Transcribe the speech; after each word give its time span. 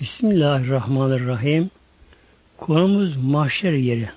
Bismillahirrahmanirrahim. 0.00 1.70
Konumuz 2.56 3.16
mahşer 3.16 3.72
yeri. 3.72 4.10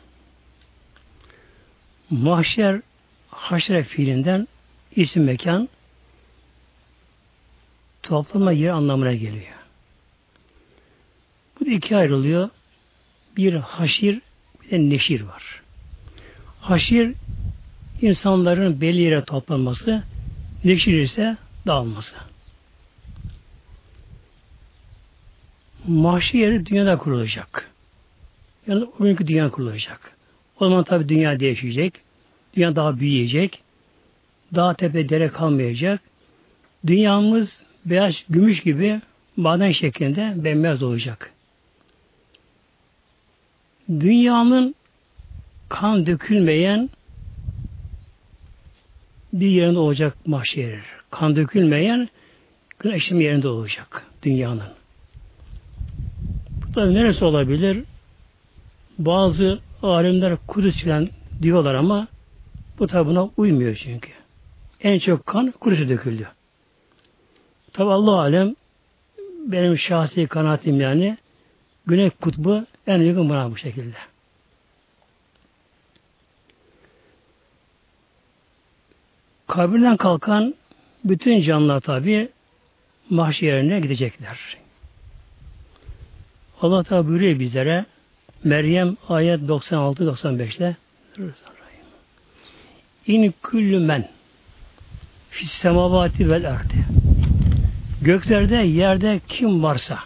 Mahşer 2.09 2.81
haşre 3.29 3.83
fiilinden 3.83 4.47
isim 4.95 5.23
mekan 5.23 5.69
toplama 8.03 8.51
yeri 8.51 8.71
anlamına 8.71 9.13
geliyor. 9.13 9.55
Bu 11.59 11.65
da 11.65 11.69
iki 11.69 11.97
ayrılıyor. 11.97 12.49
Bir 13.37 13.53
haşir 13.53 14.21
bir 14.61 14.71
de 14.71 14.89
neşir 14.89 15.21
var. 15.21 15.61
Haşir 16.61 17.13
insanların 18.01 18.81
belli 18.81 19.01
yere 19.01 19.23
toplanması, 19.23 20.03
neşir 20.63 20.99
ise 20.99 21.37
dağılması. 21.67 22.15
Mahşi 25.87 26.37
yeri 26.37 26.65
dünyada 26.65 26.97
kurulacak. 26.97 27.71
Yani 28.67 28.83
o 28.99 29.03
günkü 29.03 29.27
dünya 29.27 29.51
kurulacak. 29.51 30.17
O 30.59 30.65
zaman 30.65 30.83
tabi 30.83 31.09
dünya 31.09 31.39
değişecek. 31.39 31.93
Dünya 32.55 32.75
daha 32.75 32.99
büyüyecek. 32.99 33.61
Daha 34.55 34.73
tepe 34.73 35.09
dere 35.09 35.27
kalmayacak. 35.27 36.01
Dünyamız 36.87 37.49
beyaz 37.85 38.15
gümüş 38.29 38.59
gibi 38.59 39.01
maden 39.37 39.71
şeklinde 39.71 40.33
bembeyaz 40.35 40.83
olacak. 40.83 41.33
Dünyanın 43.89 44.75
kan 45.69 46.05
dökülmeyen 46.05 46.89
bir 49.33 49.47
yerinde 49.47 49.79
olacak 49.79 50.27
mahşer. 50.27 50.79
Kan 51.11 51.35
dökülmeyen 51.35 52.09
güneşin 52.79 53.19
yerinde 53.19 53.47
olacak 53.47 54.05
dünyanın. 54.23 54.76
Da 56.77 56.85
neresi 56.85 57.25
olabilir? 57.25 57.83
Bazı 58.99 59.59
alimler 59.83 60.37
Kudüs 60.47 60.77
filan 60.77 61.09
diyorlar 61.41 61.75
ama 61.75 62.07
bu 62.79 62.87
tabi 62.87 63.09
buna 63.09 63.29
uymuyor 63.37 63.75
çünkü. 63.83 64.09
En 64.81 64.99
çok 64.99 65.25
kan 65.25 65.51
Kudüs'e 65.51 65.89
döküldü. 65.89 66.27
Tabi 67.73 67.91
Allah 67.91 68.19
alem 68.19 68.55
benim 69.45 69.77
şahsi 69.77 70.27
kanaatim 70.27 70.81
yani 70.81 71.17
Güney 71.87 72.09
Kutbu 72.09 72.65
en 72.87 72.97
yakın 72.97 73.29
buna 73.29 73.51
bu 73.51 73.57
şekilde. 73.57 73.97
Kabirden 79.47 79.97
kalkan 79.97 80.55
bütün 81.03 81.41
canlılar 81.41 81.79
tabi 81.79 82.29
mahşerine 83.09 83.79
gidecekler. 83.79 84.66
Allah 86.61 86.83
Teala 86.83 87.07
buyuruyor 87.07 87.39
bizlere 87.39 87.85
Meryem 88.43 88.97
ayet 89.09 89.39
96-95'te 89.41 90.75
İn 93.07 93.33
küllü 93.43 93.79
men 93.79 94.07
fis 95.29 95.51
semavati 95.51 96.29
vel 96.29 96.43
erdi 96.43 96.85
göklerde 98.01 98.55
yerde 98.55 99.21
kim 99.27 99.63
varsa 99.63 99.99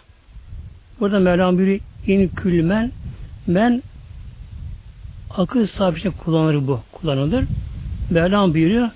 burada 0.99 1.19
Mevlam 1.19 1.57
buyuruyor 1.57 1.79
in 2.07 2.27
küllü 2.27 2.63
men 2.63 2.91
men 3.47 3.83
akıl 5.29 5.67
sahibi 5.67 6.11
kullanılır 6.11 6.67
bu 6.67 6.79
kullanılır. 6.91 7.45
Mevlam 8.09 8.53
buyuruyor 8.53 8.89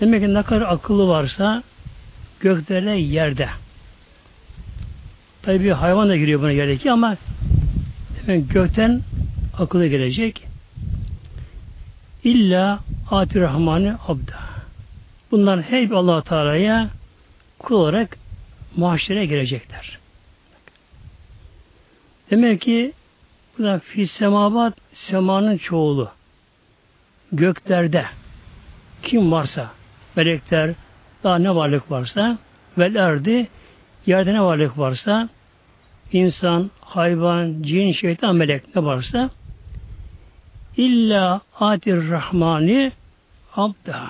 demek 0.00 0.22
ki 0.22 0.34
ne 0.34 0.42
kadar 0.42 0.62
akıllı 0.62 1.08
varsa 1.08 1.62
göklerde 2.40 2.90
yerde 2.90 3.48
tabi 5.46 5.64
bir 5.64 5.70
hayvan 5.70 6.08
da 6.08 6.16
giriyor 6.16 6.40
buna 6.40 6.50
yerdeki 6.50 6.92
ama 6.92 7.16
demek 8.26 8.50
gökten 8.50 9.02
akıllı 9.58 9.86
gelecek 9.86 10.46
İlla 12.24 12.80
ati 13.10 13.40
rahmani 13.40 13.92
abda. 14.08 14.38
Bunlar 15.30 15.62
hep 15.62 15.92
allah 15.92 16.22
Teala'ya 16.22 16.88
kul 17.58 17.74
olarak 17.74 18.18
mahşere 18.76 19.26
girecekler. 19.26 19.98
Demek 22.30 22.60
ki 22.60 22.92
bu 23.58 23.62
da 23.62 23.78
fis 23.78 24.10
semavat 24.10 24.74
semanın 24.92 25.56
çoğulu. 25.56 26.10
Göklerde 27.32 28.04
kim 29.02 29.32
varsa 29.32 29.70
melekler 30.16 30.74
daha 31.24 31.38
ne 31.38 31.54
varlık 31.54 31.90
varsa 31.90 32.38
vel 32.78 32.94
erdi 32.94 33.48
yerde 34.06 34.34
ne 34.34 34.42
varlık 34.42 34.78
varsa 34.78 35.28
insan, 36.12 36.70
hayvan, 36.80 37.62
cin, 37.62 37.92
şeytan, 37.92 38.36
melek 38.36 38.76
ne 38.76 38.84
varsa 38.84 39.30
İlla 40.76 41.40
atir 41.60 42.10
rahmani 42.10 42.92
abda. 43.56 44.06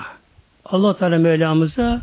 Allah 0.65 0.97
Teala 0.97 1.19
Mevlamıza 1.19 2.01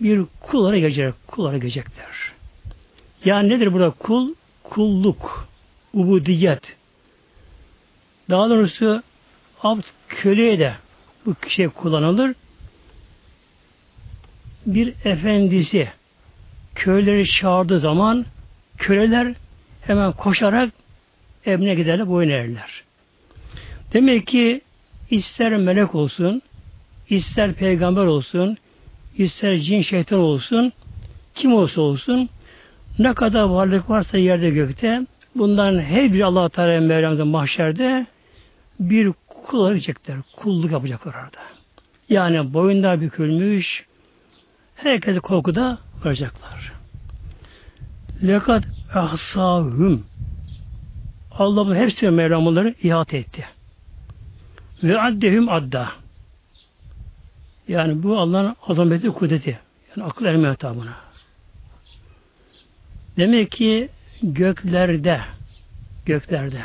bir 0.00 0.24
kullara 0.40 0.78
gelecek, 0.78 1.14
kullara 1.26 1.58
gelecekler. 1.58 2.32
Yani 3.24 3.48
nedir 3.48 3.72
burada 3.72 3.90
kul? 3.90 4.34
Kulluk, 4.62 5.48
ubudiyet. 5.94 6.76
Daha 8.30 8.50
doğrusu 8.50 9.02
abd 9.62 9.84
köleye 10.08 10.58
de 10.58 10.74
bu 11.26 11.34
şey 11.48 11.68
kullanılır. 11.68 12.34
Bir 14.66 14.94
efendisi 15.04 15.88
köyleri 16.74 17.26
çağırdığı 17.26 17.80
zaman 17.80 18.26
köleler 18.78 19.34
hemen 19.80 20.12
koşarak 20.12 20.70
evine 21.46 21.74
giderler, 21.74 22.08
boyun 22.08 22.28
eğerler. 22.28 22.82
Demek 23.92 24.26
ki 24.26 24.60
ister 25.10 25.56
melek 25.56 25.94
olsun, 25.94 26.42
ister 27.10 27.52
peygamber 27.52 28.04
olsun, 28.04 28.56
ister 29.18 29.58
cin 29.58 29.82
şeytan 29.82 30.18
olsun, 30.18 30.72
kim 31.34 31.54
olsa 31.54 31.80
olsun, 31.80 32.28
ne 32.98 33.14
kadar 33.14 33.42
varlık 33.42 33.90
varsa 33.90 34.18
yerde 34.18 34.50
gökte, 34.50 35.06
bunların 35.34 35.80
her 35.80 36.12
biri 36.12 36.24
Allah 36.24 36.48
Teala 36.48 36.80
Mevlamıza 36.80 37.24
mahşerde 37.24 38.06
bir 38.80 39.12
kul 39.28 39.58
olacaklar, 39.58 40.16
kulluk 40.36 40.72
yapacaklar 40.72 41.14
orada. 41.14 41.40
Yani 42.08 42.54
boyunda 42.54 43.00
bükülmüş, 43.00 43.84
herkese 44.74 45.20
korkuda 45.20 45.78
varacaklar. 46.04 46.75
Lekat 48.22 48.64
ahsahum 48.94 50.04
Allah 51.30 51.66
bu 51.66 51.74
hepsini 51.74 52.10
Mevlam 52.10 52.74
ihate 52.82 53.18
etti. 53.18 53.44
Ve 54.82 55.00
addehüm 55.00 55.48
adda. 55.48 55.88
Yani 57.68 58.02
bu 58.02 58.18
Allah'ın 58.18 58.56
azameti, 58.68 59.08
kudreti. 59.08 59.58
Yani 59.96 60.06
akıl 60.08 60.24
erme 60.24 60.56
buna. 60.62 60.96
Demek 63.16 63.50
ki 63.50 63.88
göklerde 64.22 65.20
göklerde 66.06 66.62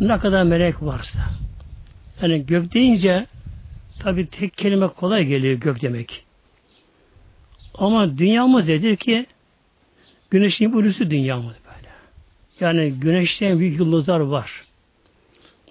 ne 0.00 0.18
kadar 0.18 0.42
melek 0.42 0.82
varsa 0.82 1.18
yani 2.22 2.46
gök 2.46 2.74
deyince 2.74 3.26
tabi 3.98 4.26
tek 4.26 4.56
kelime 4.56 4.88
kolay 4.88 5.24
geliyor 5.24 5.54
gök 5.54 5.82
demek. 5.82 6.24
Ama 7.74 8.18
dünyamız 8.18 8.68
nedir 8.68 8.96
ki 8.96 9.26
güneşin 10.34 10.72
ulusu 10.72 11.10
dünyamız 11.10 11.54
böyle. 11.66 11.88
Yani 12.60 12.92
güneşten 12.92 13.58
büyük 13.58 13.78
yıldızlar 13.78 14.20
var. 14.20 14.50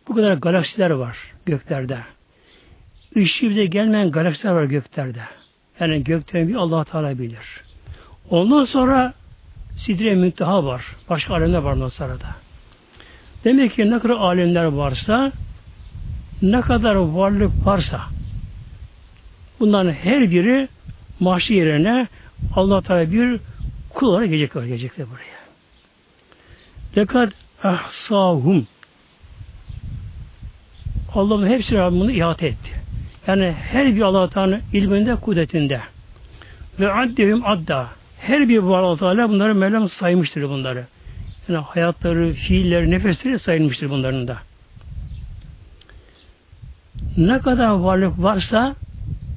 Bu 0.07 0.15
kadar 0.15 0.33
galaksiler 0.33 0.89
var 0.89 1.17
göklerde. 1.45 1.99
Işığı 3.15 3.49
bize 3.49 3.65
gelmeyen 3.65 4.11
galaksiler 4.11 4.51
var 4.51 4.63
göklerde. 4.63 5.21
Yani 5.79 6.03
gökten 6.03 6.47
bir 6.47 6.55
allah 6.55 6.83
Teala 6.83 7.19
bilir. 7.19 7.61
Ondan 8.29 8.65
sonra 8.65 9.13
Sidre 9.77 10.15
Münteha 10.15 10.65
var. 10.65 10.85
Başka 11.09 11.33
alemler 11.33 11.59
var 11.59 11.73
ondan 11.73 11.89
sonra 11.89 12.19
da. 12.19 12.35
Demek 13.43 13.73
ki 13.73 13.91
ne 13.91 13.99
kadar 13.99 14.15
alemler 14.15 14.65
varsa 14.65 15.31
ne 16.41 16.61
kadar 16.61 16.95
varlık 16.95 17.65
varsa 17.65 18.01
bunların 19.59 19.91
her 19.91 20.31
biri 20.31 20.67
mahşi 21.19 21.53
yerine 21.53 22.07
allah 22.55 22.81
Teala 22.81 23.11
bir 23.11 23.39
kul 23.93 24.07
olarak 24.07 24.29
gelecekler, 24.29 24.63
gelecekler 24.63 25.07
buraya. 25.09 25.43
Lekad 26.97 27.31
ahsahum 27.63 28.67
Allah'ın 31.13 31.47
hepsi 31.47 31.75
bunu 31.75 32.11
ihate 32.11 32.47
etti. 32.47 32.71
Yani 33.27 33.51
her 33.51 33.95
bir 33.95 34.01
Allah 34.01 34.29
Teala 34.29 34.59
ilminde, 34.73 35.15
kudretinde. 35.15 35.81
Ve 36.79 36.93
addehum 36.93 37.45
adda. 37.45 37.87
Her 38.19 38.49
bir 38.49 38.57
var 38.57 38.83
Allah 38.83 38.97
Teala 38.97 39.29
bunları 39.29 39.55
Mevlam 39.55 39.89
saymıştır 39.89 40.43
bunları. 40.43 40.85
Yani 41.47 41.63
hayatları, 41.63 42.33
fiilleri, 42.33 42.91
nefesleri 42.91 43.39
sayılmıştır 43.39 43.89
bunların 43.89 44.27
da. 44.27 44.37
Ne 47.17 47.39
kadar 47.39 47.69
varlık 47.69 48.23
varsa 48.23 48.75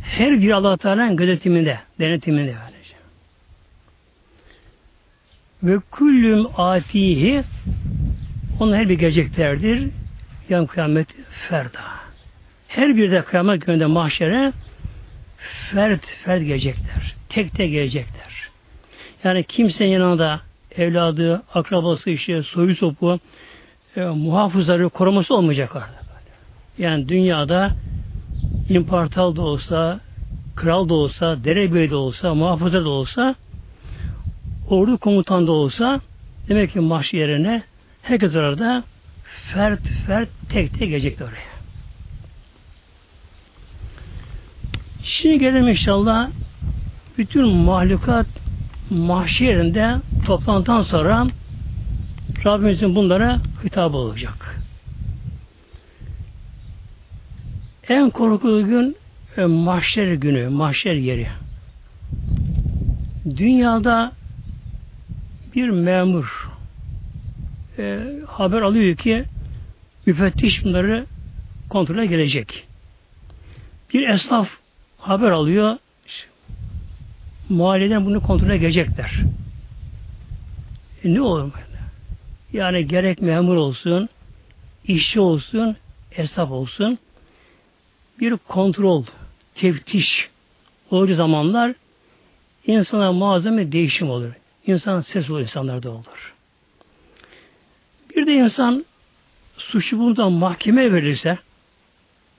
her 0.03 0.41
bir 0.41 0.51
Allah 0.51 0.77
Teala'nın 0.77 1.17
gözetiminde, 1.17 1.79
denetiminde 2.01 2.55
böylece. 2.55 2.76
Ve 5.63 5.79
kullüm 5.91 6.47
atihi 6.57 7.45
onun 8.61 8.77
her 8.77 8.89
bir 8.89 8.99
geleceklerdir. 8.99 9.89
Yan 10.49 10.67
kıyamet 10.67 11.09
ferda. 11.49 11.81
Her 12.69 12.97
bir 12.97 13.11
de 13.11 13.23
kıyamet 13.23 13.67
gününde 13.67 13.87
mahşere 13.87 14.53
fert 15.71 16.07
fert 16.25 16.45
gelecekler. 16.47 17.15
Tek 17.29 17.53
tek 17.55 17.73
gelecekler. 17.73 18.49
Yani 19.25 19.45
kimsenin 19.45 19.91
yanında 19.91 20.41
evladı, 20.77 21.43
akrabası 21.55 22.11
işte 22.11 22.43
soyu 22.43 22.77
sopu 22.77 23.21
e, 23.97 24.01
muhafızları 24.01 24.89
koruması 24.89 25.35
olmayacak 25.35 25.77
orada. 25.77 26.07
Yani 26.79 27.09
dünyada 27.09 27.71
imparator 28.69 29.37
da 29.37 29.43
olsa, 29.43 30.01
kral 30.57 30.89
da 30.89 30.95
olsa, 30.95 31.45
derebey 31.45 31.91
de 31.91 31.97
olsa, 31.97 32.35
muhafıza 32.35 32.85
da 32.85 32.89
olsa, 32.89 33.35
ordu 34.71 34.99
komutan 34.99 35.47
da 35.47 35.53
olsa 35.53 36.01
demek 36.49 36.73
ki 36.73 36.81
mahşer 36.81 37.19
yerine 37.19 37.63
herkes 38.03 38.35
orada 38.35 38.85
fert 39.53 39.81
fert 40.07 40.29
tek 40.49 40.79
tek 40.79 40.89
gelecekti 40.89 41.25
oraya. 41.25 41.57
Şimdi 45.03 45.39
gelelim 45.39 45.69
inşallah 45.69 46.31
bütün 47.19 47.49
mahlukat 47.49 48.27
mahşerinde 48.91 49.97
toplantıdan 50.27 50.83
sonra 50.83 51.27
Rabbimizin 52.45 52.95
bunlara 52.95 53.41
hitap 53.65 53.95
olacak. 53.95 54.61
En 57.89 58.11
korkulu 58.11 58.67
gün 58.67 58.97
e, 59.37 59.45
mahşer 59.45 60.13
günü, 60.13 60.49
mahşer 60.49 60.95
yeri. 60.95 61.29
Dünyada 63.37 64.13
bir 65.57 65.69
memur 65.69 66.51
e, 67.79 68.01
haber 68.27 68.63
alıyor 68.63 68.97
ki 68.97 69.25
müfettiş 70.07 70.65
bunları 70.65 71.07
kontrole 71.69 72.07
gelecek. 72.07 72.67
Bir 73.95 74.09
esnaf 74.09 74.49
haber 74.99 75.31
alıyor 75.31 75.77
mahalleden 77.49 78.07
bunu 78.07 78.23
kontrole 78.23 78.57
gelecekler. 78.57 79.13
E 81.05 81.15
ne 81.15 81.21
olur 81.21 81.43
böyle? 81.43 81.77
Yani 82.53 82.89
gerek 82.89 83.23
memur 83.23 83.57
olsun, 83.57 84.09
işçi 84.85 85.21
olsun, 85.21 85.77
esnaf 86.13 86.51
olsun 86.51 86.99
bir 88.21 88.37
kontrol, 88.37 89.05
teftiş 89.55 90.31
olduğu 90.91 91.15
zamanlar 91.15 91.75
insana 92.67 93.13
bir 93.59 93.73
değişim 93.73 94.11
olur. 94.11 94.33
İnsan 94.67 95.01
ses 95.01 95.31
olur, 95.31 95.41
insanlarda 95.41 95.91
olur. 95.91 96.35
Bir 98.17 98.27
de 98.27 98.33
insan 98.35 98.85
suçu 99.57 99.99
bundan 99.99 100.33
mahkeme 100.33 100.93
verirse, 100.93 101.39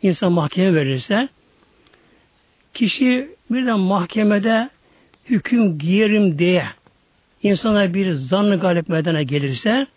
insan 0.01 0.31
mahkeme 0.31 0.75
verirse, 0.75 1.29
kişi 2.73 3.29
birden 3.51 3.79
mahkemede 3.79 4.69
hüküm 5.29 5.77
giyerim 5.77 6.39
diye 6.39 6.65
insana 7.43 7.93
bir 7.93 8.13
zannı 8.13 8.59
galip 8.59 8.89
meydana 8.89 9.21
gelirse, 9.21 9.87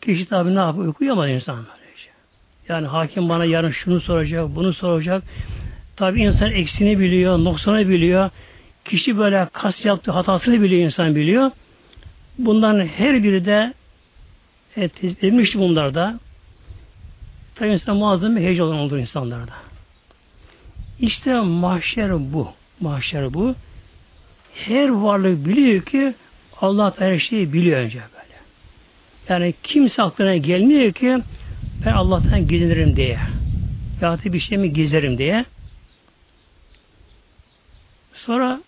kişi 0.00 0.26
tabi 0.26 0.54
ne 0.54 0.58
yapıyor? 0.60 0.86
Uykuyor 0.86 1.26
insan. 1.26 1.66
Yani 2.68 2.86
hakim 2.86 3.28
bana 3.28 3.44
yarın 3.44 3.70
şunu 3.70 4.00
soracak, 4.00 4.56
bunu 4.56 4.72
soracak. 4.72 5.22
Tabi 5.96 6.22
insan 6.22 6.52
eksini 6.52 6.98
biliyor, 6.98 7.38
noksanı 7.38 7.88
biliyor. 7.88 8.30
Kişi 8.88 9.18
böyle 9.18 9.48
kas 9.52 9.84
yaptığı 9.84 10.12
hatasını 10.12 10.62
biliyor, 10.62 10.82
insan 10.82 11.14
biliyor. 11.14 11.50
Bundan 12.38 12.86
her 12.86 13.22
biri 13.22 13.44
de 13.44 13.74
evet, 14.76 15.04
edilmiş 15.04 15.54
bunlarda. 15.54 16.18
Tabi 17.54 17.68
insan 17.68 17.96
muazzam 17.96 18.36
bir 18.36 18.40
heyecan 18.40 18.66
olur 18.66 18.98
insanlarda. 18.98 19.52
İşte 21.00 21.40
mahşer 21.40 22.32
bu. 22.32 22.48
Mahşer 22.80 23.34
bu. 23.34 23.54
Her 24.54 24.88
varlık 24.88 25.46
biliyor 25.46 25.82
ki 25.82 26.14
Allah 26.60 26.94
her 26.98 27.18
şeyi 27.18 27.52
biliyor 27.52 27.78
önce 27.78 27.98
böyle. 27.98 28.34
Yani 29.28 29.54
kimse 29.62 30.02
aklına 30.02 30.36
gelmiyor 30.36 30.92
ki 30.92 31.18
ben 31.86 31.92
Allah'tan 31.92 32.48
gizlenirim 32.48 32.96
diye. 32.96 33.18
Ya 34.00 34.18
da 34.18 34.32
bir 34.32 34.40
şey 34.40 34.58
mi 34.58 34.72
gizlerim 34.72 35.18
diye. 35.18 35.44
Sonra 38.14 38.60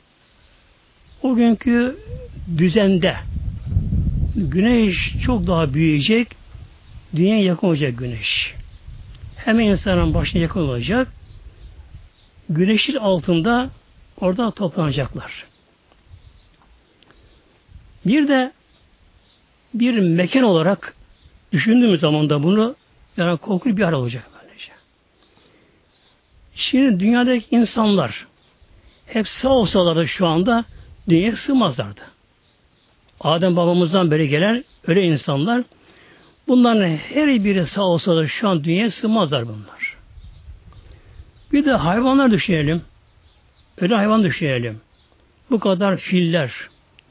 o 1.23 1.35
günkü 1.35 1.99
düzende 2.59 3.17
güneş 4.37 5.15
çok 5.25 5.47
daha 5.47 5.75
büyüyecek. 5.75 6.29
Dünya 7.17 7.38
yakın 7.38 7.67
olacak 7.67 7.99
güneş. 7.99 8.55
Hemen 9.37 9.65
insanın 9.65 10.15
başına 10.15 10.43
yakın 10.43 10.61
olacak. 10.61 11.09
Güneşin 12.49 12.97
altında 12.97 13.70
orada 14.20 14.50
toplanacaklar. 14.50 15.44
Bir 18.06 18.29
de 18.29 18.53
bir 19.75 19.99
mekan 19.99 20.43
olarak 20.43 20.94
düşündüğümüz 21.53 22.00
zaman 22.00 22.31
da 22.31 22.43
bunu 22.43 22.76
yani 23.17 23.38
korkunç 23.38 23.76
bir 23.76 23.82
hal 23.82 23.93
olacak 23.93 24.25
böylece. 24.43 24.73
Şimdi 26.55 27.00
dünyadaki 27.00 27.56
insanlar 27.56 28.26
hep 29.06 29.29
sağ 29.29 29.49
olsalardı 29.49 30.09
şu 30.09 30.26
anda 30.26 30.64
dünyaya 31.08 31.37
sığmazlardı. 31.37 32.00
Adem 33.20 33.56
babamızdan 33.56 34.10
beri 34.10 34.28
gelen 34.28 34.64
öyle 34.87 35.02
insanlar 35.02 35.64
bunların 36.49 36.96
her 36.96 37.44
biri 37.44 37.66
sağ 37.66 37.82
olsalar 37.82 38.26
şu 38.26 38.49
an 38.49 38.64
dünyaya 38.64 38.90
sığmazlar 38.90 39.49
bunlar. 39.49 39.96
Bir 41.52 41.64
de 41.64 41.72
hayvanlar 41.72 42.31
düşünelim. 42.31 42.82
Öyle 43.81 43.94
hayvan 43.94 44.25
düşünelim. 44.25 44.81
Bu 45.50 45.60
kadar 45.60 45.96
filler, 45.96 46.52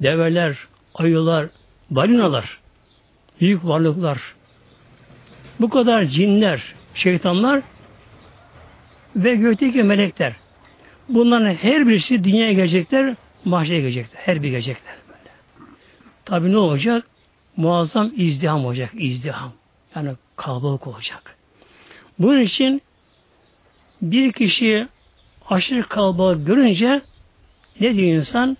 develer, 0.01 0.57
ayılar, 0.95 1.47
balinalar, 1.89 2.59
büyük 3.41 3.65
varlıklar, 3.65 4.19
bu 5.59 5.69
kadar 5.69 6.05
cinler, 6.05 6.73
şeytanlar 6.93 7.61
ve 9.15 9.35
gökteki 9.35 9.83
melekler. 9.83 10.35
Bunların 11.09 11.53
her 11.53 11.87
birisi 11.87 12.23
dünyaya 12.23 12.53
gelecekler, 12.53 13.15
mahşere 13.47 13.79
gelecekler. 13.79 14.19
Her 14.21 14.43
bir 14.43 14.49
gelecekler 14.49 14.95
böyle. 15.07 15.31
Tabi 16.25 16.51
ne 16.51 16.57
olacak? 16.57 17.07
Muazzam 17.57 18.11
izdiham 18.15 18.65
olacak, 18.65 18.91
izdiham. 18.93 19.51
Yani 19.95 20.11
kalabalık 20.35 20.87
olacak. 20.87 21.35
Bunun 22.19 22.41
için 22.41 22.81
bir 24.01 24.31
kişi 24.31 24.87
aşırı 25.49 25.83
kalabalık 25.83 26.47
görünce 26.47 27.01
ne 27.79 27.95
diyor 27.95 28.07
insan? 28.07 28.57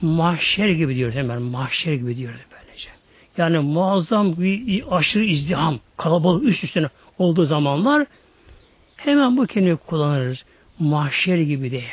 mahşer 0.00 0.68
gibi 0.68 0.96
diyor 0.96 1.12
hemen 1.12 1.42
mahşer 1.42 1.92
gibi 1.92 2.16
diyor 2.16 2.32
böylece. 2.52 2.88
Yani 3.36 3.58
muazzam 3.58 4.36
bir 4.36 4.96
aşırı 4.96 5.24
izdiham, 5.24 5.80
kalabalık 5.96 6.44
üst 6.44 6.64
üstüne 6.64 6.88
olduğu 7.18 7.44
zamanlar 7.44 8.06
hemen 8.96 9.36
bu 9.36 9.46
kelimeyi 9.46 9.76
kullanırız. 9.76 10.44
Mahşer 10.78 11.38
gibi 11.38 11.70
diye. 11.70 11.90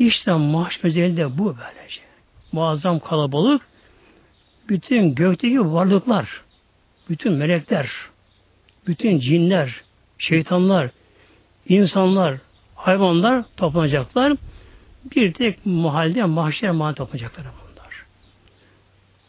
İşte 0.00 0.32
mahşer 0.32 0.84
özelliği 0.84 1.38
bu 1.38 1.44
böylece. 1.44 2.00
Muazzam 2.52 2.98
kalabalık 3.00 3.62
bütün 4.68 5.14
gökteki 5.14 5.72
varlıklar, 5.72 6.42
bütün 7.08 7.32
melekler, 7.32 7.90
bütün 8.86 9.18
cinler, 9.18 9.80
şeytanlar, 10.18 10.90
insanlar, 11.68 12.38
hayvanlar 12.74 13.44
toplanacaklar 13.56 14.36
bir 15.16 15.32
tek 15.32 15.66
mahalde 15.66 16.24
mahşer 16.24 16.70
mahal 16.70 16.94
toplayacaklar 16.94 17.46
bunlar. 17.46 18.04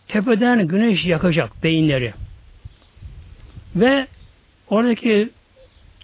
Tepeden 0.07 0.67
güneş 0.67 1.05
yakacak 1.05 1.63
beyinleri. 1.63 2.13
Ve 3.75 4.07
oradaki 4.69 5.29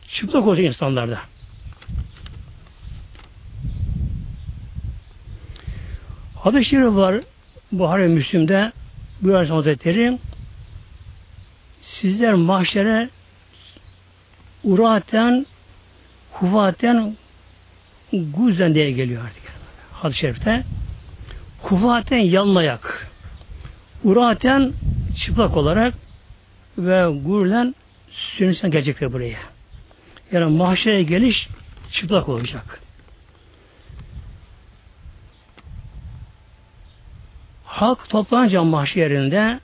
çıplak 0.07 0.47
olacak 0.47 0.65
insanlarda. 0.65 1.19
Hadis-i 6.39 6.65
şerif 6.65 6.95
var 6.95 7.21
Buhari 7.71 8.07
Müslim'de 8.07 8.71
buyuruyor 9.21 9.47
Hazretleri 9.47 10.19
sizler 11.81 12.33
mahşere 12.33 13.09
uraten 14.63 15.45
hufaten 16.31 17.17
guzen 18.11 18.75
diye 18.75 18.91
geliyor 18.91 19.25
artık 19.25 19.43
hadis-i 19.91 20.19
şerifte 20.19 20.63
kufaten 21.63 22.17
yanlayak 22.17 23.07
uraten 24.03 24.73
çıplak 25.17 25.57
olarak 25.57 25.93
ve 26.77 27.19
gurlen 27.25 27.75
sünnisen 28.11 28.71
gelecekler 28.71 29.13
buraya. 29.13 29.39
Yani 30.31 30.57
mahşere 30.57 31.03
geliş 31.03 31.47
çıplak 31.91 32.29
olacak. 32.29 32.81
Halk 37.77 38.09
toplanınca 38.09 38.63
mahşerinde 38.63 39.59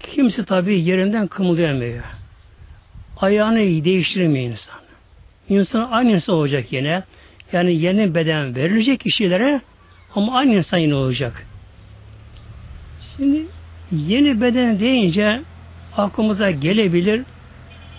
kimse 0.00 0.44
tabi 0.44 0.80
yerinden 0.80 1.26
kımıldayamıyor. 1.26 2.04
Ayağını 3.16 3.58
değiştirmiyor 3.58 4.50
insan. 4.50 4.74
İnsan 5.48 5.88
aynı 5.90 6.10
insan 6.10 6.34
olacak 6.34 6.72
yine. 6.72 7.02
Yani 7.52 7.76
yeni 7.76 8.14
beden 8.14 8.54
verilecek 8.54 9.00
kişilere 9.00 9.60
ama 10.14 10.36
aynı 10.38 10.54
insan 10.54 10.78
yine 10.78 10.94
olacak. 10.94 11.46
Şimdi 13.16 13.46
yeni 13.92 14.40
beden 14.40 14.80
deyince 14.80 15.42
aklımıza 15.96 16.50
gelebilir. 16.50 17.22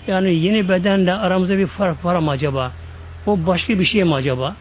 Yani 0.08 0.36
yeni 0.36 0.70
bedenle 0.70 1.14
aramızda 1.14 1.58
bir 1.58 1.68
fark 1.68 2.06
var 2.06 2.16
mı 2.16 2.32
acaba? 2.32 2.72
O 3.26 3.46
başka 3.48 3.80
bir 3.80 3.86
şey 3.86 4.04
mi 4.04 4.16
acaba? 4.16 4.56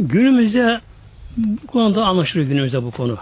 Günümüzde 0.00 0.80
bu 1.36 1.66
konuda 1.66 2.04
anlaşılıyor 2.04 2.48
günümüzde 2.48 2.82
bu 2.82 2.90
konu. 2.90 3.18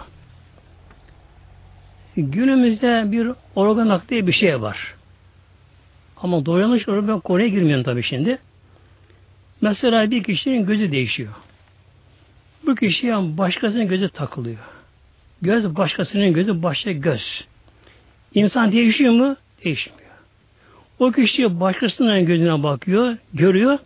Günümüzde 2.17 3.11
bir 3.11 3.31
organ 3.55 3.87
nakli 3.89 4.27
bir 4.27 4.31
şey 4.31 4.61
var. 4.61 4.95
Ama 6.17 6.45
doğru 6.45 6.61
yanlış 6.61 6.89
olarak 6.89 7.07
ben 7.07 7.19
konuya 7.19 7.47
girmiyorum 7.47 7.83
tabii 7.83 8.03
şimdi. 8.03 8.37
Mesela 9.61 10.11
bir 10.11 10.23
kişinin 10.23 10.65
gözü 10.65 10.91
değişiyor. 10.91 11.33
Bu 12.65 12.75
kişiye 12.75 13.37
başkasının 13.37 13.87
gözü 13.87 14.09
takılıyor. 14.09 14.59
Göz 15.41 15.75
başkasının 15.75 16.33
gözü 16.33 16.63
başka 16.63 16.91
göz. 16.91 17.45
İnsan 18.33 18.71
değişiyor 18.71 19.13
mu? 19.13 19.35
Değişmiyor. 19.63 20.09
O 20.99 21.11
kişi 21.11 21.59
başkasının 21.59 22.25
gözüne 22.25 22.63
bakıyor, 22.63 23.17
görüyor 23.33 23.79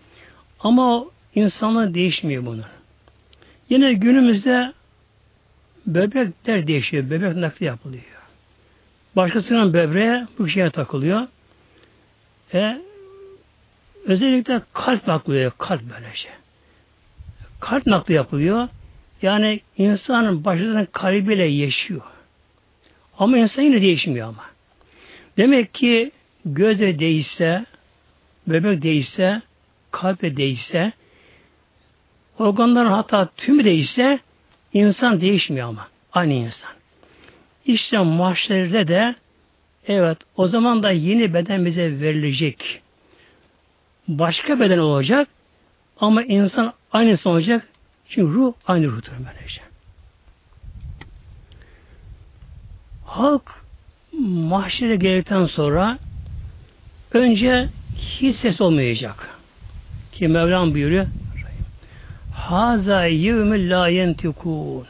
ama 0.59 1.05
insanlar 1.35 1.93
değişmiyor 1.93 2.45
bunlar. 2.45 2.82
Yine 3.73 3.93
günümüzde 3.93 4.73
böbrekler 5.85 6.67
değişiyor. 6.67 7.09
Böbrek 7.09 7.35
nakli 7.35 7.65
yapılıyor. 7.65 8.03
Başkasının 9.15 9.73
böbreğe 9.73 10.27
bu 10.39 10.47
şeye 10.47 10.69
takılıyor. 10.69 11.27
E, 12.53 12.81
özellikle 14.05 14.61
kalp 14.73 15.07
nakli 15.07 15.51
kalp 15.57 15.81
böyle 15.81 16.15
şey. 16.15 16.31
Kalp 17.59 17.85
nakli 17.85 18.13
yapılıyor. 18.13 18.67
Yani 19.21 19.61
insanın 19.77 20.45
başkasının 20.45 20.87
kalbiyle 20.91 21.45
yaşıyor. 21.45 22.01
Ama 23.17 23.37
insan 23.37 23.61
yine 23.61 23.81
değişmiyor 23.81 24.27
ama. 24.27 24.45
Demek 25.37 25.73
ki 25.73 26.11
göze 26.45 26.99
değişse, 26.99 27.65
bebek 28.47 28.81
değişse, 28.81 29.41
kalbe 29.91 30.37
değişse, 30.37 30.93
organların 32.39 32.91
hatta 32.91 33.29
tümü 33.37 33.63
değişse 33.63 34.19
insan 34.73 35.21
değişmiyor 35.21 35.67
ama. 35.69 35.87
Aynı 36.13 36.33
insan. 36.33 36.69
İşte 37.65 37.97
mahşerde 37.97 38.87
de 38.87 39.15
evet 39.87 40.17
o 40.37 40.47
zaman 40.47 40.83
da 40.83 40.91
yeni 40.91 41.33
beden 41.33 41.65
bize 41.65 41.99
verilecek. 41.99 42.81
Başka 44.07 44.59
beden 44.59 44.77
olacak 44.77 45.27
ama 45.99 46.23
insan 46.23 46.73
aynı 46.91 47.09
insan 47.09 47.33
olacak. 47.33 47.67
Çünkü 48.09 48.33
ruh 48.33 48.53
aynı 48.67 48.87
ruhtur 48.87 49.11
böylece. 49.11 49.61
Halk 53.05 53.63
mahşere 54.21 54.95
geldikten 54.95 55.45
sonra 55.45 55.97
önce 57.13 57.69
hiç 57.97 58.35
ses 58.35 58.61
olmayacak. 58.61 59.29
Ki 60.11 60.27
Mevlam 60.27 60.73
buyuruyor 60.73 61.07
Haza 62.35 63.05
yevmü 63.05 63.69
la 63.69 63.87
yentikun. 63.87 64.85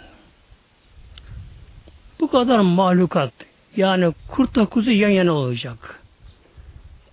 Bu 2.20 2.28
kadar 2.28 2.60
mahlukat 2.60 3.34
yani 3.76 4.14
kurtla 4.28 4.66
kuzu 4.66 4.92
yan 4.92 5.10
yana 5.10 5.34
olacak. 5.34 6.02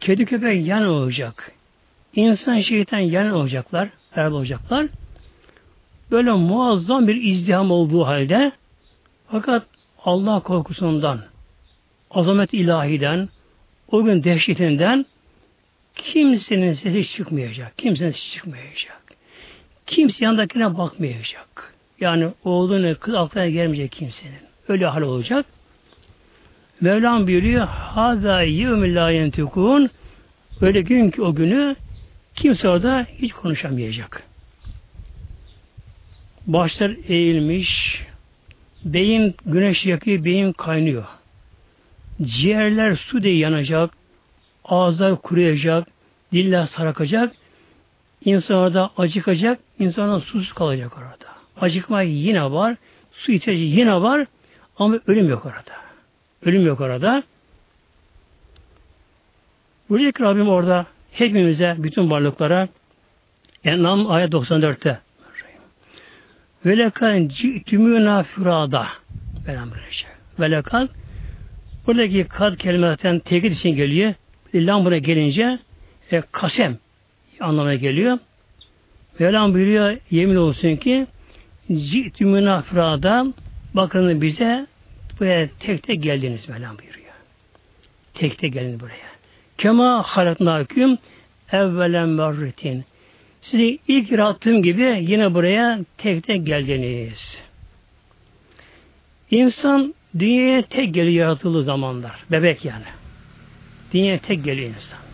Kedi 0.01 0.25
köpek 0.25 0.67
yan 0.67 0.87
olacak. 0.87 1.53
İnsan 2.15 2.61
şeytan 2.61 2.99
yan 2.99 3.31
olacaklar. 3.31 3.89
Beraber 4.17 4.31
olacaklar. 4.31 4.87
Böyle 6.11 6.33
muazzam 6.33 7.09
bir 7.09 7.23
izdiham 7.23 7.71
olduğu 7.71 8.07
halde 8.07 8.53
fakat 9.29 9.67
Allah 10.05 10.41
korkusundan 10.41 11.21
azamet 12.11 12.55
ilahiden 12.55 13.29
o 13.91 14.05
gün 14.05 14.25
dehşetinden 14.25 15.07
kimsenin 15.95 16.73
sesi 16.73 17.09
çıkmayacak. 17.09 17.79
Kimsenin 17.79 18.11
sesi 18.11 18.33
çıkmayacak. 18.33 19.00
Kimse 19.91 20.25
yanındakine 20.25 20.79
bakmayacak. 20.79 21.75
Yani 22.01 22.29
oğlunu 22.45 22.99
kız 23.01 23.15
altına 23.15 23.49
gelmeyecek 23.49 23.93
kimsenin. 23.93 24.39
Öyle 24.69 24.87
hal 24.87 25.03
olacak. 25.03 25.47
Mevlam 26.81 27.27
buyuruyor 27.27 27.67
Hâzâ 27.67 28.43
yevmü 28.43 28.95
lâ 28.95 29.11
yentikûn 29.11 29.91
Öyle 30.61 30.81
gün 30.81 31.11
ki 31.11 31.23
o 31.23 31.35
günü 31.35 31.77
kimse 32.35 32.69
orada 32.69 33.07
hiç 33.19 33.33
konuşamayacak. 33.33 34.23
Başlar 36.47 36.97
eğilmiş, 37.09 38.03
beyin 38.85 39.35
güneş 39.47 39.87
yakıyor, 39.87 40.25
beyin 40.25 40.53
kaynıyor. 40.53 41.05
Ciğerler 42.23 42.97
su 42.97 43.23
diye 43.23 43.37
yanacak, 43.37 43.91
ağızlar 44.65 45.23
kuruyacak, 45.23 45.89
diller 46.33 46.67
sarakacak, 46.67 47.33
İnsan 48.25 48.57
orada 48.57 48.91
acıkacak, 48.97 49.59
insana 49.79 50.21
susuz 50.21 50.53
kalacak 50.53 50.93
orada. 50.99 51.31
Acıkma 51.61 52.03
yine 52.03 52.51
var, 52.51 52.77
su 53.13 53.33
ihtiyacı 53.33 53.63
yine 53.63 53.95
var 53.95 54.27
ama 54.77 54.99
ölüm 55.07 55.29
yok 55.29 55.47
orada. 55.47 55.73
Ölüm 56.43 56.67
yok 56.67 56.81
orada. 56.81 57.23
Buradaki 59.89 60.23
Rabbim 60.23 60.49
orada 60.49 60.87
hepimize, 61.13 61.77
bütün 61.79 62.11
varlıklara 62.11 62.69
Enam 63.65 64.11
ayet 64.11 64.33
94'te 64.33 64.99
Velekan 66.67 67.29
ci'tümüna 67.29 68.23
fürada 68.23 68.87
Velem 69.47 69.71
Velekan 70.41 70.89
buradaki 71.87 72.25
kad 72.25 72.57
kelimeden 72.57 73.19
tekit 73.19 73.57
için 73.57 73.71
geliyor. 73.71 74.15
Lam 74.55 74.85
buna 74.85 74.99
gelince 74.99 75.59
e, 76.13 76.23
kasem 76.33 76.79
anlamına 77.41 77.75
geliyor. 77.75 78.19
Mevlam 79.19 79.55
buyuruyor 79.55 79.97
yemin 80.11 80.37
olsun 80.37 80.77
ki 80.77 81.07
Ci'tü 81.69 82.25
münafrada 82.25 83.27
bakın 83.75 84.23
bize 84.23 84.67
buraya 85.21 85.49
tek 85.61 85.83
tek 85.83 86.03
geldiniz 86.03 86.49
Mevlam 86.49 86.79
buyuruyor. 86.79 87.15
Tek 88.15 88.39
tek 88.39 88.53
geldiniz 88.53 88.81
buraya. 88.81 89.11
Kema 89.59 90.03
halaknâküm 90.03 90.99
evvelen 91.53 92.09
merretin. 92.09 92.85
Sizi 93.43 93.79
ilk 93.89 94.13
yarattığım 94.13 94.63
gibi 94.63 95.05
yine 95.09 95.35
buraya 95.35 95.81
tek 95.99 96.27
tek 96.27 96.47
geldiniz. 96.47 97.43
İnsan 99.31 99.95
dünyaya 100.19 100.63
tek 100.63 100.95
geliyor 100.95 101.27
yaratıldığı 101.27 101.63
zamanlar. 101.63 102.25
Bebek 102.31 102.65
yani. 102.65 102.85
Dünyaya 103.93 104.19
tek 104.19 104.45
geliyor 104.45 104.69
insan. 104.69 105.10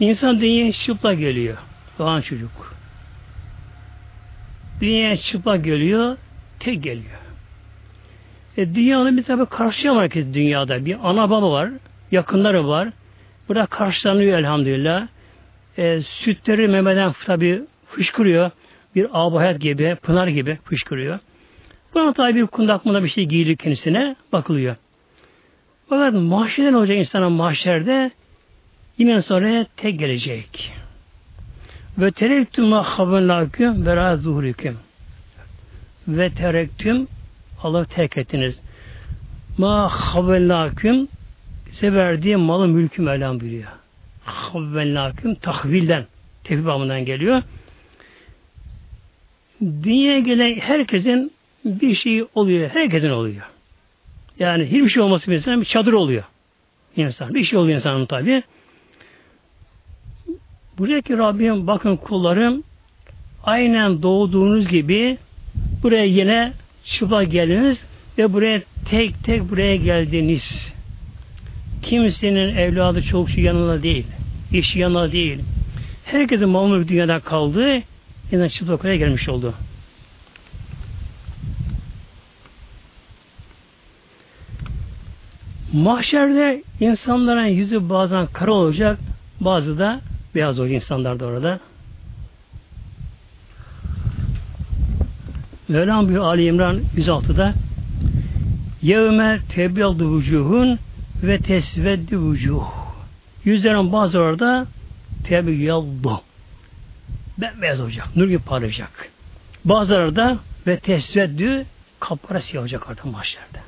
İnsan 0.00 0.40
dünyaya 0.40 0.72
çıplak 0.72 1.18
geliyor. 1.18 1.56
Doğan 1.98 2.20
çocuk. 2.20 2.74
Dünyaya 4.80 5.16
çıplak 5.16 5.64
geliyor, 5.64 6.16
tek 6.60 6.82
geliyor. 6.82 7.18
E, 8.56 8.74
dünyanın 8.74 9.16
bir 9.16 9.22
tabi 9.22 9.46
karşıya 9.46 9.94
var 9.94 10.02
herkes 10.02 10.34
dünyada. 10.34 10.84
Bir 10.84 10.96
ana 11.02 11.30
baba 11.30 11.50
var, 11.50 11.70
yakınları 12.10 12.68
var. 12.68 12.88
Burada 13.48 13.66
karşılanıyor 13.66 14.38
elhamdülillah. 14.38 15.06
E, 15.78 16.02
sütleri 16.02 16.68
memeden 16.68 17.12
tabi 17.26 17.62
fışkırıyor. 17.86 18.50
Bir 18.94 19.10
hayat 19.10 19.60
gibi, 19.60 19.96
pınar 20.02 20.26
gibi 20.26 20.58
fışkırıyor. 20.64 21.18
Buna 21.94 22.12
tabi 22.12 22.34
bir 22.34 22.46
kundakmada 22.46 23.04
bir 23.04 23.08
şey 23.08 23.24
giyilir 23.24 23.56
kendisine 23.56 24.16
bakılıyor. 24.32 24.76
Fakat 25.88 26.14
mahşeden 26.14 26.72
olacak 26.72 26.96
insana 26.96 27.30
mahşerde 27.30 28.10
Yine 28.98 29.22
sonra 29.22 29.66
tek 29.76 29.98
gelecek. 29.98 30.72
Ve 31.98 32.10
terektüm 32.10 32.64
ma 32.64 32.82
habenlâküm 32.82 33.86
ve 33.86 33.96
râ. 33.96 34.18
Ve 36.08 36.30
terektüm 36.30 37.08
Allah 37.62 37.84
terk 37.84 38.16
ettiniz. 38.16 38.60
Ma 39.58 39.88
habenlâküm 39.88 41.08
size 41.72 41.92
verdiği 41.92 42.36
malı 42.36 42.68
mülkü 42.68 43.02
Mevlam 43.02 43.40
biliyor. 43.40 43.68
Havvenlâküm 44.24 45.34
tahvilden 45.34 46.06
tevhid 46.44 47.06
geliyor. 47.06 47.42
Dünyaya 49.62 50.18
gelen 50.18 50.54
herkesin 50.54 51.32
bir 51.64 51.94
şey 51.94 52.24
oluyor. 52.34 52.70
Herkesin 52.70 53.10
oluyor. 53.10 53.42
Yani 54.38 54.64
hiçbir 54.64 54.88
şey 54.88 55.02
olması 55.02 55.30
bir 55.30 55.36
insan 55.36 55.60
bir 55.60 55.66
çadır 55.66 55.92
oluyor. 55.92 56.24
İnsan. 56.96 57.34
Bir 57.34 57.44
şey 57.44 57.58
oluyor 57.58 57.76
insanın 57.76 58.06
tabi. 58.06 58.42
Buradaki 60.78 61.18
Rabbim 61.18 61.66
bakın 61.66 61.96
kullarım 61.96 62.62
aynen 63.44 64.02
doğduğunuz 64.02 64.68
gibi 64.68 65.18
buraya 65.82 66.04
yine 66.04 66.52
çıplak 66.84 67.30
geldiniz 67.30 67.84
ve 68.18 68.32
buraya 68.32 68.62
tek 68.84 69.24
tek 69.24 69.50
buraya 69.50 69.76
geldiniz. 69.76 70.72
Kimsenin 71.82 72.56
evladı 72.56 73.02
çok 73.02 73.30
şey 73.30 73.44
yanında 73.44 73.82
değil. 73.82 74.06
İş 74.52 74.76
yanında 74.76 75.12
değil. 75.12 75.40
Herkesin 76.04 76.48
mamur 76.48 76.88
dünyada 76.88 77.20
kaldığı 77.20 77.82
yine 78.32 78.48
çıplak 78.48 78.84
oraya 78.84 78.96
gelmiş 78.96 79.28
oldu. 79.28 79.54
Mahşerde 85.72 86.62
insanların 86.80 87.44
yüzü 87.44 87.88
bazen 87.88 88.26
kara 88.26 88.52
olacak, 88.52 88.98
bazı 89.40 89.78
da 89.78 90.00
beyaz 90.34 90.58
olacak 90.58 90.74
insanlar 90.82 91.20
da 91.20 91.26
orada. 91.26 91.60
Mevlam 95.68 96.08
bir 96.08 96.16
Ali 96.16 96.46
İmran 96.46 96.80
106'da 96.96 97.54
Yevme 98.82 99.40
tebyaldu 99.48 100.16
vücuhun 100.18 100.78
ve 101.22 101.38
tesveddi 101.38 102.20
vücuh. 102.20 102.64
Yüzlerin 103.44 103.92
bazı 103.92 104.18
orada 104.18 104.66
tebyaldu. 105.24 106.20
Bembeyaz 107.38 107.80
olacak. 107.80 108.16
Nur 108.16 108.28
gibi 108.28 108.38
parlayacak. 108.38 109.08
Bazıları 109.64 110.16
da 110.16 110.38
ve 110.66 110.78
tesveddü 110.78 111.66
kapkara 112.00 112.40
siyah 112.40 112.62
olacak 112.62 112.86
orada 112.88 113.10
mahşerde. 113.10 113.58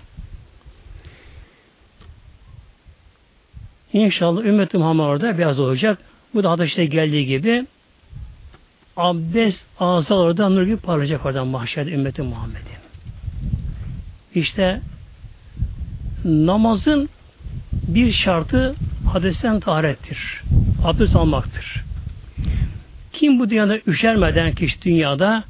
İnşallah 3.92 4.44
ümmetim 4.44 4.80
Muhammed 4.80 5.04
orada 5.04 5.38
beyaz 5.38 5.61
olacak. 5.61 5.99
Bu 6.37 6.43
da 6.43 6.50
hadiste 6.50 6.85
geldiği 6.85 7.26
gibi 7.26 7.66
abdest 8.97 9.64
ağızlar 9.81 10.16
orada 10.16 10.49
nur 10.49 10.62
gibi 10.62 10.76
parlayacak 10.76 11.26
oradan 11.26 11.47
mahşerde 11.47 11.90
ümmeti 11.90 12.23
Muhammed'in. 12.23 12.81
İşte 14.35 14.81
namazın 16.25 17.09
bir 17.73 18.12
şartı 18.12 18.75
hadesten 19.12 19.61
taharettir. 19.61 20.43
Abdest 20.85 21.16
almaktır. 21.16 21.85
Kim 23.12 23.38
bu 23.38 23.50
dünyada 23.50 23.78
üşermeden 23.87 24.55
kişi 24.55 24.83
dünyada 24.83 25.45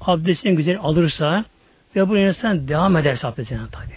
abdestini 0.00 0.56
güzel 0.56 0.78
alırsa 0.82 1.44
ve 1.96 2.08
bu 2.08 2.18
insan 2.18 2.68
devam 2.68 2.96
ederse 2.96 3.26
abdestine 3.26 3.60
tabi. 3.72 3.94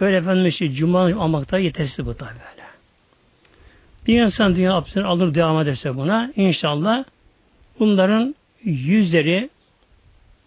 Öyle 0.00 0.16
efendim 0.16 0.46
işte 0.46 0.72
cuma 0.72 1.00
almakta 1.00 1.58
yetersiz 1.58 2.06
bu 2.06 2.14
tabi. 2.14 2.57
Bir 4.08 4.22
insan 4.22 4.56
dünya 4.56 4.74
abdestini 4.74 5.04
alır 5.04 5.34
devam 5.34 5.60
ederse 5.60 5.96
buna 5.96 6.32
inşallah 6.36 7.04
bunların 7.78 8.34
yüzleri, 8.64 9.50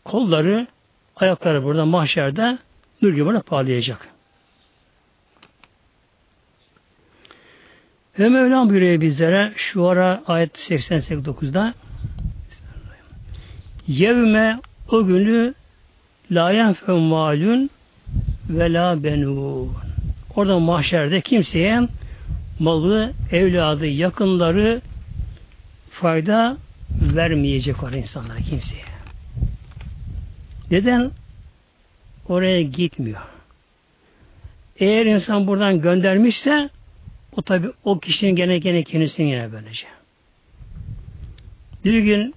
kolları, 0.06 0.68
ayakları 1.15 1.63
burada 1.63 1.86
mahşerde 1.86 2.58
nur 3.01 3.13
gibi 3.13 3.39
parlayacak. 3.39 4.08
Ve 8.20 8.30
Mevlam 8.30 8.70
buyuruyor 8.70 9.01
bizlere 9.01 9.53
şu 9.56 9.88
ara 9.88 10.24
ayet 10.27 10.58
89'da 10.70 11.74
Yevme 13.88 14.60
o 14.89 15.06
günü 15.06 15.53
la 16.32 16.51
yenfev 16.51 16.96
malun 16.96 17.70
ve 18.50 18.74
la 18.74 19.03
benun. 19.03 19.72
Orada 20.36 20.60
mahşerde 20.60 21.22
kimseye 21.22 21.88
malı, 22.62 23.14
evladı, 23.32 23.86
yakınları 23.86 24.82
fayda 25.92 26.58
vermeyecek 27.02 27.84
var 27.84 27.92
insanlara 27.92 28.38
kimseye. 28.38 28.86
Neden? 30.72 31.12
Oraya 32.28 32.62
gitmiyor. 32.62 33.22
Eğer 34.78 35.06
insan 35.06 35.48
buradan 35.48 35.82
göndermişse 35.82 36.70
o 37.32 37.42
tabi 37.42 37.68
o 37.84 38.00
kişinin 38.00 38.36
gene 38.36 38.58
gene 38.58 38.84
kendisini 38.84 39.30
yine 39.30 39.52
böylece. 39.52 39.88
Bir 41.86 42.00
gün 42.00 42.36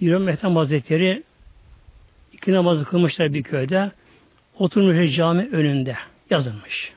İran 0.00 0.22
Mehtem 0.22 0.56
Hazretleri 0.56 1.22
iki 2.32 2.52
namazı 2.52 2.84
kılmışlar 2.84 3.34
bir 3.34 3.42
köyde 3.42 3.92
oturmuş 4.58 5.16
cami 5.16 5.48
önünde 5.52 5.96
yazılmış. 6.30 6.92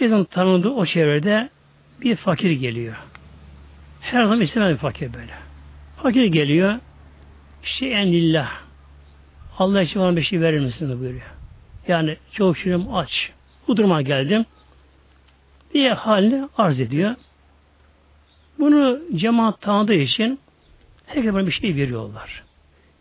Herkesin 0.00 0.24
tanıdığı 0.24 0.70
o 0.70 0.86
çevrede 0.86 1.48
bir 2.00 2.16
fakir 2.16 2.50
geliyor. 2.50 2.96
Her 4.00 4.22
zaman 4.22 4.40
istemez 4.40 4.72
bir 4.72 4.76
fakir 4.76 5.12
böyle. 5.12 5.32
Fakir 6.02 6.24
geliyor. 6.24 6.78
Şeyen 7.62 8.12
lillah. 8.12 8.50
Allah 9.58 9.82
için 9.82 10.02
bana 10.02 10.16
bir 10.16 10.22
şey 10.22 10.40
verir 10.40 10.60
misin 10.60 11.00
buyuruyor. 11.00 11.22
Yani 11.88 12.16
çok 12.32 12.58
şirim 12.58 12.94
aç. 12.94 13.32
Bu 13.68 13.76
duruma 13.76 14.02
geldim. 14.02 14.46
diye 15.74 15.92
halini 15.92 16.48
arz 16.58 16.80
ediyor. 16.80 17.14
Bunu 18.58 19.00
cemaat 19.14 19.60
tanıdığı 19.60 19.94
için 19.94 20.38
herkese 21.06 21.34
bana 21.34 21.46
bir 21.46 21.52
şey 21.52 21.76
veriyorlar. 21.76 22.42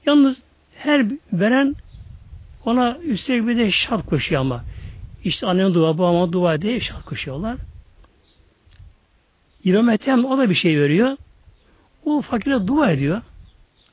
Yalnız 0.05 0.41
her 0.75 1.05
veren 1.33 1.75
ona 2.65 2.97
üstelik 2.97 3.47
bir 3.47 3.57
de 3.57 3.71
şart 3.71 4.05
koşuyor 4.05 4.41
ama. 4.41 4.63
İşte 5.23 5.47
annenin 5.47 5.73
dua, 5.73 5.97
babama 5.97 6.33
dua 6.33 6.61
diye 6.61 6.79
şart 6.79 7.05
koşuyorlar. 7.05 7.57
İmam 9.63 9.89
Ethem 9.89 10.25
o 10.25 10.37
da 10.37 10.49
bir 10.49 10.55
şey 10.55 10.79
veriyor. 10.79 11.17
O 12.05 12.21
fakire 12.21 12.67
dua 12.67 12.91
ediyor. 12.91 13.21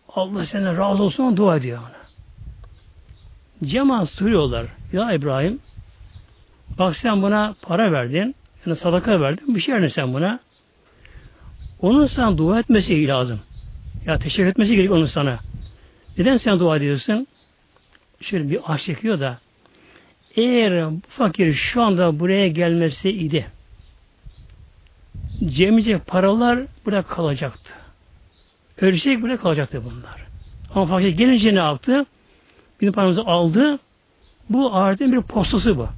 Allah 0.08 0.46
senden 0.46 0.78
razı 0.78 1.02
olsun 1.02 1.36
dua 1.36 1.56
ediyor 1.56 1.78
ona. 1.78 1.96
Cemaat 3.68 4.10
soruyorlar. 4.10 4.66
Ya 4.92 5.12
İbrahim 5.12 5.60
bak 6.78 6.96
sen 6.96 7.22
buna 7.22 7.54
para 7.62 7.92
verdin. 7.92 8.34
Yani 8.66 8.76
sadaka 8.76 9.20
verdin. 9.20 9.54
Bir 9.54 9.60
şey 9.60 9.74
verdin 9.74 9.88
sen 9.88 10.14
buna. 10.14 10.40
Onun 11.80 12.06
sana 12.06 12.38
dua 12.38 12.60
etmesi 12.60 13.06
lazım. 13.08 13.40
Ya 14.06 14.18
teşekkür 14.18 14.46
etmesi 14.46 14.76
gerek 14.76 14.90
onun 14.90 15.06
sana. 15.06 15.38
Neden 16.18 16.36
sen 16.36 16.58
dua 16.58 16.76
ediyorsun? 16.76 17.26
Şöyle 18.20 18.50
bir 18.50 18.60
ah 18.66 18.78
çekiyor 18.78 19.20
da 19.20 19.38
eğer 20.36 20.92
bu 20.92 21.00
fakir 21.08 21.54
şu 21.54 21.82
anda 21.82 22.18
buraya 22.18 22.48
gelmesi 22.48 23.10
idi 23.10 23.46
cemice 25.44 25.98
paralar 25.98 26.58
burada 26.84 27.02
kalacaktı. 27.02 27.72
Ölecek 28.80 29.22
burada 29.22 29.36
kalacaktı 29.36 29.82
bunlar. 29.84 30.26
Ama 30.74 30.86
fakir 30.86 31.08
gelince 31.08 31.54
ne 31.54 31.58
yaptı? 31.58 32.06
Bir 32.80 32.92
paramızı 32.92 33.20
aldı. 33.20 33.78
Bu 34.50 34.74
ahiretin 34.74 35.12
bir 35.12 35.20
postası 35.20 35.78
bu. 35.78 35.88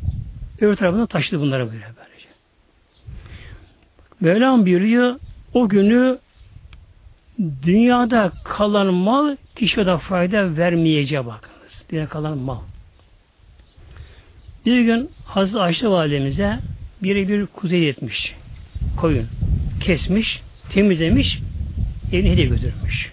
Öbür 0.60 0.76
tarafından 0.76 1.06
taşıdı 1.06 1.40
bunları 1.40 1.66
böyle 1.66 1.86
böylece. 1.96 2.28
Mevlam 4.20 4.66
buyuruyor 4.66 5.16
o 5.54 5.68
günü 5.68 6.18
dünyada 7.62 8.32
kalan 8.44 8.94
mal 8.94 9.36
kişiye 9.56 9.86
de 9.86 9.98
fayda 9.98 10.56
vermeyeceği 10.56 11.26
bakınız. 11.26 11.84
Dünyada 11.90 12.08
kalan 12.08 12.38
mal. 12.38 12.58
Bir 14.68 14.80
gün 14.80 15.10
Hazreti 15.24 15.58
Ayşe 15.58 15.88
validemize 15.88 16.58
biri 17.02 17.28
bir 17.28 17.46
kuzey 17.46 17.88
etmiş 17.88 18.34
koyun 18.96 19.26
kesmiş, 19.80 20.42
temizlemiş, 20.70 21.38
evine 22.12 22.30
hediye 22.30 22.46
götürmüş. 22.46 23.12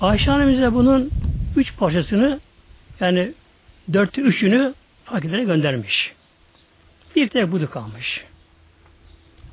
Ayşe 0.00 0.32
annemize 0.32 0.74
bunun 0.74 1.10
üç 1.56 1.76
parçasını 1.76 2.40
yani 3.00 3.32
dörtte 3.92 4.20
üçünü 4.20 4.74
fakirlere 5.04 5.44
göndermiş. 5.44 6.12
Bir 7.16 7.28
tek 7.28 7.52
budu 7.52 7.70
kalmış. 7.70 8.24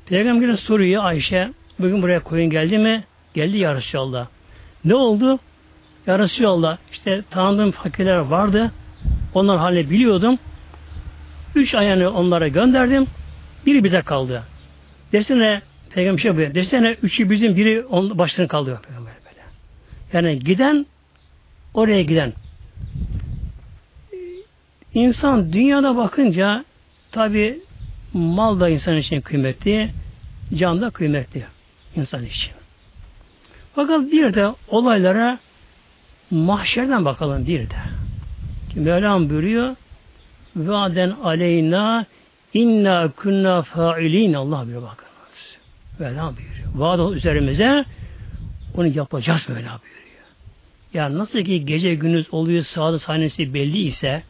Peygamber'in 0.06 0.54
soruyor 0.54 1.04
Ayşe, 1.04 1.50
bugün 1.78 2.02
buraya 2.02 2.20
koyun 2.20 2.50
geldi 2.50 2.78
mi? 2.78 3.04
Geldi 3.34 3.58
ya 3.58 3.74
Resulallah. 3.74 4.26
Ne 4.84 4.94
oldu? 4.94 5.38
Ya 6.06 6.18
Resulallah, 6.18 6.78
işte 6.92 7.22
tanıdığım 7.30 7.70
fakirler 7.70 8.16
vardı. 8.16 8.72
Onlar 9.34 9.58
halini 9.58 9.90
biliyordum. 9.90 10.38
Üç 11.54 11.74
ayağını 11.74 12.10
onlara 12.10 12.48
gönderdim. 12.48 13.06
Biri 13.66 13.84
bize 13.84 14.02
kaldı. 14.02 14.42
Desene 15.12 15.62
Peygamber 15.90 16.20
şey 16.20 16.28
yapıyor. 16.28 16.54
Desene 16.54 16.96
üçü 17.02 17.30
bizim 17.30 17.56
biri 17.56 17.84
on, 17.84 18.18
başlarına 18.18 18.48
kaldı. 18.48 18.80
Peygamber 18.88 19.12
böyle. 19.24 19.42
Yani 20.12 20.38
giden 20.38 20.86
oraya 21.74 22.02
giden. 22.02 22.32
İnsan 24.94 25.52
dünyada 25.52 25.96
bakınca 25.96 26.64
tabi 27.12 27.60
mal 28.12 28.60
da 28.60 28.68
insan 28.68 28.96
için 28.96 29.20
kıymetli, 29.20 29.90
can 30.54 30.80
da 30.80 30.90
kıymetli 30.90 31.44
insan 31.96 32.24
için. 32.24 32.52
Fakat 33.74 34.12
bir 34.12 34.34
de 34.34 34.48
olaylara 34.68 35.38
mahşerden 36.30 37.04
bakalım 37.04 37.46
bir 37.46 37.70
de. 37.70 37.76
Mevlam 38.76 39.30
buyuruyor 39.30 39.76
Vaden 40.56 41.10
aleyna 41.10 42.06
inna 42.54 43.12
kunna 43.16 43.62
failin 43.62 44.32
Allah 44.32 44.64
buyuruyor 44.64 44.82
bakınız. 44.82 45.58
Mevlam 45.98 46.36
buyuruyor. 46.36 46.68
Vaad 46.74 47.16
üzerimize 47.16 47.84
onu 48.76 48.86
yapacağız 48.86 49.48
Mevla 49.48 49.60
buyuruyor. 49.60 50.02
Yani 50.94 51.18
nasıl 51.18 51.38
ki 51.38 51.64
gece 51.66 51.94
gündüz 51.94 52.34
oluyor 52.34 52.64
sağda 52.64 52.98
sahnesi 52.98 53.54
belli 53.54 53.78
ise 53.78 54.22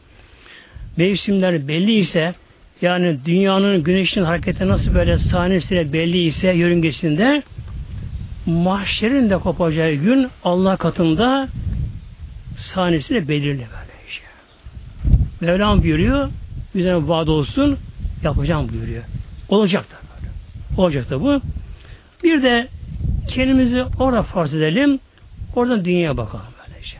mevsimler 0.97 1.67
belli 1.67 1.93
ise 1.93 2.35
yani 2.81 3.17
dünyanın 3.25 3.83
güneşin 3.83 4.23
hareketi 4.23 4.67
nasıl 4.67 4.95
böyle 4.95 5.17
sahnesiyle 5.17 5.93
belli 5.93 6.21
ise 6.21 6.51
yörüngesinde 6.51 7.43
mahşerin 8.45 9.29
de 9.29 9.37
kopacağı 9.37 9.93
gün 9.93 10.29
Allah 10.43 10.77
katında 10.77 11.47
sahnesiyle 12.55 13.27
belirli. 13.27 13.65
Mevlam 15.43 15.83
buyuruyor 15.83 16.29
üzerine 16.75 17.07
vaat 17.07 17.29
olsun 17.29 17.77
yapacağım 18.23 18.69
buyuruyor. 18.69 19.03
Olacak 19.49 19.85
da. 19.91 19.95
Olacak 20.81 21.09
da 21.09 21.21
bu. 21.21 21.41
Bir 22.23 22.43
de 22.43 22.67
kendimizi 23.27 23.83
orada 23.99 24.23
farz 24.23 24.53
edelim. 24.53 24.99
Oradan 25.55 25.85
dünyaya 25.85 26.17
bakalım 26.17 26.45
böylece. 26.67 26.97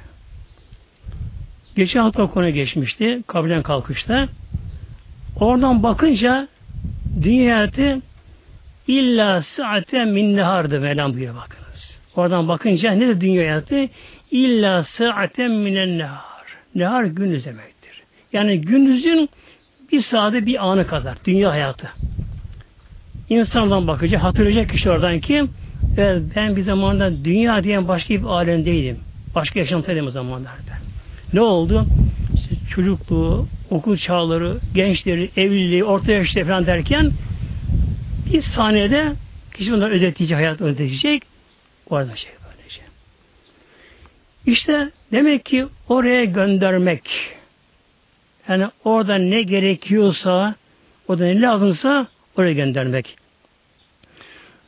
Geçen 1.76 2.00
hafta 2.00 2.28
konu 2.28 2.50
geçmişti. 2.50 3.22
Kabirden 3.28 3.64
kalkışta. 3.64 4.28
Oradan 5.40 5.84
bakınca 5.84 6.48
dünya 7.22 7.56
hayatı 7.56 8.02
illa 8.88 9.42
saaten 9.42 10.08
min 10.08 10.38
nehardı 10.38 10.80
Mevlam 10.80 11.14
buyuruyor 11.14 11.36
bakınız. 11.36 12.00
Oradan 12.16 12.48
bakınca 12.48 12.92
ne 12.92 13.08
de 13.08 13.22
dünya 13.22 13.42
hayatı? 13.42 13.88
İlla 14.32 14.84
saaten 14.84 15.52
minen 15.52 15.98
nehar. 16.76 17.04
Gündüz 17.04 17.46
demektir. 17.46 17.73
Yani 18.34 18.62
gündüzün 18.62 19.30
bir 19.92 20.02
saate 20.02 20.46
bir 20.46 20.68
anı 20.68 20.88
kadar. 20.88 21.18
Dünya 21.26 21.52
hayatı. 21.52 21.90
İnsandan 23.30 23.88
bakınca 23.88 24.24
hatırlayacak 24.24 24.70
kişi 24.70 24.90
oradan 24.90 25.20
ki 25.20 25.46
evet, 25.98 26.22
ben 26.36 26.56
bir 26.56 26.62
zamanda 26.62 27.26
dünya 27.26 27.64
diyen 27.64 27.88
başka 27.88 28.14
bir 28.14 28.24
alemdeydim. 28.24 29.00
Başka 29.36 29.60
yaşantıydım 29.60 30.08
o 30.08 30.12
zamanlarda. 30.12 30.74
Ne 31.34 31.42
oldu? 31.42 31.86
İşte 32.36 32.56
çocukluğu, 32.70 33.48
okul 33.70 33.98
çağları, 33.98 34.58
gençleri, 34.74 35.30
evliliği, 35.38 35.84
orta 35.84 36.12
yaşta 36.12 36.44
falan 36.44 36.66
derken 36.66 37.12
bir 38.34 38.42
saniyede 38.42 39.14
kişi 39.54 39.72
bunları 39.72 39.94
özetleyecek, 39.94 40.38
hayat 40.38 40.62
özetleyecek. 40.62 41.24
Orada 41.90 42.16
şey 42.16 42.32
böylece. 42.46 42.82
İşte 44.46 44.92
demek 45.12 45.46
ki 45.46 45.66
oraya 45.90 46.24
göndermek 46.26 47.04
yani 48.50 48.68
orada 48.84 49.16
ne 49.16 49.42
gerekiyorsa 49.42 50.56
orada 51.08 51.26
ne 51.26 51.42
lazımsa 51.42 52.08
oraya 52.38 52.54
göndermek. 52.54 53.16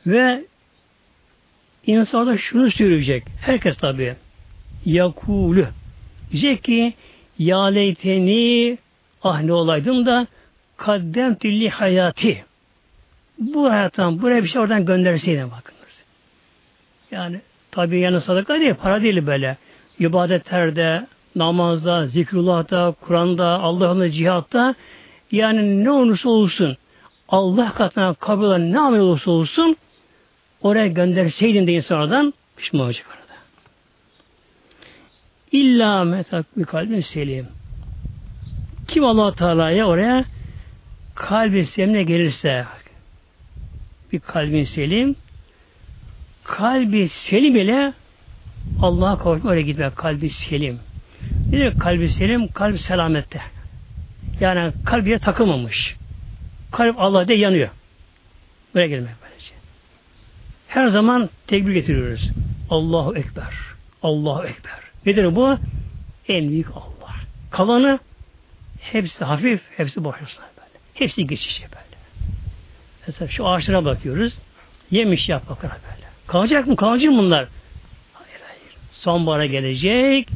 Ve 0.06 0.44
insanda 1.86 2.38
şunu 2.38 2.70
söyleyecek. 2.70 3.24
Herkes 3.40 3.78
tabi. 3.78 4.14
Yakulü. 4.84 5.68
Diyecek 6.32 6.64
ki 6.64 6.94
ya 7.38 7.64
leyteni 7.64 8.78
ah 9.22 9.42
ne 9.42 9.52
olaydım 9.52 10.06
da 10.06 10.26
kaddem 10.76 11.34
tilli 11.34 11.68
hayati. 11.68 12.44
Bu 13.38 13.70
hayattan 13.70 14.22
buraya 14.22 14.42
bir 14.44 14.48
şey 14.48 14.60
oradan 14.62 14.84
gönderseydim 14.84 15.50
bakınız. 15.50 15.76
Yani 17.10 17.40
tabi 17.70 18.00
yani 18.00 18.20
sadaka 18.20 18.60
değil, 18.60 18.74
para 18.74 19.02
değil 19.02 19.26
böyle. 19.26 19.56
İbadetlerde, 19.98 21.06
namazda, 21.36 22.06
zikrullah'ta, 22.06 22.94
Kur'an'da, 23.00 23.46
Allah'ın 23.46 24.10
cihatta 24.10 24.74
yani 25.32 25.84
ne 25.84 25.90
olursa 25.90 26.28
olsun 26.28 26.76
Allah 27.28 27.72
katına 27.72 28.14
kabul 28.14 28.44
olan 28.44 28.72
ne 28.72 28.80
amel 28.80 29.00
olursa 29.00 29.30
olsun 29.30 29.76
oraya 30.62 30.86
gönderseydin 30.86 31.66
de 31.66 31.72
insanlardan 31.72 32.34
pişman 32.56 32.86
olacak 32.86 33.06
arada. 33.10 33.38
İlla 35.52 36.04
metak 36.04 36.58
bir 36.58 36.64
kalbin 36.64 37.00
selim. 37.00 37.46
Kim 38.88 39.04
allah 39.04 39.34
Teala'ya 39.34 39.86
oraya 39.86 40.24
kalbi 41.14 41.66
selimle 41.66 42.02
gelirse 42.02 42.64
bir 44.12 44.20
kalbin 44.20 44.64
selim 44.64 45.16
kalbi 46.44 47.08
selim 47.08 47.56
ile 47.56 47.92
Allah'a 48.82 49.18
kavuşma 49.18 49.50
oraya 49.50 49.62
gitmek 49.62 49.96
kalbi 49.96 50.30
selim. 50.30 50.78
Ne 51.52 51.58
demek 51.58 51.80
kalbi 51.80 52.08
selim? 52.08 52.48
Kalp 52.48 52.80
selamette. 52.80 53.40
Yani 54.40 54.72
kalbiye 54.86 55.18
takılmamış. 55.18 55.96
Kalp 56.72 56.98
Allah'da 56.98 57.32
yanıyor. 57.32 57.68
Böyle 58.74 58.88
gelmek 58.88 59.14
böylece. 59.22 59.52
Her 60.68 60.88
zaman 60.88 61.30
tekbir 61.46 61.72
getiriyoruz. 61.72 62.30
Allahu 62.70 63.16
Ekber. 63.16 63.54
Allahu 64.02 64.44
Ekber. 64.44 64.78
Nedir 65.06 65.36
bu? 65.36 65.58
En 66.28 66.48
büyük 66.48 66.70
Allah. 66.70 67.14
Kalanı 67.50 67.98
hepsi 68.80 69.24
hafif, 69.24 69.60
hepsi 69.76 70.04
boşluklar 70.04 70.48
böyle. 70.56 70.78
Hepsi 70.94 71.26
geçiş 71.26 71.62
böyle. 71.62 71.96
Mesela 73.06 73.28
şu 73.28 73.48
ağaçlara 73.48 73.84
bakıyoruz. 73.84 74.38
Yemiş 74.90 75.28
yapraklar 75.28 75.70
böyle. 75.70 76.06
Kalacak 76.26 76.66
mı? 76.66 76.76
Kalacak 76.76 77.10
mı 77.10 77.18
bunlar? 77.18 77.48
Hayır 78.12 78.40
hayır. 78.46 78.76
Sonbahara 78.92 79.46
gelecek. 79.46 80.28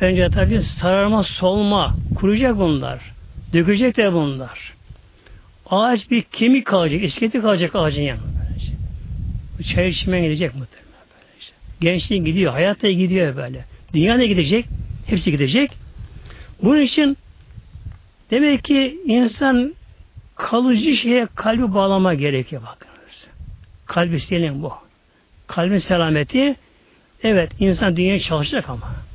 Önce 0.00 0.30
tabi 0.30 0.62
sararma, 0.62 1.22
solma, 1.24 1.96
kuruyacak 2.14 2.58
bunlar. 2.58 3.12
Dökecek 3.52 3.96
de 3.96 4.12
bunlar. 4.12 4.74
Ağaç 5.66 6.10
bir 6.10 6.22
kemik 6.22 6.66
kalacak, 6.66 7.02
iskeleti 7.02 7.40
kalacak 7.40 7.76
ağacın 7.76 8.02
yanında. 8.02 8.38
Çay 9.74 9.88
içmeye 9.88 10.24
gidecek 10.24 10.54
muhtemelen. 10.54 10.88
Gençliğin 11.80 12.24
gidiyor, 12.24 12.52
hayatta 12.52 12.90
gidiyor 12.90 13.36
böyle. 13.36 13.64
Dünya 13.94 14.18
da 14.18 14.24
gidecek, 14.24 14.66
hepsi 15.06 15.30
gidecek. 15.30 15.70
Bunun 16.62 16.80
için 16.80 17.16
demek 18.30 18.64
ki 18.64 18.98
insan 19.04 19.74
kalıcı 20.34 20.96
şeye 20.96 21.26
kalbi 21.34 21.74
bağlama 21.74 22.14
gerekiyor 22.14 22.62
bakınız. 22.62 23.26
Kalbi 23.86 24.20
senin 24.20 24.62
bu. 24.62 24.72
Kalbin 25.46 25.78
selameti 25.78 26.56
evet 27.22 27.52
insan 27.60 27.96
dünyaya 27.96 28.20
çalışacak 28.20 28.68
ama 28.68 29.07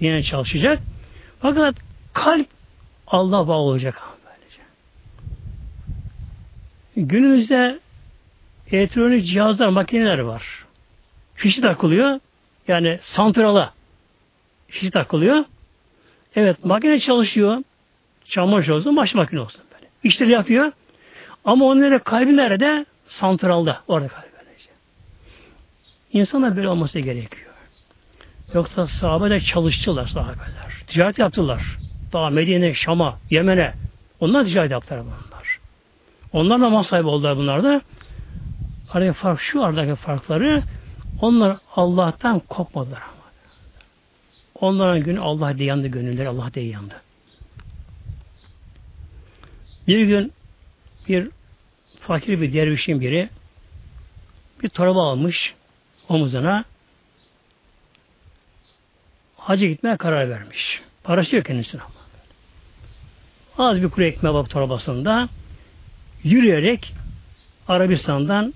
yine 0.00 0.22
çalışacak. 0.22 0.78
Fakat 1.40 1.74
kalp 2.12 2.46
Allah 3.06 3.48
bağlı 3.48 3.62
olacak 3.62 4.02
böylece. 4.26 4.60
Günümüzde 6.96 7.78
elektronik 8.70 9.26
cihazlar, 9.26 9.68
makineler 9.68 10.18
var. 10.18 10.64
Fişi 11.34 11.60
takılıyor. 11.60 12.20
Yani 12.68 12.98
santrala 13.02 13.72
fişi 14.68 14.90
takılıyor. 14.90 15.44
Evet 16.36 16.64
makine 16.64 17.00
çalışıyor. 17.00 17.62
Çamaşır 18.24 18.72
olsun, 18.72 18.96
baş 18.96 19.14
makine 19.14 19.40
olsun 19.40 19.62
böyle. 19.74 19.86
İşleri 20.02 20.30
yapıyor. 20.30 20.72
Ama 21.44 21.64
onlara 21.64 21.98
kalbi 21.98 22.36
nerede? 22.36 22.86
Santralda. 23.06 23.82
Orada 23.88 24.08
kalbi 24.08 24.26
böylece. 24.46 24.70
İnsana 26.12 26.56
böyle 26.56 26.68
olması 26.68 26.98
gerekiyor. 26.98 27.53
Yoksa 28.54 28.86
sahabeler 28.86 29.40
çalıştılar 29.40 30.06
sahabeler. 30.06 30.84
Ticaret 30.86 31.18
yaptılar. 31.18 31.62
Daha 32.12 32.30
Medine, 32.30 32.74
Şam'a, 32.74 33.18
Yemen'e. 33.30 33.74
Onlar 34.20 34.44
ticaret 34.44 34.70
yaptılar 34.70 35.02
bunlar. 35.04 35.58
Onlar 36.32 36.60
da 36.60 36.70
mal 36.70 36.82
sahibi 36.82 37.08
oldular 37.08 37.36
bunlar 37.36 37.64
da. 37.64 37.80
Aradaki 38.92 39.18
fark 39.18 39.40
şu 39.40 39.64
aradaki 39.64 39.94
farkları 39.94 40.62
onlar 41.20 41.56
Allah'tan 41.76 42.38
kopmadılar 42.38 43.02
ama. 43.02 43.24
Onların 44.54 45.00
günü 45.00 45.20
Allah 45.20 45.58
diye 45.58 45.68
yandı 45.68 45.86
gönülleri 45.86 46.28
Allah 46.28 46.54
diye 46.54 46.66
yandı. 46.66 46.94
Bir 49.88 50.04
gün 50.04 50.32
bir 51.08 51.28
fakir 52.00 52.40
bir 52.40 52.52
dervişin 52.52 53.00
biri 53.00 53.28
bir 54.62 54.68
torba 54.68 55.10
almış 55.10 55.54
omuzuna 56.08 56.64
hacı 59.44 59.66
gitmeye 59.66 59.96
karar 59.96 60.30
vermiş. 60.30 60.80
Parası 61.02 61.36
yok 61.36 61.44
kendisine 61.44 61.80
ama. 61.82 62.04
Az 63.68 63.82
bir 63.82 63.88
kuru 63.88 64.04
ekmeği 64.04 64.34
bab 64.34 64.46
torbasında 64.46 65.28
yürüyerek 66.22 66.94
Arabistan'dan 67.68 68.54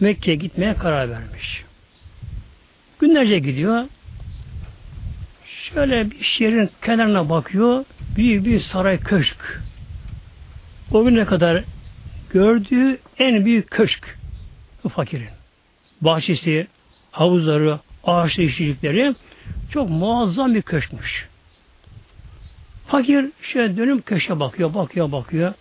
Mekke'ye 0.00 0.36
gitmeye 0.36 0.74
karar 0.74 1.10
vermiş. 1.10 1.64
Günlerce 2.98 3.38
gidiyor. 3.38 3.84
Şöyle 5.46 6.10
bir 6.10 6.22
şehrin 6.22 6.70
kenarına 6.82 7.28
bakıyor. 7.28 7.84
Büyük 8.16 8.44
bir 8.44 8.60
saray 8.60 8.98
köşk. 8.98 9.60
O 10.92 11.04
güne 11.04 11.24
kadar 11.24 11.64
gördüğü 12.30 12.98
en 13.18 13.44
büyük 13.44 13.70
köşk 13.70 14.18
bu 14.84 14.88
fakirin. 14.88 15.28
Bahçesi, 16.00 16.66
havuzları, 17.10 17.78
ağaçlı 18.04 18.42
işçilikleri 18.42 19.14
çok 19.70 19.90
muazzam 19.90 20.54
bir 20.54 20.62
köşkmüş. 20.62 21.28
Fakir 22.86 23.26
şöyle 23.42 23.76
dönüp 23.76 24.06
köşe 24.06 24.40
bakıyor, 24.40 24.74
bakıyor, 24.74 25.12
bakıyor. 25.12 25.54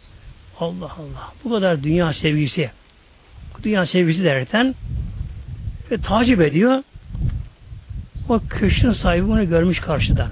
Allah 0.60 0.92
Allah. 0.92 1.34
Bu 1.44 1.50
kadar 1.50 1.84
dünya 1.84 2.14
sevgisi. 2.14 2.72
Dünya 3.64 3.86
sevgisi 3.86 4.24
derken 4.24 4.76
ve 5.92 5.98
tacip 5.98 6.42
ediyor. 6.42 6.84
O 8.30 8.40
köşkün 8.50 8.92
sahibi 8.92 9.28
bunu 9.28 9.50
görmüş 9.50 9.80
karşıdan. 9.80 10.32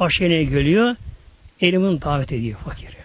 Aşeneye 0.00 0.44
geliyor. 0.44 0.96
Elimin 1.60 2.00
davet 2.00 2.32
ediyor 2.32 2.58
fakiri. 2.58 2.98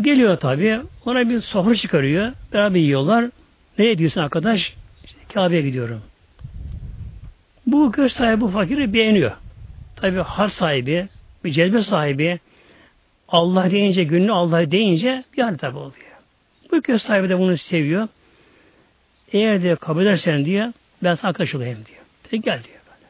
Geliyor 0.00 0.36
tabi. 0.36 0.80
Ona 1.04 1.28
bir 1.28 1.40
sofra 1.40 1.74
çıkarıyor. 1.74 2.32
Beraber 2.52 2.80
yiyorlar. 2.80 3.30
Ne 3.78 3.90
ediyorsun 3.90 4.20
arkadaş? 4.20 4.74
İşte 5.04 5.18
Kabe'ye 5.34 5.62
gidiyorum. 5.62 6.02
Bu 7.70 7.92
köşk 7.92 8.16
sahibi 8.16 8.40
bu 8.40 8.48
fakiri 8.48 8.92
beğeniyor. 8.92 9.32
Tabi 9.96 10.18
har 10.18 10.48
sahibi, 10.48 11.08
bir 11.44 11.52
celbe 11.52 11.82
sahibi 11.82 12.38
Allah 13.28 13.70
deyince, 13.70 14.04
günlü 14.04 14.32
Allah 14.32 14.70
deyince 14.70 15.24
hal 15.36 15.58
tabi 15.58 15.78
oluyor. 15.78 16.10
Bu 16.72 16.80
köşk 16.80 17.04
sahibi 17.04 17.28
de 17.28 17.38
bunu 17.38 17.56
seviyor. 17.56 18.08
Eğer 19.32 19.62
diye 19.62 19.76
kabul 19.76 20.02
edersen 20.02 20.44
diye 20.44 20.72
ben 21.02 21.14
sana 21.14 21.28
arkadaş 21.28 21.54
olayım 21.54 21.78
diyor. 21.86 22.00
Peki 22.30 22.42
gel 22.42 22.64
diyor. 22.64 22.78
Böyle. 22.86 23.06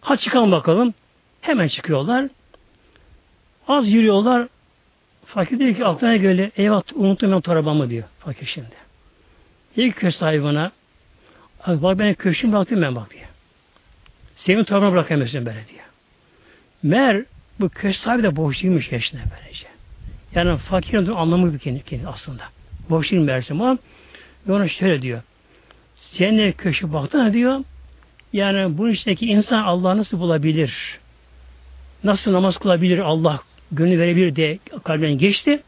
Ha 0.00 0.16
çıkalım 0.16 0.52
bakalım. 0.52 0.94
Hemen 1.40 1.68
çıkıyorlar. 1.68 2.28
Az 3.68 3.88
yürüyorlar. 3.88 4.48
Fakir 5.24 5.58
diyor 5.58 5.74
ki 5.74 5.84
aklına 5.84 6.16
göre 6.16 6.50
eyvah 6.56 6.82
unuttum 6.94 7.32
ben 7.32 7.40
torabamı 7.40 7.90
diyor. 7.90 8.04
Fakir 8.18 8.46
şimdi. 8.46 8.76
İlk 9.76 9.96
köşk 9.96 10.16
sahibine 10.16 10.70
bak 11.66 11.98
ben 11.98 12.14
köşkümü 12.14 12.52
bıraktım 12.52 12.82
ben 12.82 12.96
bak 12.96 13.10
diyor. 13.10 13.25
Senin 14.36 14.64
torabına 14.64 14.92
bırakamıyorsun 14.92 15.46
böyle 15.46 15.68
diyor. 15.68 15.84
Mer 16.82 17.24
bu 17.60 17.68
köşk 17.68 18.00
sahibi 18.00 18.22
de 18.22 18.36
borçluymuş 18.36 18.92
yaşına 18.92 19.20
böylece. 19.30 19.66
Yani 20.34 20.58
fakirin 20.58 21.06
anlamı 21.06 21.54
bir 21.54 21.58
kendi, 21.58 21.82
kendi 21.82 22.08
aslında. 22.08 22.42
Borçluyum 22.90 23.24
meğersem 23.24 23.62
ama 23.62 23.78
ve 24.48 24.52
ona 24.52 24.68
şöyle 24.68 25.02
diyor. 25.02 25.22
Sen 25.96 26.38
de 26.38 26.52
köşe 26.52 26.92
baktın 26.92 27.32
diyor. 27.32 27.60
Yani 28.32 28.78
bu 28.78 28.88
içteki 28.88 29.26
insan 29.26 29.62
Allah'ı 29.62 29.96
nasıl 29.96 30.20
bulabilir? 30.20 30.98
Nasıl 32.04 32.32
namaz 32.32 32.58
kılabilir 32.58 32.98
Allah 32.98 33.40
gönlü 33.72 33.98
verebilir 33.98 34.36
diye 34.36 34.58
kalbinden 34.84 35.18
geçti. 35.18 35.62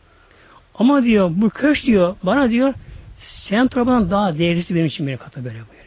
Ama 0.74 1.02
diyor 1.02 1.30
bu 1.34 1.50
köş 1.50 1.86
diyor 1.86 2.16
bana 2.22 2.50
diyor 2.50 2.74
sen 3.18 3.68
tarafından 3.68 4.10
daha 4.10 4.38
değerlisi 4.38 4.74
benim 4.74 4.86
için 4.86 5.06
beni 5.06 5.16
kata 5.16 5.44
böyle 5.44 5.54
buyuruyor. 5.54 5.77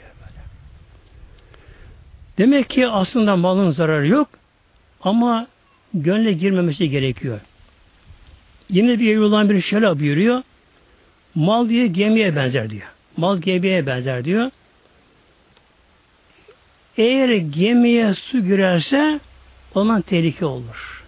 Demek 2.37 2.69
ki 2.69 2.87
aslında 2.87 3.35
malın 3.35 3.69
zararı 3.69 4.07
yok 4.07 4.29
ama 5.01 5.47
gönle 5.93 6.33
girmemesi 6.33 6.89
gerekiyor. 6.89 7.39
Yine 8.69 8.99
bir 8.99 9.15
yoldan 9.15 9.49
bir 9.49 9.61
şöyle 9.61 9.99
buyuruyor. 9.99 10.43
Mal 11.35 11.69
diye 11.69 11.87
gemiye 11.87 12.35
benzer 12.35 12.69
diyor. 12.69 12.87
Mal 13.17 13.37
gemiye 13.37 13.85
benzer 13.85 14.25
diyor. 14.25 14.51
Eğer 16.97 17.29
gemiye 17.29 18.13
su 18.13 18.39
girerse 18.39 19.19
o 19.75 19.79
zaman 19.79 20.01
tehlike 20.01 20.45
olur. 20.45 21.03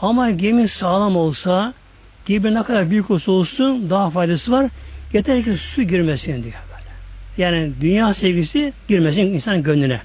Ama 0.00 0.30
gemi 0.30 0.68
sağlam 0.68 1.16
olsa 1.16 1.74
gemi 2.26 2.54
ne 2.54 2.62
kadar 2.62 2.90
büyük 2.90 3.10
olsa 3.10 3.32
olsun 3.32 3.90
daha 3.90 4.10
faydası 4.10 4.52
var. 4.52 4.70
Yeter 5.12 5.44
ki 5.44 5.56
su 5.56 5.82
girmesin 5.82 6.42
diyor. 6.42 6.67
Yani 7.38 7.72
dünya 7.80 8.14
sevgisi 8.14 8.72
girmesin 8.88 9.26
insanın 9.26 9.62
gönlüne. 9.62 10.00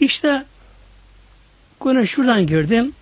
İşte 0.00 0.44
konu 1.78 2.06
şuradan 2.06 2.46
girdim. 2.46 2.92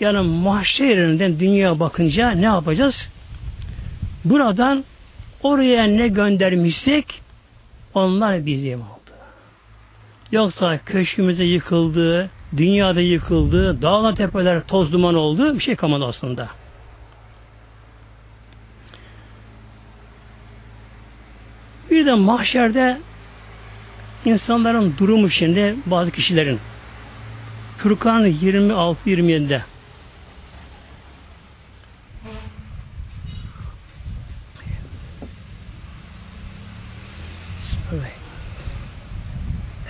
Yani 0.00 0.28
mahşer 0.28 0.86
yerinden 0.86 1.40
dünyaya 1.40 1.80
bakınca 1.80 2.30
ne 2.30 2.44
yapacağız? 2.44 3.08
Buradan 4.24 4.84
oraya 5.42 5.84
ne 5.84 6.08
göndermişsek 6.08 7.22
onlar 7.94 8.46
bizim 8.46 8.80
oldu. 8.80 9.10
Yoksa 10.32 10.78
köşkümüzde 10.78 11.44
yıkıldı, 11.44 12.30
dünyada 12.56 13.00
yıkıldı, 13.00 13.82
dağlar 13.82 14.16
tepeler 14.16 14.66
toz 14.66 14.92
duman 14.92 15.14
oldu, 15.14 15.54
bir 15.54 15.60
şey 15.60 15.76
kalmadı 15.76 16.04
aslında. 16.04 16.48
Bir 21.90 22.06
de 22.06 22.14
mahşerde 22.14 22.98
insanların 24.24 24.94
durumu 24.98 25.30
şimdi 25.30 25.74
bazı 25.86 26.10
kişilerin 26.10 26.60
Furkan 27.78 28.26
26-27'de 28.26 29.62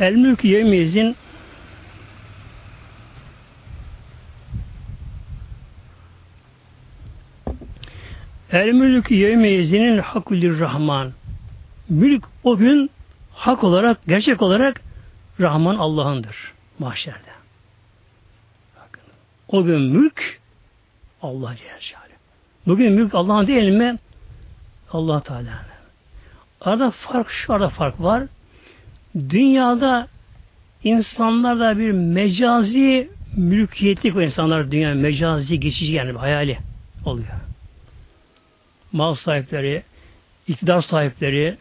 El 0.01 0.15
mülk 0.15 0.45
yevmizin 0.45 1.17
El 8.53 8.73
mülk 8.73 9.11
yevmizinin 9.11 9.99
hakulir 9.99 10.61
rahman. 10.61 11.13
Mülk 11.89 12.25
o 12.45 12.57
gün 12.57 12.91
hak 13.33 13.65
olarak, 13.65 14.07
gerçek 14.07 14.43
olarak 14.43 14.81
Rahman 15.41 15.77
Allah'ındır 15.77 16.53
mahşerde. 16.79 17.31
Bakın. 18.77 19.03
O 19.49 19.65
gün 19.65 19.81
mülk 19.81 20.41
Allah 21.23 21.57
Celle 21.57 22.07
Bugün 22.67 22.93
mülk 22.93 23.15
Allah'ın 23.15 23.47
değil 23.47 23.73
mi? 23.73 23.99
Allah 24.93 25.21
Teala. 25.21 25.65
Arada 26.61 26.91
fark, 26.91 27.31
şu 27.31 27.53
arada 27.53 27.69
fark 27.69 28.01
var. 28.01 28.25
Dünyada 29.17 30.09
insanlarda 30.85 31.79
bir 31.79 31.93
mecazi 31.93 33.11
mülkiyetlik 33.37 34.17
o 34.17 34.23
insanlar 34.23 34.71
dünya 34.71 34.95
mecazi 34.95 35.61
geçici 35.61 35.93
yani 35.93 36.11
bir 36.11 36.19
hayali 36.19 36.59
oluyor. 37.05 37.29
Mal 38.93 39.15
sahipleri, 39.15 39.83
iktidar 40.49 40.81
sahipleri, 40.81 41.57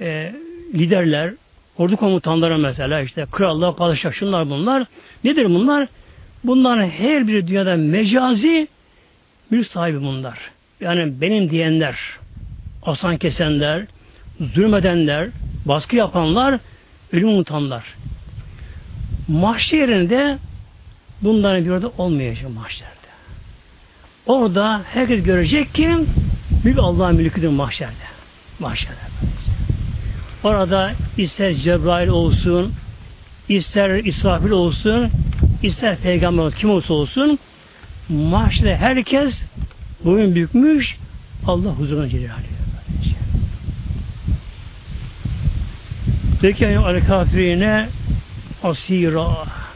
e, 0.00 0.34
liderler, 0.74 1.32
ordu 1.78 1.96
komutanları 1.96 2.58
mesela 2.58 3.00
işte 3.00 3.26
krallar, 3.32 3.76
padişah 3.76 4.12
şunlar 4.12 4.50
bunlar. 4.50 4.86
Nedir 5.24 5.44
bunlar? 5.44 5.88
Bunların 6.44 6.88
her 6.88 7.28
biri 7.28 7.46
dünyada 7.46 7.76
mecazi 7.76 8.68
mülk 9.50 9.66
sahibi 9.66 10.00
bunlar. 10.00 10.38
Yani 10.80 11.20
benim 11.20 11.50
diyenler, 11.50 11.98
asan 12.82 13.16
kesenler, 13.16 13.86
zulmedenler, 14.40 15.28
baskı 15.64 15.96
yapanlar, 15.96 16.60
ölüm 17.12 17.28
unutanlar. 17.28 17.84
Mahşerinde 19.28 20.38
bunların 21.22 21.64
bir 21.64 21.70
orada 21.70 21.88
olmayacak 21.98 22.50
mahşerde. 22.54 22.90
Orada 24.26 24.82
herkes 24.84 25.22
görecek 25.22 25.74
ki 25.74 25.88
mülk 26.64 26.78
Allah'ın 26.78 27.16
mülküdür 27.16 27.48
mahşerde. 27.48 27.94
Mahşerde. 28.58 29.00
Orada 30.44 30.92
ister 31.16 31.54
Cebrail 31.54 32.08
olsun, 32.08 32.72
ister 33.48 34.04
İsrafil 34.04 34.50
olsun, 34.50 35.10
ister 35.62 35.96
peygamber 35.96 36.42
olsun, 36.42 36.58
kim 36.58 36.70
olsa 36.70 36.94
olsun 36.94 37.38
mahşerde 38.08 38.76
herkes 38.76 39.42
boyun 40.04 40.34
bükmüş 40.34 40.96
Allah 41.46 41.70
huzuruna 41.70 42.06
gelir 42.06 42.30
Zekiye'nin 46.40 46.76
al 46.76 47.00
kafirine 47.06 47.88
asira 48.62 49.28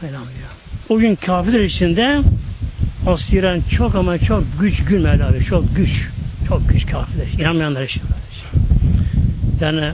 elhamdülillah. 0.03 0.55
O 0.89 0.97
gün 0.97 1.15
kafirler 1.15 1.59
içinde 1.59 2.21
asiren 3.07 3.61
çok 3.77 3.95
ama 3.95 4.17
çok 4.17 4.43
güç 4.59 4.85
gün 4.85 5.03
abi. 5.03 5.45
Çok 5.45 5.75
güç. 5.75 6.09
Çok 6.47 6.69
güç 6.69 6.85
kafirler. 6.85 7.27
İnanmayanlar 7.39 7.83
için. 7.83 8.01
Yani 9.61 9.93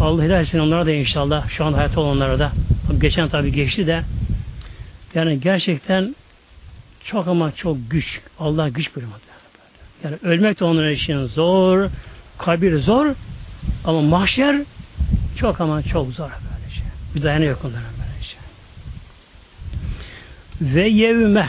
Allah 0.00 0.24
edersin 0.24 0.58
onlara 0.58 0.86
da 0.86 0.90
inşallah 0.90 1.48
şu 1.48 1.64
an 1.64 1.72
hayatta 1.72 2.00
olanlara 2.00 2.38
da 2.38 2.52
geçen 2.98 3.28
tabi 3.28 3.52
geçti 3.52 3.86
de 3.86 4.02
yani 5.14 5.40
gerçekten 5.40 6.16
çok 7.04 7.28
ama 7.28 7.52
çok 7.52 7.76
güç. 7.90 8.20
Allah 8.38 8.68
güç 8.68 8.96
buyurmadı. 8.96 9.20
Yani 10.04 10.16
ölmek 10.22 10.60
de 10.60 10.64
onlar 10.64 10.88
için 10.88 11.24
zor, 11.24 11.88
kabir 12.38 12.78
zor 12.78 13.06
ama 13.84 14.02
mahşer 14.02 14.56
çok 15.36 15.60
ama 15.60 15.82
çok 15.82 16.12
zor 16.12 16.30
böylece. 16.30 16.82
Bir 17.14 17.22
dayanıyor 17.22 17.56
onlara 17.64 17.82
böylece. 17.98 18.36
Ve 20.60 20.88
yevme 20.88 21.48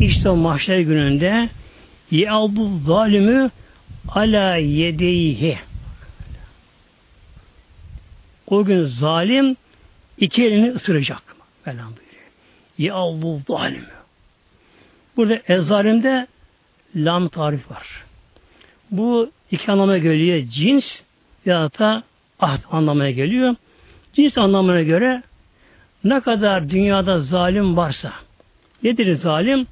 işte 0.00 0.28
o 0.28 0.36
mahşer 0.36 0.78
gününde 0.78 1.48
ye'aldu 2.10 2.78
zalimi 2.86 3.50
ala 4.08 4.56
yedeyhi 4.56 5.58
o 8.52 8.64
gün 8.64 8.86
zalim 8.86 9.56
iki 10.18 10.44
elini 10.44 10.70
ısıracak. 10.70 11.22
Mevlam 11.66 11.86
buyuruyor. 11.86 12.30
Ya 12.78 12.94
Allah 12.94 13.38
zalim. 13.48 13.84
Burada 15.16 15.40
ezalimde 15.48 16.26
lam 16.96 17.28
tarif 17.28 17.70
var. 17.70 18.04
Bu 18.90 19.30
iki 19.50 19.72
anlamına 19.72 19.98
geliyor. 19.98 20.48
Cins 20.48 21.00
ya 21.46 21.70
da 21.78 22.02
ahd 22.40 22.60
anlamına 22.70 23.10
geliyor. 23.10 23.54
Cins 24.12 24.38
anlamına 24.38 24.82
göre 24.82 25.22
ne 26.04 26.20
kadar 26.20 26.70
dünyada 26.70 27.20
zalim 27.20 27.76
varsa 27.76 28.12
nedir 28.82 29.14
zalim? 29.14 29.66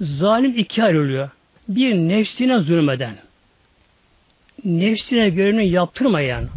Zalim 0.00 0.58
iki 0.58 0.84
ayrılıyor. 0.84 1.30
Bir 1.68 1.94
nefsine 1.94 2.58
zulmeden, 2.60 3.14
nefsine 4.64 5.30
görevini 5.30 5.68
yaptırmayan, 5.68 6.48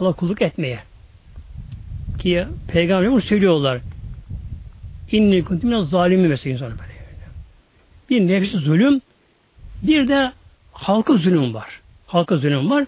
Allah 0.00 0.12
kulluk 0.12 0.42
etmeye. 0.42 0.78
Ki 2.18 2.46
peygamber 2.68 3.10
bunu 3.10 3.22
söylüyorlar. 3.22 3.80
İnni 5.12 5.44
kuntum 5.44 5.86
zalimi 5.86 6.28
mesela 6.28 6.54
insan 6.54 6.70
böyle. 6.70 6.96
Bir 8.10 8.28
nefsi 8.28 8.58
zulüm, 8.58 9.00
bir 9.82 10.08
de 10.08 10.32
halka 10.72 11.16
zulüm 11.16 11.54
var. 11.54 11.80
Halka 12.06 12.36
zulüm 12.36 12.70
var. 12.70 12.86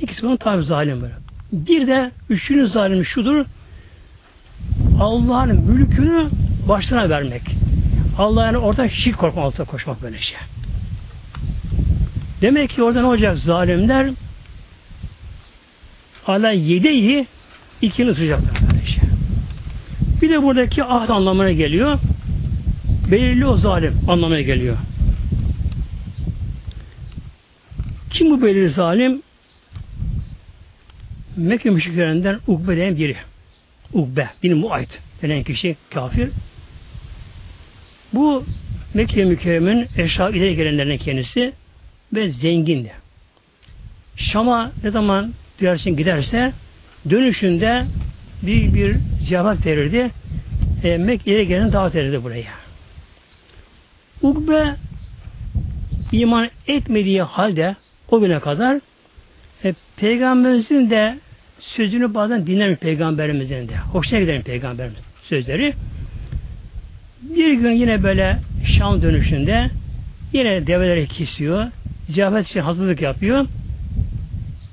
İkisi 0.00 0.22
bunun 0.22 0.36
tabi 0.36 0.62
zalim 0.62 1.02
böyle. 1.02 1.14
Bir 1.52 1.86
de 1.86 2.10
üçüncü 2.30 2.68
zalim 2.68 3.04
şudur. 3.04 3.44
Allah'ın 5.00 5.60
mülkünü 5.70 6.28
başlarına 6.68 7.10
vermek. 7.10 7.42
Allah'ın 8.18 8.54
orada 8.54 8.88
şirk 8.88 9.18
korkma 9.18 9.42
altına 9.42 9.66
koşmak 9.66 10.02
böyle 10.02 10.18
şey. 10.18 10.38
Demek 12.42 12.70
ki 12.70 12.82
orada 12.82 13.00
ne 13.00 13.06
olacak 13.06 13.38
zalimler? 13.38 14.10
Ala 16.26 16.50
yedeyi 16.50 17.26
ikini 17.82 18.10
ısıracaklar 18.10 18.62
böyle 18.72 18.86
şey. 18.86 19.02
Bir 20.22 20.30
de 20.30 20.42
buradaki 20.42 20.84
ahd 20.84 21.08
anlamına 21.08 21.52
geliyor. 21.52 21.98
Belirli 23.10 23.46
o 23.46 23.56
zalim 23.56 24.00
anlamına 24.08 24.40
geliyor. 24.40 24.76
Kim 28.10 28.30
bu 28.30 28.42
belirli 28.42 28.70
zalim? 28.70 29.22
Mekke 31.36 31.70
müşriklerinden 31.70 32.40
Ukbe 32.46 32.76
denen 32.76 32.96
biri. 32.96 33.16
Ukbe 33.92 34.28
bin 34.42 34.56
Muayt 34.56 35.00
denen 35.22 35.42
kişi 35.42 35.76
kafir. 35.90 36.30
Bu 38.12 38.44
Mekke 38.94 39.24
mükerremin 39.24 39.86
eşraf 39.96 40.34
ileri 40.34 40.56
gelenlerine 40.56 40.98
kendisi 40.98 41.52
ve 42.14 42.28
zengindi. 42.28 42.92
Şam'a 44.16 44.72
ne 44.84 44.90
zaman 44.90 45.32
diğersin 45.58 45.96
giderse 45.96 46.52
dönüşünde 47.10 47.84
bir 48.42 48.74
bir 48.74 48.96
cevap 49.28 49.66
verirdi. 49.66 50.10
E, 50.84 50.96
Mekke'ye 50.96 51.44
gelen 51.44 51.72
davet 51.72 51.96
ederdi 51.96 52.24
buraya. 52.24 52.54
Ukbe 54.22 54.76
iman 56.12 56.50
etmediği 56.68 57.22
halde 57.22 57.76
o 58.08 58.20
güne 58.20 58.40
kadar 58.40 58.80
e, 59.64 59.74
peygamberimizin 59.96 60.90
de 60.90 61.18
sözünü 61.58 62.14
bazen 62.14 62.46
dinlemiş 62.46 62.78
peygamberimizin 62.78 63.68
de. 63.68 63.76
Hoşuna 63.76 64.20
gider 64.20 64.42
peygamberimiz 64.42 64.98
sözleri. 65.22 65.74
Bir 67.22 67.52
gün 67.52 67.70
yine 67.70 68.02
böyle 68.02 68.38
Şam 68.64 69.02
dönüşünde 69.02 69.70
yine 70.32 70.66
develeri 70.66 71.08
kesiyor. 71.08 71.66
Ziyafet 72.08 72.46
için 72.46 72.60
hazırlık 72.60 73.02
yapıyor. 73.02 73.46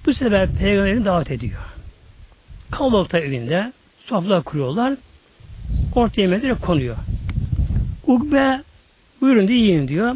Bu 0.06 0.14
sefer 0.14 0.50
peygamberini 0.52 1.06
davet 1.06 1.32
ediyor. 1.32 1.62
Kalabalıkta 2.72 3.20
evinde 3.20 3.74
sofralar 4.06 4.44
kuruyorlar. 4.44 4.98
Orta 5.96 6.22
yemekleri 6.22 6.56
konuyor. 6.56 6.98
Ukbe 8.08 8.64
buyurun 9.22 9.48
diye 9.48 9.60
yiyin 9.60 9.88
diyor. 9.88 10.16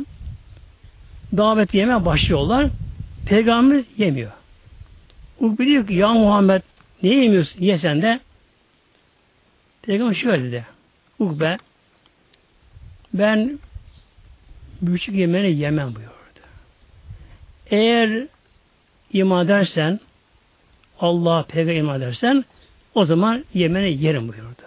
Davet 1.37 1.73
yemeye 1.73 2.05
başlıyorlar. 2.05 2.69
Peygamber 3.25 3.83
yemiyor. 3.97 4.31
Ukbe 5.39 5.65
diyor 5.65 5.87
ki 5.87 5.93
ya 5.93 6.13
Muhammed 6.13 6.61
ne 7.03 7.09
yemiyorsun? 7.09 7.61
Ye 7.61 7.77
sen 7.77 8.01
de. 8.01 8.19
Peygamber 9.81 10.15
şöyle 10.15 10.43
dedi. 10.43 10.65
Ukbe 11.19 11.57
ben 13.13 13.59
büyük 14.81 15.09
yemeğini 15.09 15.59
yemem 15.59 15.95
buyurdu. 15.95 16.11
Eğer 17.69 18.27
iman 19.15 19.45
edersen 19.45 19.99
Allah'a 20.99 21.43
peygamber 21.43 21.75
iman 21.75 22.01
edersen 22.01 22.45
o 22.95 23.05
zaman 23.05 23.45
yemeni 23.53 24.03
yerim 24.03 24.27
buyurdu. 24.27 24.61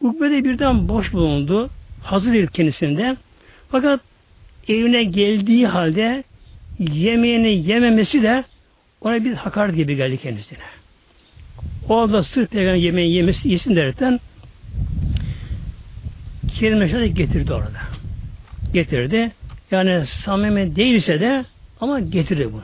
Ukbe 0.00 0.30
de 0.30 0.44
birden 0.44 0.88
boş 0.88 1.12
bulundu. 1.12 1.70
Hazır 2.02 2.32
değil 2.32 2.46
kendisinde. 2.46 3.16
Fakat 3.70 4.00
evine 4.68 5.04
geldiği 5.04 5.66
halde 5.66 6.24
yemeğini 6.78 7.68
yememesi 7.68 8.22
de 8.22 8.44
ona 9.00 9.24
bir 9.24 9.34
hakaret 9.34 9.76
gibi 9.76 9.96
geldi 9.96 10.18
kendisine. 10.18 10.58
O 11.88 12.12
da 12.12 12.22
sırf 12.22 12.50
peygamber 12.50 12.78
yemeğini 12.78 13.14
yemesi 13.14 13.48
yesin 13.48 13.76
derken 13.76 14.20
kelime 16.58 17.08
getirdi 17.08 17.52
orada. 17.52 17.80
Getirdi. 18.72 19.32
Yani 19.70 20.06
samimi 20.06 20.76
değilse 20.76 21.20
de 21.20 21.44
ama 21.82 22.00
getirdi 22.00 22.48
bunu. 22.52 22.62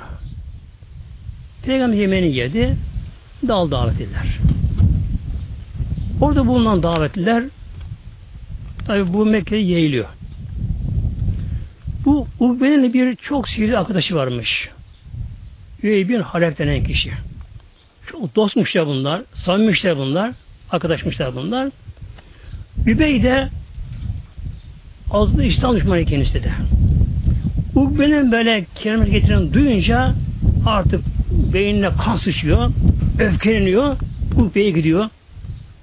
Peygamber 1.63 1.97
yemeğini 1.97 2.37
yedi. 2.37 2.77
Dal 3.49 3.71
davetliler. 3.71 4.39
Orada 6.21 6.47
bulunan 6.47 6.83
davetliler 6.83 7.45
tabi 8.87 9.13
bu 9.13 9.27
Mekke'ye 9.27 9.63
yayılıyor. 9.63 10.07
Bu 12.05 12.27
Ukbe'nin 12.41 12.93
bir 12.93 13.17
çok 13.17 13.49
sihirli 13.49 13.79
arkadaşı 13.79 14.15
varmış. 14.15 14.69
Üvey 15.83 16.09
bin 16.09 16.21
Halep 16.21 16.59
denen 16.59 16.85
kişi. 16.85 17.13
Çok 18.07 18.37
dostmuşlar 18.37 18.87
bunlar, 18.87 19.23
samimmişler 19.35 19.97
bunlar, 19.97 20.33
arkadaşmışlar 20.71 21.35
bunlar. 21.35 21.69
Übey 22.87 23.23
de 23.23 23.49
azlı 25.11 25.45
İslam 25.45 25.77
düşmanı 25.77 26.05
kendisi 26.05 26.45
de. 26.45 26.53
Ukbe'nin 27.79 28.33
böyle 28.33 28.67
kelime 28.75 29.09
getiren 29.09 29.53
duyunca 29.53 30.15
artık 30.67 31.01
beynine 31.53 31.91
kan 32.05 32.17
sıçıyor, 32.17 32.71
öfkeleniyor, 33.19 33.97
Ukbe'ye 34.39 34.71
gidiyor. 34.71 35.09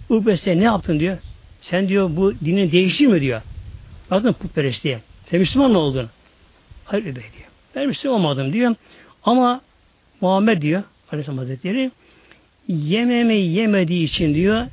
Ukbe 0.09 0.37
sen 0.37 0.59
ne 0.59 0.63
yaptın 0.63 0.99
diyor. 0.99 1.17
Sen 1.61 1.87
diyor 1.87 2.09
bu 2.15 2.33
dinin 2.45 2.71
değişti 2.71 3.07
mi 3.07 3.21
diyor. 3.21 3.41
Bakın 4.11 4.33
putperest 4.33 4.83
diye. 4.83 4.99
Sen 5.25 5.39
Müslüman 5.39 5.71
mı 5.71 5.77
oldun? 5.77 6.09
Hayır 6.85 7.03
Übey 7.03 7.13
diyor. 7.13 7.49
Ben 7.75 7.87
Müslüman 7.87 8.19
olmadım 8.19 8.53
diyor. 8.53 8.75
Ama 9.23 9.61
Muhammed 10.21 10.61
diyor 10.61 10.83
Aleyhisselam 11.11 11.37
Hazretleri 11.37 11.91
yememi 12.67 13.35
yemediği 13.35 14.03
için 14.03 14.35
diyor 14.35 14.67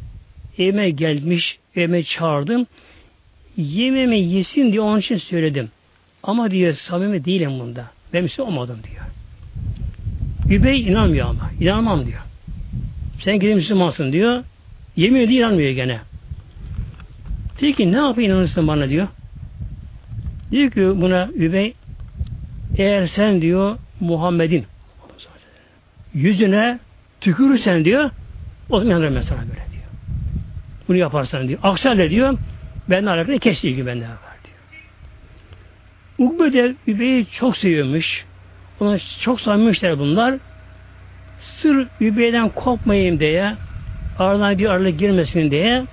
evime 0.58 0.90
gelmiş, 0.90 1.58
evime 1.76 2.02
çağırdım. 2.02 2.66
Yememi 3.56 4.20
yesin 4.20 4.72
diye 4.72 4.80
onun 4.80 4.98
için 4.98 5.16
söyledim. 5.16 5.70
Ama 6.22 6.50
diyor 6.50 6.74
samimi 6.74 7.24
değilim 7.24 7.60
bunda. 7.60 7.86
Ben 8.12 8.22
Müslüman 8.22 8.52
olmadım 8.52 8.78
diyor. 8.90 9.04
Übey 10.60 10.80
inanmıyor 10.80 11.26
ama. 11.28 11.50
İnanmam 11.60 12.06
diyor. 12.06 12.20
Sen 13.20 13.40
gidin 13.40 13.56
Müslümansın 13.56 14.12
diyor. 14.12 14.44
Yemin 14.96 15.20
ediyor 15.20 15.40
inanmıyor 15.40 15.70
gene. 15.70 16.00
Peki 17.60 17.92
ne 17.92 17.96
yapayım 17.96 18.30
inanırsın 18.30 18.68
bana 18.68 18.88
diyor. 18.88 19.08
Diyor 20.50 20.70
ki 20.70 20.80
buna 20.80 21.28
Übey 21.34 21.74
eğer 22.76 23.06
sen 23.06 23.42
diyor 23.42 23.78
Muhammed'in 24.00 24.64
yüzüne 26.14 26.78
tükürürsen 27.20 27.84
diyor 27.84 28.10
o 28.70 28.78
zaman 28.78 28.92
inanırım 28.92 29.14
ben 29.14 29.22
sana 29.22 29.38
böyle 29.38 29.72
diyor. 29.72 29.84
Bunu 30.88 30.96
yaparsan 30.96 31.48
diyor. 31.48 31.60
Aksi 31.62 32.10
diyor 32.10 32.38
ben 32.90 33.06
alakalı 33.06 33.38
kes 33.38 33.64
ilgi 33.64 33.86
bende 33.86 34.08
var 34.08 34.31
diyor. 36.22 36.32
Ukbe 36.32 36.52
de 36.52 36.74
Übey'i 36.86 37.26
çok 37.26 37.56
seviyormuş. 37.56 38.24
Ona 38.80 38.98
çok 39.20 39.40
samimmişler 39.40 39.98
bunlar. 39.98 40.34
Sır 41.40 41.88
Übey'den 42.00 42.48
kopmayayım 42.48 43.20
diye 43.20 43.54
aradan 44.18 44.58
bir 44.58 44.66
aralık 44.66 44.98
girmesin 44.98 45.50
diye 45.50 45.84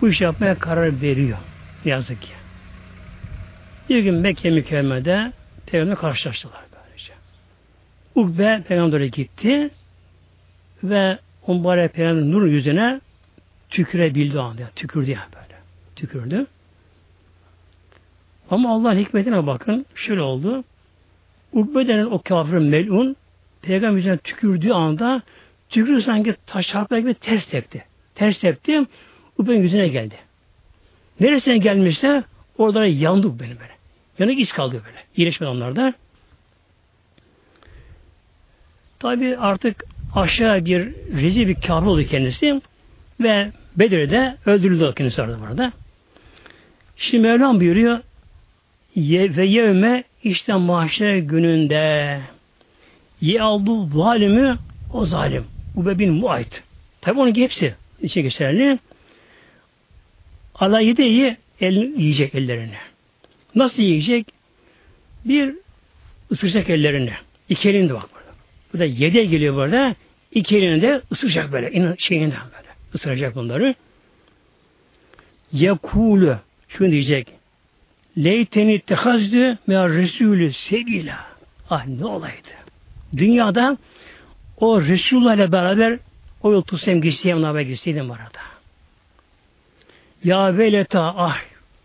bu 0.00 0.08
iş 0.08 0.20
yapmaya 0.20 0.58
karar 0.58 1.02
veriyor. 1.02 1.38
Yazık 1.84 2.22
ki. 2.22 2.28
Bir 3.88 3.98
gün 3.98 4.14
Mekke 4.14 4.50
mükerremede 4.50 5.32
Peygamber'le 5.66 5.96
karşılaştılar 5.96 6.60
böylece. 6.72 7.12
Ukbe 8.14 8.62
Peygamber'e 8.68 9.08
gitti 9.08 9.70
ve 10.84 11.18
mübarek 11.48 11.94
Peygamber 11.94 12.22
nur 12.22 12.46
yüzüne 12.46 13.00
tükürebildi 13.70 14.38
o 14.38 14.42
anda. 14.42 14.70
Tükürdü 14.76 15.10
yani 15.10 15.32
böyle. 15.34 15.60
Tükürdü. 15.96 16.46
Ama 18.50 18.74
Allah'ın 18.74 18.98
hikmetine 18.98 19.46
bakın. 19.46 19.86
Şöyle 19.94 20.20
oldu. 20.20 20.64
Ukbe 21.52 21.88
denen 21.88 22.06
o 22.06 22.22
kafir 22.22 22.58
melun 22.58 23.16
peygamber 23.62 23.96
yüzüne 23.96 24.18
tükürdüğü 24.18 24.70
anda 24.70 25.22
tükürü 25.68 26.02
sanki 26.02 26.34
taş 26.46 26.68
çarpar 26.68 26.98
gibi 26.98 27.14
ters 27.14 27.46
tepti. 27.46 27.84
Ters 28.14 28.38
tepti. 28.38 28.82
Ukbe'nin 29.38 29.62
yüzüne 29.62 29.88
geldi. 29.88 30.14
Neresine 31.20 31.58
gelmişse 31.58 32.24
orada 32.58 32.86
yandık 32.86 33.40
benim 33.40 33.58
böyle. 33.60 33.72
Yanık 34.18 34.38
iz 34.38 34.52
kaldı 34.52 34.82
böyle. 34.86 34.98
İyileşmedi 35.16 35.50
onlarda. 35.50 35.94
Tabi 38.98 39.36
artık 39.36 39.84
aşağı 40.14 40.64
bir 40.64 40.94
rezil 41.22 41.48
bir 41.48 41.54
kâfir 41.54 41.86
oldu 41.86 42.04
kendisi 42.04 42.60
ve 43.20 43.52
Bedir'de 43.76 44.36
öldürüldü 44.46 44.92
kendisi 44.96 45.22
orada 45.22 45.40
burada. 45.40 45.72
Şimdi 46.96 47.22
Mevlam 47.22 47.60
buyuruyor 47.60 48.00
ye, 48.94 49.36
ve 49.36 49.46
yevme 49.46 50.04
işte 50.24 50.54
mahşer 50.54 51.16
gününde 51.16 52.20
ye 53.20 53.42
aldı 53.42 53.96
zalimi 53.96 54.58
o 54.92 55.06
zalim. 55.06 55.44
Bu 55.76 55.86
bebin 55.86 56.12
muayt. 56.12 56.62
Tabi 57.00 57.20
onun 57.20 57.34
hepsi 57.34 57.74
içe 58.02 58.20
geçerli. 58.20 58.78
Allah 60.54 60.80
yedeyi 60.80 61.36
elini 61.60 62.02
yiyecek 62.02 62.34
ellerini. 62.34 62.76
Nasıl 63.54 63.82
yiyecek? 63.82 64.26
Bir 65.24 65.54
ısıracak 66.30 66.70
ellerini. 66.70 67.12
İki 67.48 67.70
elinde 67.70 67.94
bak 67.94 68.08
burada. 68.14 68.34
Bu 68.72 68.78
da 68.78 68.84
yede 68.84 69.24
geliyor 69.24 69.54
burada. 69.54 69.94
İki 70.32 70.58
elini 70.58 70.82
de 70.82 71.02
ısıracak 71.12 71.52
böyle. 71.52 71.96
Şeyinden 71.98 72.40
böyle. 72.56 72.68
Isıracak 72.94 73.34
bunları. 73.34 73.74
Yekulu 75.52 76.38
şunu 76.68 76.90
diyecek. 76.90 77.28
Leyteni 78.18 78.80
tehazdü 78.80 79.58
me 79.66 79.88
Resulü 79.88 80.52
sebila. 80.52 81.26
Ah 81.70 81.86
ne 81.86 82.04
olaydı. 82.04 82.48
Dünyada 83.16 83.76
o 84.56 84.82
Resulullah 84.82 85.34
ile 85.34 85.52
beraber 85.52 85.98
o 86.42 86.52
yol 86.52 86.62
tutsam 86.62 87.00
gitseydim, 87.00 87.44
ona 87.44 87.62
gitseydim 87.62 88.10
arada. 88.10 88.44
Ya 90.24 90.58
veleta 90.58 91.14
ah 91.16 91.38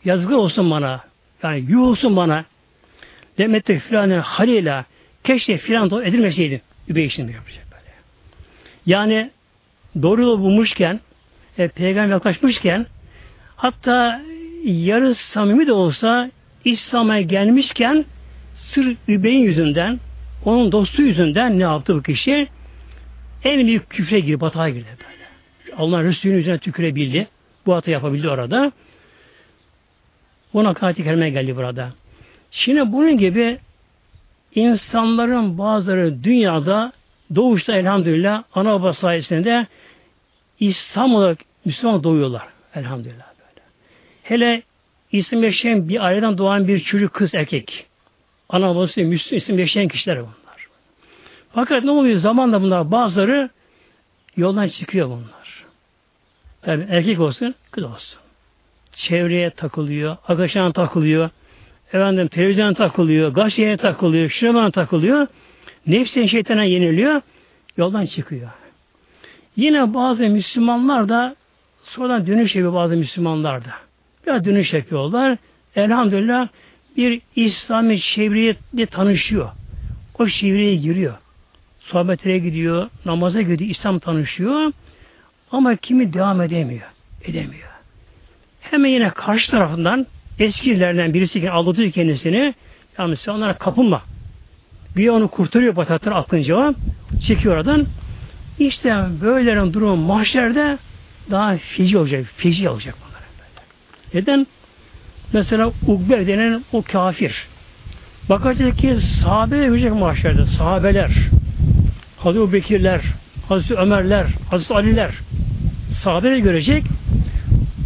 yazgı 0.06 0.38
olsun 0.38 0.72
bana. 0.72 1.04
Yani 1.44 1.66
yuh 1.68 1.82
olsun 1.82 2.16
bana. 2.16 2.46
Demette 3.38 3.80
filanın 3.80 4.20
halila 4.20 4.86
keşke 5.24 5.58
filan 5.58 6.04
edilmeseydim. 6.04 6.62
Übey 6.88 7.06
işini 7.06 7.32
yapacak 7.32 7.66
böyle. 7.72 7.94
Yani 8.86 9.32
doğru 10.02 10.22
yolu 10.22 10.40
bulmuşken 10.40 11.00
e, 11.58 11.68
peygamber 11.68 12.12
yaklaşmışken 12.12 12.86
hatta 13.56 14.22
yarı 14.64 15.16
samimi 15.16 15.68
de 15.68 15.74
olsa 15.74 16.32
İslam'a 16.66 17.22
gelmişken 17.22 18.06
sır 18.56 18.98
Übey'in 19.08 19.40
yüzünden 19.40 20.00
onun 20.46 20.72
dostu 20.72 21.02
yüzünden 21.02 21.60
ne 21.60 21.64
yaptı 21.64 21.96
bu 21.96 22.04
kişi? 22.04 22.48
En 23.44 23.68
büyük 23.68 23.90
küfre 23.90 24.20
girdi, 24.20 24.42
batağa 24.42 24.70
girdi 24.70 24.88
böyle. 25.00 25.76
Allah 25.78 26.04
Resulü'nün 26.04 26.38
yüzüne 26.38 26.58
tükürebildi. 26.58 27.28
Bu 27.66 27.76
hata 27.76 27.92
yapabildi 27.92 28.30
orada. 28.30 28.72
Buna 30.54 30.74
kanaati 30.74 31.04
kerime 31.04 31.30
geldi 31.30 31.56
burada. 31.56 31.90
Şimdi 32.52 32.92
bunun 32.92 33.18
gibi 33.18 33.60
insanların 34.56 35.58
bazıları 35.58 36.24
dünyada 36.24 36.92
doğuşta 37.36 37.76
elhamdülillah 37.76 38.44
ana 38.54 38.74
baba 38.74 38.94
sayesinde 38.94 39.68
İslam 40.60 41.16
olarak 41.16 41.40
Müslüman 41.66 42.04
doğuyorlar. 42.04 42.48
Elhamdülillah. 42.76 43.29
Hele 44.30 44.64
isim 45.12 45.44
yaşayan 45.44 45.90
bir 45.90 46.06
aileden 46.06 46.38
doğan 46.38 46.68
bir 46.68 46.80
çocuk 46.80 47.14
kız 47.14 47.36
erkek. 47.36 47.86
Ana 48.50 48.70
babası 48.76 49.02
Müslüman 49.02 49.38
isim 49.38 49.60
yaşayan 49.60 49.88
kişiler 49.88 50.18
bunlar. 50.18 50.68
Fakat 51.54 51.84
ne 51.84 51.92
oluyor? 51.92 52.20
Zamanla 52.20 52.62
bunlar 52.62 52.92
bazıları 52.92 53.50
yoldan 54.38 54.68
çıkıyor 54.68 55.08
bunlar. 55.08 55.66
Yani 56.66 56.86
erkek 56.90 57.20
olsun, 57.20 57.56
kız 57.72 57.84
olsun. 57.84 58.20
Çevreye 58.94 59.50
takılıyor, 59.50 60.18
arkadaşlarına 60.28 60.72
takılıyor, 60.72 61.30
efendim 61.88 62.28
televizyona 62.28 62.74
takılıyor, 62.74 63.34
gazeteye 63.34 63.78
takılıyor, 63.78 64.30
şuna 64.30 64.72
takılıyor. 64.72 65.28
Nefsin 65.88 66.26
şeytana 66.26 66.64
yeniliyor, 66.64 67.22
yoldan 67.78 68.06
çıkıyor. 68.06 68.50
Yine 69.56 69.94
bazı 69.94 70.24
Müslümanlar 70.24 71.10
da 71.10 71.36
sonradan 71.84 72.28
dönüş 72.28 72.56
yapıyor 72.56 72.74
bazı 72.74 72.96
Müslümanlar 72.96 73.66
da. 73.66 73.89
Biraz 74.30 74.46
dönüş 74.46 74.74
yapıyorlar. 74.74 75.38
Elhamdülillah 75.76 76.48
bir 76.98 77.22
İslami 77.36 78.00
çevreyle 78.00 78.86
tanışıyor. 78.86 79.50
O 80.20 80.28
çevreye 80.28 80.76
giriyor. 80.76 81.14
Sohbetlere 81.80 82.38
gidiyor, 82.38 82.90
namaza 83.06 83.42
gidiyor, 83.42 83.70
İslam 83.70 84.00
tanışıyor. 84.00 84.72
Ama 85.52 85.76
kimi 85.76 86.14
devam 86.14 86.42
edemiyor. 86.42 86.88
Edemiyor. 87.26 87.70
Hemen 88.62 88.90
yine 88.90 89.10
karşı 89.10 89.52
tarafından 89.52 90.08
eskilerden 90.40 91.14
birisi 91.14 91.52
aldatıyor 91.52 91.92
kendisini. 91.92 92.54
Yani 92.98 93.18
sen 93.18 93.32
onlara 93.32 93.58
kapılma. 93.58 94.02
Bir 94.98 95.10
onu 95.10 95.28
kurtarıyor 95.28 95.76
batatır 95.76 96.12
aklınca 96.12 96.74
çekiyor 97.24 97.56
oradan. 97.56 97.86
İşte 98.60 98.96
böylelerin 99.22 99.74
durumu 99.74 99.96
mahşerde 99.96 100.78
daha 101.32 101.58
feci 101.58 101.98
olacak. 101.98 102.26
Feci 102.38 102.70
olacak. 102.70 103.09
Neden? 104.14 104.48
Mesela 105.34 105.72
Ukbe 105.88 106.28
denen 106.28 106.64
o 106.74 106.82
kafir. 106.82 107.48
Bakacak 108.30 108.78
ki 108.78 108.96
sahabe 108.96 109.58
görecek 109.66 109.94
mahşerde. 109.94 110.46
Sahabeler. 110.46 111.12
Hazreti 112.18 112.54
Bekirler, 112.54 113.02
Hazreti 113.50 113.76
Ömerler, 113.76 114.26
Hazreti 114.52 114.74
Aliler. 114.74 115.12
Sahabeleri 116.04 116.42
görecek. 116.42 116.84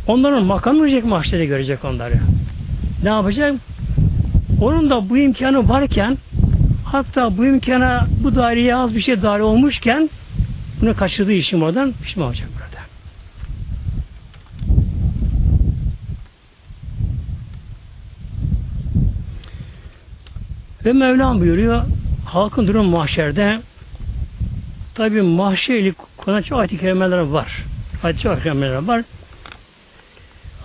Onların 0.07 0.43
makamı 0.43 0.80
görecek 0.80 1.05
mahşerde 1.05 1.45
görecek 1.45 1.86
onları. 1.86 2.19
Ne 3.03 3.09
yapacak? 3.09 3.55
Onun 4.61 4.89
da 4.89 5.09
bu 5.09 5.17
imkanı 5.17 5.69
varken 5.69 6.17
hatta 6.86 7.38
bu 7.38 7.45
imkana 7.45 8.07
bu 8.24 8.36
daireye 8.36 8.76
az 8.76 8.95
bir 8.95 9.01
şey 9.01 9.21
daire 9.21 9.43
olmuşken 9.43 10.09
bunu 10.82 10.95
kaçırdığı 10.95 11.32
işim 11.32 11.63
oradan 11.63 11.93
pişman 12.03 12.28
olacak 12.28 12.47
burada. 12.53 12.84
Ve 20.86 20.93
Mevlam 20.93 21.39
buyuruyor 21.39 21.84
halkın 22.25 22.67
durum 22.67 22.86
mahşerde 22.86 23.59
tabi 24.95 25.21
mahşerlik 25.21 25.95
konu 26.17 26.43
çok 26.43 26.59
ayet-i 26.59 26.77
kerimeler 26.77 27.17
var. 27.17 27.63
Ayet-i 28.03 28.21
kerimeler 28.21 28.75
var. 28.75 29.03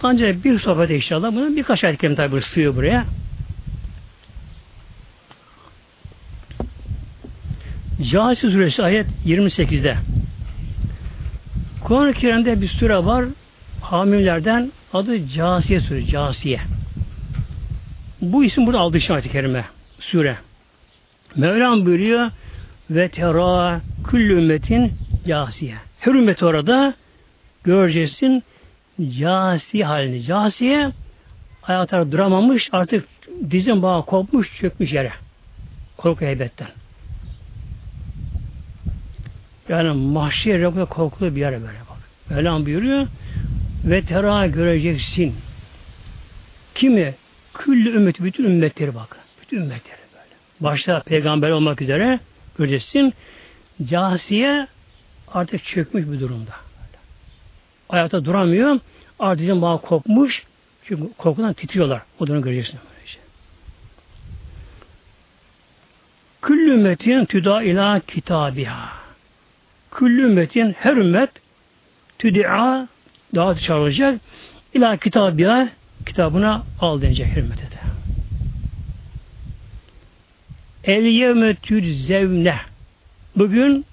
Ancak 0.03 0.45
bir 0.45 0.59
sohbet 0.59 0.91
inşallah 0.91 1.33
bunun 1.33 1.57
birkaç 1.57 1.85
ayet-i 1.85 2.01
kerime 2.01 2.17
tabi 2.17 2.43
sığıyor 2.43 2.77
buraya. 2.77 3.05
Câsi 8.03 8.51
suresi 8.51 8.83
ayet 8.83 9.07
28'de. 9.27 9.97
Kur'an-ı 11.85 12.13
Kerim'de 12.13 12.61
bir 12.61 12.69
sure 12.69 13.05
var. 13.05 13.25
Hamimlerden 13.81 14.73
adı 14.93 15.29
Casiye 15.29 15.81
suresi. 15.81 16.07
Casiye. 16.07 16.61
Bu 18.21 18.45
isim 18.45 18.67
burada 18.67 18.79
aldığı 18.79 18.99
için 18.99 19.13
ayet-i 19.13 19.33
kerime. 19.33 19.65
Sure. 20.01 20.37
Mevlam 21.37 21.87
buyuruyor 21.87 22.31
ve 22.91 23.09
tera 23.09 23.81
küllü 24.11 24.33
ümmetin 24.33 24.93
casiye. 25.27 25.75
Her 26.01 26.13
ümmet 26.13 26.43
orada 26.43 26.95
göreceksin 27.65 28.43
casi 29.19 29.85
halini. 29.85 30.23
Casiye 30.23 30.91
ayakları 31.63 32.13
duramamış 32.13 32.69
artık 32.73 33.09
dizin 33.51 33.83
bağı 33.83 34.07
kopmuş 34.07 34.57
çökmüş 34.57 34.93
yere. 34.93 35.13
Korku 35.97 36.25
heybetten. 36.25 36.69
Yani 39.69 39.93
mahşer 39.93 40.59
yok 40.59 40.91
korkulu 40.91 41.37
bir 41.37 41.41
yere 41.41 41.61
böyle 41.61 41.79
bak. 41.91 41.99
Mevlam 42.31 42.67
buyuruyor 42.67 43.07
ve 43.85 44.03
tera 44.03 44.47
göreceksin. 44.47 45.35
Kimi? 46.75 47.15
Küllü 47.55 47.97
ümmeti, 47.97 48.25
bütün 48.25 48.45
ümmetleri 48.45 48.95
bak. 48.95 49.18
Bütün 49.49 49.63
ümmetleri 49.63 50.01
böyle. 50.13 50.35
Başta 50.61 51.01
peygamber 51.01 51.51
olmak 51.51 51.83
üzere 51.83 52.21
göreceksin. 52.59 53.15
Casiye 53.85 54.67
artık 55.29 55.65
çökmüş 55.65 56.07
bir 56.07 56.21
durumda. 56.21 56.51
Böyle. 56.51 56.99
Ayakta 57.89 58.25
duramıyor. 58.25 58.81
Artık 59.19 59.63
bağ 59.63 59.77
kopmuş. 59.77 60.43
Çünkü 60.85 61.13
korkudan 61.19 61.53
titriyorlar. 61.53 62.03
O 62.21 62.27
durumu 62.27 62.43
göreceksin. 62.43 62.81
Böylece. 62.95 63.19
Küllü 66.43 66.71
ümmetin 66.71 67.25
tüda 67.25 67.63
ila 67.63 68.01
kitabiha. 68.01 68.93
Küllü 69.91 70.23
ümmetin 70.23 70.73
her 70.73 70.97
ümmet 70.97 71.31
tüdi'a 72.19 72.89
daha 73.35 73.55
çağrılacak 73.55 74.21
ila 74.75 74.97
kitabiha 74.97 75.69
kitabına 76.07 76.63
al 76.81 77.03
denecek 77.03 77.27
her 77.27 77.37
ümmete 77.37 77.63
de. 77.63 77.78
El 80.89 81.05
yevme 81.05 81.57
zevne. 82.07 82.57
Bugün 83.37 83.85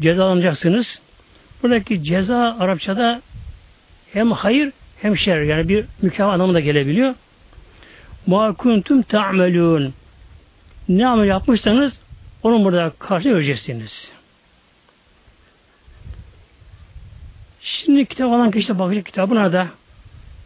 cezalanacaksınız. 0.00 1.00
Buradaki 1.62 2.04
ceza 2.04 2.56
Arapçada 2.60 3.22
hem 4.12 4.32
hayır 4.32 4.72
hem 5.02 5.16
şer 5.16 5.40
yani 5.40 5.68
bir 5.68 5.84
mükemmel 6.02 6.34
anlamı 6.34 6.60
gelebiliyor. 6.60 7.14
Ma 8.26 8.52
kuntum 8.54 9.02
ta'melun. 9.02 9.94
Ne 10.88 11.06
amel 11.06 11.28
yapmışsanız 11.28 12.00
onun 12.42 12.64
burada 12.64 12.92
karşı 12.98 13.28
göreceksiniz. 13.28 14.10
Şimdi 17.60 18.06
kitap 18.06 18.32
alan 18.32 18.50
kişi 18.50 18.68
de 18.68 18.78
bakacak 18.78 19.06
kitabına 19.06 19.52
da 19.52 19.68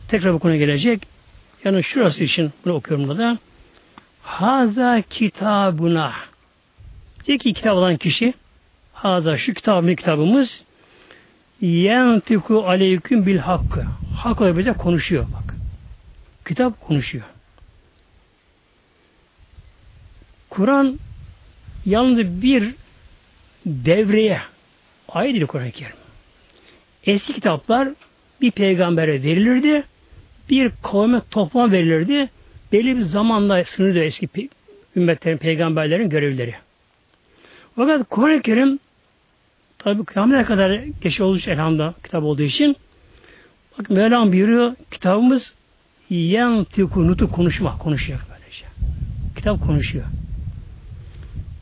tekrar 0.09 0.35
bu 0.35 0.39
konuya 0.39 0.59
gelecek. 0.59 1.07
Yani 1.65 1.85
şurası 1.85 2.25
için 2.25 2.53
bunu 2.65 2.75
okuyorum 2.75 3.09
burada. 3.09 3.39
Haza 4.23 5.03
kitabuna. 5.11 6.13
Diyor 7.25 7.39
ki 7.39 7.53
kitap 7.53 7.77
alan 7.77 7.97
kişi 7.97 8.35
Haza 8.93 9.39
şu 9.39 9.55
kitabımız 9.55 9.97
kitabımız 9.97 10.63
yentiku 11.61 12.69
aleyküm 12.69 13.27
bil 13.27 13.39
hakkı. 13.39 13.85
Hak 14.17 14.57
bize 14.59 14.73
konuşuyor 14.73 15.27
bak. 15.33 15.55
Kitap 16.49 16.81
konuşuyor. 16.81 17.25
Kur'an 20.51 20.99
yalnız 21.87 22.43
bir 22.43 22.75
devreye 23.67 24.41
ait 25.09 25.35
değil 25.35 25.47
Kur'an-ı 25.47 25.71
Kerim. 25.71 25.97
Eski 27.05 27.33
kitaplar 27.33 27.89
bir 28.41 28.51
peygambere 28.51 29.23
verilirdi, 29.23 29.83
bir 30.51 30.73
kavme 30.83 31.21
toplama 31.31 31.73
verilirdi. 31.73 32.29
Belli 32.73 32.97
bir 32.97 33.03
zamanla 33.03 33.65
sınırlı 33.65 33.99
eski 33.99 34.29
ümmetlerin, 34.97 35.37
peygamberlerin 35.37 36.09
görevleri. 36.09 36.55
Fakat 37.77 38.09
Kur'an-ı 38.09 38.43
Kerim 38.43 38.79
tabi 39.79 40.05
kıyamete 40.05 40.45
kadar 40.45 40.71
geç 41.03 41.21
için 41.21 41.51
elhamda 41.51 41.95
kitap 42.05 42.25
olduğu 42.25 42.43
için 42.43 42.77
bak 43.79 43.91
Mevlam 43.91 44.33
buyuruyor 44.33 44.75
kitabımız 44.91 45.53
yan 46.11 46.67
nutu 47.09 47.31
konuşma 47.31 47.79
konuşuyor 47.79 48.21
böylece. 48.31 48.65
Kitap 49.37 49.67
konuşuyor. 49.67 50.05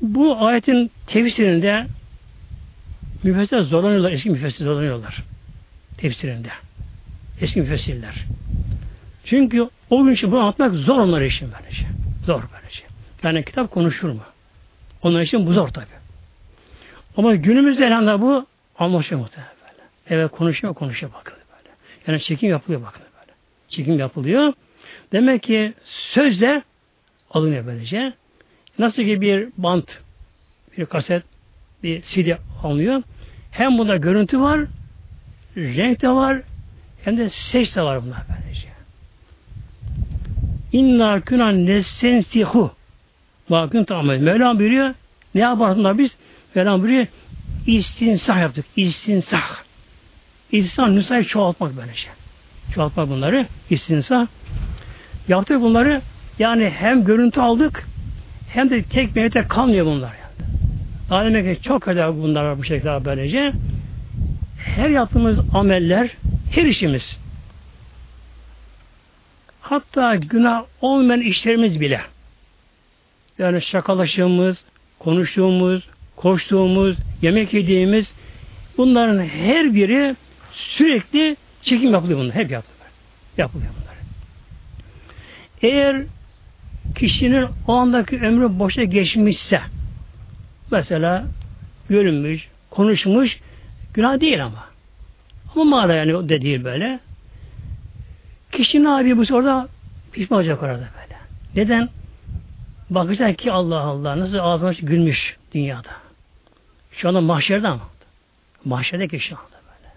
Bu 0.01 0.47
ayetin 0.47 0.91
tefsirinde 1.07 1.87
müfessirler 3.23 3.63
zorlanıyorlar, 3.63 4.13
eski 4.13 4.31
müfessirler 4.31 4.67
zorlanıyorlar. 4.67 5.23
Tefsirinde. 5.97 6.49
Eski 7.41 7.61
müfessirler. 7.61 8.25
Çünkü 9.25 9.69
o 9.91 10.05
gün 10.05 10.12
için 10.12 10.32
bunu 10.32 10.41
anlatmak 10.41 10.74
zor 10.74 10.99
onlar 10.99 11.20
için 11.20 11.51
böylece. 11.59 11.86
Zor 12.26 12.43
böylece. 12.55 12.82
Yani 13.22 13.45
kitap 13.45 13.70
konuşur 13.70 14.09
mu? 14.09 14.22
Onlar 15.03 15.20
için 15.20 15.47
bu 15.47 15.53
zor 15.53 15.68
tabi. 15.68 15.86
Ama 17.16 17.34
günümüzde 17.34 17.86
elhamdülillah 17.86 18.20
bu 18.20 18.47
anlaşılıyor 18.78 19.20
muhtemelen 19.20 19.53
böyle. 19.62 19.89
Evet 20.07 20.30
konuşuyor 20.30 20.74
konuşuyor 20.74 21.12
bakın 21.12 21.34
böyle. 21.34 21.74
Yani 22.07 22.20
çekim 22.20 22.51
yapılıyor 22.51 22.82
bakın 22.82 23.03
böyle. 23.20 23.32
Çekim 23.68 23.99
yapılıyor. 23.99 24.53
Demek 25.12 25.43
ki 25.43 25.74
sözle 25.84 26.62
alınıyor 27.30 27.66
böylece. 27.66 28.12
Nasıl 28.78 29.03
ki 29.03 29.20
bir 29.20 29.49
bant, 29.59 30.01
bir 30.78 30.86
kaset, 30.86 31.22
bir 31.82 32.03
CD 32.03 32.32
alınıyor. 32.62 33.03
Hem 33.51 33.78
bunda 33.78 33.97
görüntü 33.97 34.41
var, 34.41 34.61
renk 35.57 36.03
de 36.03 36.09
var, 36.09 36.43
hem 37.05 37.16
de 37.16 37.28
ses 37.28 37.76
de 37.76 37.82
var 37.82 38.05
bunlar 38.05 38.22
böylece. 38.28 38.38
İnna 40.73 41.21
künan 41.21 41.66
nesensihu 41.66 42.71
Bakın 43.51 43.85
tamam. 43.85 44.07
Mevlam 44.07 44.59
buyuruyor. 44.59 44.95
Ne 45.35 45.41
yaparlar 45.41 45.99
biz? 45.99 46.16
Mevlam 46.55 46.83
buyuruyor. 46.83 47.07
İstinsah 47.66 48.41
yaptık. 48.41 48.64
İstinsah. 48.77 49.43
İstinsah 50.53 50.89
nüsayı 50.89 51.25
çoğaltmak 51.25 51.77
böylece. 51.77 52.09
Çoğaltmak 52.75 53.09
bunları. 53.09 53.47
İstinsah. 53.71 54.27
Yaptık 55.29 55.61
bunları. 55.61 56.01
Yani 56.39 56.73
hem 56.77 57.05
görüntü 57.05 57.41
aldık 57.41 57.89
hem 58.49 58.71
de 58.71 58.83
tek 58.83 59.16
mevte 59.16 59.49
kalmıyor 59.49 59.87
bunlar. 59.87 60.12
Yani. 60.12 60.51
Daha 61.11 61.25
demek 61.25 61.57
ki 61.57 61.62
çok 61.62 61.83
kadar 61.83 62.16
bunlar 62.16 62.59
bu 62.59 62.64
şekilde 62.64 63.05
böylece. 63.05 63.53
Her 64.64 64.89
yaptığımız 64.89 65.39
ameller, 65.55 66.11
her 66.51 66.62
işimiz 66.62 67.19
hatta 69.71 70.16
günah 70.16 70.64
olmayan 70.81 71.21
işlerimiz 71.21 71.81
bile 71.81 72.01
yani 73.39 73.62
şakalaşığımız, 73.62 74.64
konuştuğumuz, 74.99 75.89
koştuğumuz, 76.16 76.97
yemek 77.23 77.55
yediğimiz 77.55 78.12
bunların 78.77 79.25
her 79.25 79.75
biri 79.75 80.16
sürekli 80.53 81.37
çekim 81.62 81.93
yapılıyor 81.93 82.19
bunlar. 82.19 82.35
Hep 82.35 82.51
yapılıyor. 82.51 82.91
Yapılıyor 83.37 83.71
bunlar. 83.81 83.97
Eğer 85.62 86.03
kişinin 86.97 87.47
o 87.66 87.73
andaki 87.73 88.21
ömrü 88.21 88.59
boşa 88.59 88.85
geçmişse 88.85 89.61
mesela 90.71 91.27
görünmüş, 91.89 92.49
konuşmuş 92.71 93.41
günah 93.95 94.21
değil 94.21 94.45
ama. 94.45 94.64
Ama 95.55 95.64
mağara 95.64 95.95
yani 95.95 96.16
o 96.16 96.29
değil 96.29 96.64
böyle. 96.64 97.01
Kişi 98.53 98.85
ne 98.85 98.89
yapıyor 98.89 99.17
bu 99.17 99.35
orada 99.35 99.69
pişman 100.13 100.39
olacak 100.39 100.63
orada 100.63 100.79
böyle. 100.79 101.19
Neden? 101.57 101.89
Bakacak 102.91 103.39
ki 103.39 103.53
Allah 103.53 103.81
Allah 103.81 104.19
nasıl 104.19 104.39
ağzına 104.39 104.73
gülmüş 104.73 105.37
dünyada. 105.55 105.91
Şu 106.93 107.09
anda 107.09 107.21
mahşerde 107.21 107.69
ama. 107.69 107.89
Mahşerde 108.65 109.09
ki 109.09 109.21
şu 109.21 109.37
anda 109.37 109.47
böyle. 109.51 109.95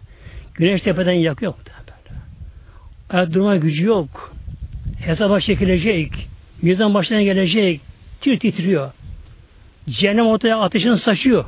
Güneş 0.54 0.82
tepeden 0.82 1.12
yakıyor 1.12 1.54
böyle. 1.54 1.72
Ayak 3.12 3.34
durma 3.34 3.56
gücü 3.56 3.86
yok. 3.86 4.34
Hesaba 5.00 5.40
çekilecek. 5.40 6.28
Mizan 6.62 6.94
başına 6.94 7.22
gelecek. 7.22 7.82
Tir 8.22 8.40
titriyor. 8.40 8.92
Cehennem 9.90 10.28
ortaya 10.28 10.60
ateşini 10.60 10.98
saçıyor. 10.98 11.46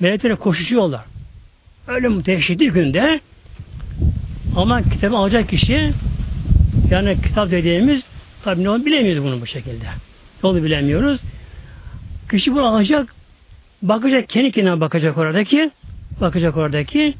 Melekler 0.00 0.36
koşuşuyorlar. 0.36 1.04
Öyle 1.88 2.24
dehşetli 2.24 2.70
günde 2.70 3.20
ama 4.58 4.82
kitabı 4.82 5.16
alacak 5.16 5.48
kişi 5.48 5.92
yani 6.90 7.22
kitap 7.22 7.50
dediğimiz 7.50 8.02
tabi 8.44 8.64
ne 8.64 8.70
olduğunu 8.70 8.86
bilemiyoruz 8.86 9.24
bunu 9.24 9.40
bu 9.40 9.46
şekilde. 9.46 9.84
Ne 10.42 10.48
olduğunu 10.48 10.64
bilemiyoruz. 10.64 11.20
Kişi 12.30 12.52
bunu 12.52 12.66
alacak 12.66 13.14
bakacak 13.82 14.28
kendi 14.28 14.52
kendine 14.52 14.80
bakacak 14.80 15.18
oradaki 15.18 15.70
bakacak 16.20 16.56
oradaki 16.56 17.14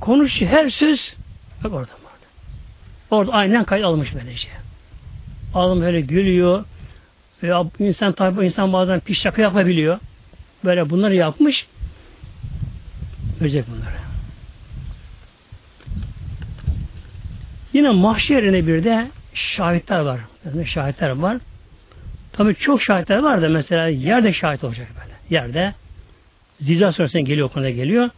konuş 0.00 0.42
her 0.42 0.70
söz 0.70 1.16
bak 1.64 1.72
orada 1.72 1.90
orada. 1.92 2.26
Orada 3.10 3.32
aynen 3.32 3.64
kayıt 3.64 3.86
almış 3.86 4.14
böylece. 4.14 4.48
Alım 5.54 5.80
böyle 5.80 6.00
gülüyor. 6.00 6.64
Ve 7.42 7.52
insan 7.78 8.12
tabi 8.12 8.46
insan 8.46 8.72
bazen 8.72 9.00
pis 9.00 9.22
şaka 9.22 9.42
yapabiliyor. 9.42 9.98
Böyle 10.64 10.90
bunları 10.90 11.14
yapmış. 11.14 11.66
Ölecek 13.40 13.64
bunları. 13.68 13.95
Yine 17.76 17.90
mahşerine 17.90 18.66
bir 18.66 18.84
de 18.84 19.06
şahitler 19.34 20.00
var. 20.00 20.20
Yani 20.44 20.66
şahitler 20.66 21.10
var. 21.10 21.36
Tabi 22.32 22.54
çok 22.54 22.82
şahitler 22.82 23.18
var 23.18 23.42
da 23.42 23.48
mesela 23.48 23.88
yerde 23.88 24.32
şahit 24.32 24.64
olacak 24.64 24.88
böyle. 25.00 25.14
Yerde 25.30 25.74
zilzal 26.60 26.92
sonrasında 26.92 27.22
geliyor 27.22 27.48
konuda 27.48 27.70
geliyor. 27.70 28.10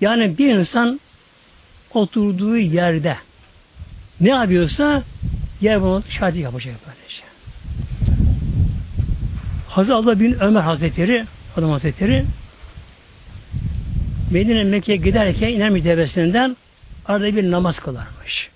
Yani 0.00 0.38
bir 0.38 0.48
insan 0.48 1.00
oturduğu 1.94 2.56
yerde 2.56 3.16
ne 4.20 4.30
yapıyorsa 4.30 5.02
yer 5.60 5.82
bunu 5.82 6.02
şahit 6.08 6.36
yapacak 6.36 6.74
böylece. 6.86 7.22
Hazreti 9.68 9.92
Allah 9.92 10.20
bin 10.20 10.40
Ömer 10.40 10.60
Hazretleri 10.60 11.24
Adam 11.56 11.70
Hazretleri 11.70 12.24
Medine 14.30 14.64
Mekke'ye 14.64 14.98
giderken 14.98 15.48
iner 15.48 15.84
devesinden 15.84 16.56
arada 17.08 17.36
bir 17.36 17.50
namaz 17.50 17.78
kılarmış. 17.78 18.50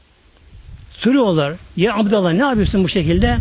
Soruyorlar, 0.90 1.55
ya 1.76 1.96
Abdallah 1.96 2.32
ne 2.32 2.42
yapıyorsun 2.42 2.84
bu 2.84 2.88
şekilde? 2.88 3.38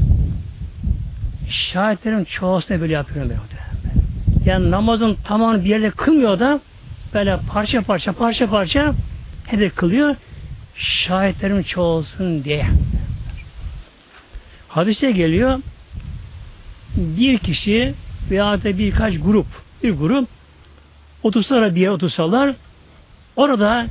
Şahitlerin 1.50 2.24
çoğusuna 2.24 2.82
böyle 2.82 2.94
yapıyorum 2.94 3.32
ben. 3.32 3.40
Yani 4.46 4.72
namazın 4.72 5.16
tamamını 5.24 5.64
bir 5.64 5.70
yerde 5.70 5.90
kılmıyor 5.90 6.40
da 6.40 6.60
böyle 7.14 7.40
parça 7.54 7.82
parça 7.82 8.14
parça 8.14 8.50
parça 8.50 8.94
hep 9.46 9.76
kılıyor. 9.76 10.16
Şahitlerim 10.76 11.64
çoğulsun 11.64 12.44
diye. 12.44 12.66
Hadise 14.68 15.12
geliyor 15.12 15.60
bir 16.96 17.38
kişi 17.38 17.94
veya 18.32 18.64
da 18.64 18.78
birkaç 18.78 19.20
grup 19.20 19.48
bir 19.84 19.92
grup 19.92 20.30
otursalar 21.24 21.76
bir 21.76 21.82
yere 21.82 21.92
otursalar 21.92 22.56
orada 23.36 23.88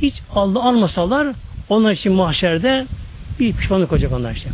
hiç 0.00 0.14
Allah 0.34 0.62
almasalar 0.62 1.28
onlar 1.68 1.92
için 1.92 2.12
mahşerde 2.12 2.86
bir 3.38 3.52
pişmanlık 3.52 3.92
olacak 3.92 4.12
onlar 4.12 4.34
için. 4.34 4.52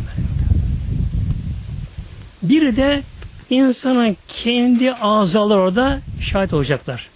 Bir 2.43 2.75
de 2.75 3.03
insanın 3.49 4.17
kendi 4.27 4.93
azaları 4.93 5.59
orada 5.59 5.99
şahit 6.21 6.53
olacaklar. 6.53 7.09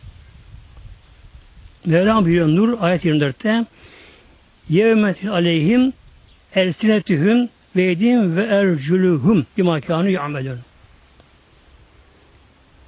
Mevlam 1.86 2.26
buyuruyor 2.26 2.47
Nur 2.47 2.82
ayet 2.82 3.05
24'te 3.05 3.65
Yevmetin 4.69 5.28
aleyhim 5.28 5.93
elsinetühüm 6.55 7.49
ve 7.76 7.91
edim 7.91 8.36
ve 8.36 8.45
ercülühüm 8.45 9.45
bimakânü 9.57 10.11
ya'melun. 10.11 10.59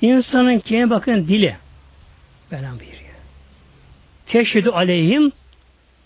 İnsanın 0.02 0.60
kendine 0.60 0.90
bakın 0.90 1.28
dili. 1.28 1.56
Mevlam 2.52 2.80
buyuruyor. 2.80 3.05
Teşhedü 4.28 4.70
aleyhim 4.70 5.32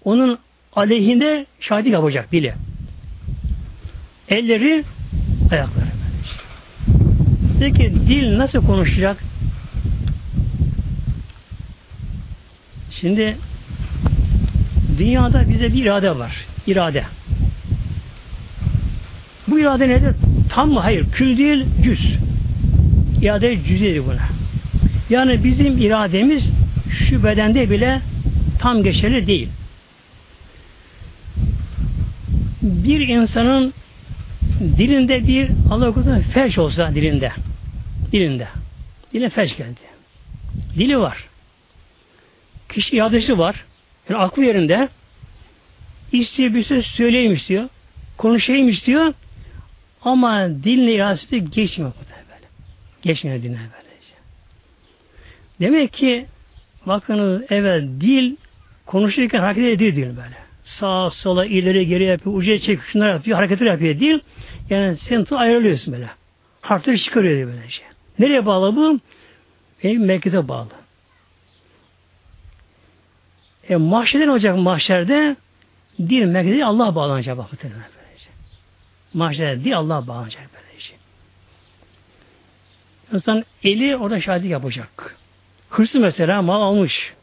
onun 0.04 0.40
aleyhinde 0.74 1.46
şahitlik 1.60 1.94
yapacak 1.94 2.32
dili. 2.32 2.54
Elleri, 4.30 4.84
ayakları. 5.52 5.86
Peki 7.60 7.94
dil 8.08 8.38
nasıl 8.38 8.66
konuşacak? 8.66 9.18
Şimdi 13.02 13.38
dünyada 14.98 15.50
bize 15.50 15.74
bir 15.74 15.84
irade 15.84 16.18
var. 16.18 16.46
İrade. 16.68 17.04
Bu 19.48 19.60
irade 19.60 19.90
nedir? 19.90 20.16
Tam 20.50 20.72
mı? 20.72 20.80
Hayır. 20.80 21.12
Kül 21.12 21.38
değil, 21.38 21.66
cüz. 21.84 22.16
İrade 23.22 23.64
cüz'idir 23.64 24.06
buna. 24.06 24.30
Yani 25.10 25.44
bizim 25.44 25.78
irademiz 25.78 26.52
şu 26.90 27.24
bedende 27.24 27.70
bile 27.70 28.02
tam 28.60 28.84
geçerli 28.84 29.28
değil. 29.28 29.50
Bir 32.62 33.08
insanın 33.08 33.74
dilinde 34.60 35.28
bir 35.28 35.52
Allah 35.72 35.94
korusun 35.94 36.20
felç 36.20 36.58
olsa 36.58 36.96
dilinde 36.96 37.32
dilinde. 38.12 38.48
Diline 39.14 39.30
felç 39.30 39.58
geldi. 39.58 39.80
Dili 40.78 41.00
var. 41.00 41.28
Kişi 42.70 42.96
iadesi 42.96 43.38
var. 43.38 43.66
Yani 44.10 44.22
aklı 44.22 44.46
yerinde. 44.46 44.90
İstiyor 46.12 46.54
bir 46.54 46.64
söz 46.64 46.86
söyleyeyim 46.86 47.34
istiyor. 47.34 47.70
Konuşayım 48.18 48.70
istiyor. 48.70 49.14
Ama 50.02 50.50
dinle 50.64 50.94
iradesi 50.96 51.32
de 51.32 51.38
geçmiyor 51.38 51.94
böyle. 52.10 52.48
Geçmiyor 53.02 53.42
dinle 53.42 53.58
böylece. 53.58 54.14
Demek 55.60 55.94
ki 55.94 56.26
bakınız 56.86 57.42
evet 57.50 57.84
dil 58.02 58.36
konuşurken 58.86 59.40
hareket 59.40 59.64
ediyor 59.66 59.94
dil 59.96 60.18
böyle. 60.18 60.38
Sağa 60.64 61.10
sola 61.10 61.46
ileri 61.46 61.88
geri 61.88 62.04
yapıyor, 62.04 62.36
ucuya 62.36 62.60
çekiyor, 62.60 62.88
şunlar 62.92 63.14
yapıyor, 63.14 63.38
hareketler 63.38 63.66
yapıyor 63.66 64.00
dil. 64.00 64.20
Yani 64.70 64.98
sen 64.98 65.26
ayrılıyorsun 65.32 65.94
böyle. 65.94 66.10
Harfleri 66.62 67.00
çıkarıyor 67.00 67.36
diye 67.36 67.48
böylece. 67.48 67.82
Nereye 68.20 68.46
bağlı 68.46 68.76
bu? 68.76 69.00
Benim 69.84 70.06
merkeze 70.06 70.48
bağlı. 70.48 70.70
E 73.70 73.76
mahşerde 73.76 74.28
ne 74.28 74.32
olacak 74.32 74.58
mahşerde? 74.58 75.36
Dil 76.00 76.26
merkezi 76.26 76.66
Allah 76.66 76.96
bağlanacak 76.96 77.38
bak 77.38 77.52
muhtemelen 77.52 77.84
böylece. 77.98 78.30
Mahşerde 79.14 79.64
dil 79.64 79.78
Allah 79.78 80.08
bağlanacak 80.08 80.50
böylece. 80.54 80.94
İnsan 83.14 83.46
eli 83.64 83.98
orada 83.98 84.22
şahitlik 84.22 84.52
yapacak. 84.52 85.19
Hırsı 85.70 86.00
mesela 86.00 86.42
mal 86.42 86.62
almış. 86.62 87.14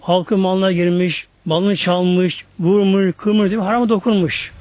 Halkın 0.00 0.40
malına 0.40 0.72
girmiş, 0.72 1.26
malını 1.44 1.76
çalmış, 1.76 2.44
vurmuş, 2.60 3.14
kırmış, 3.16 3.52
harama 3.52 3.88
dokunmuş. 3.88 4.52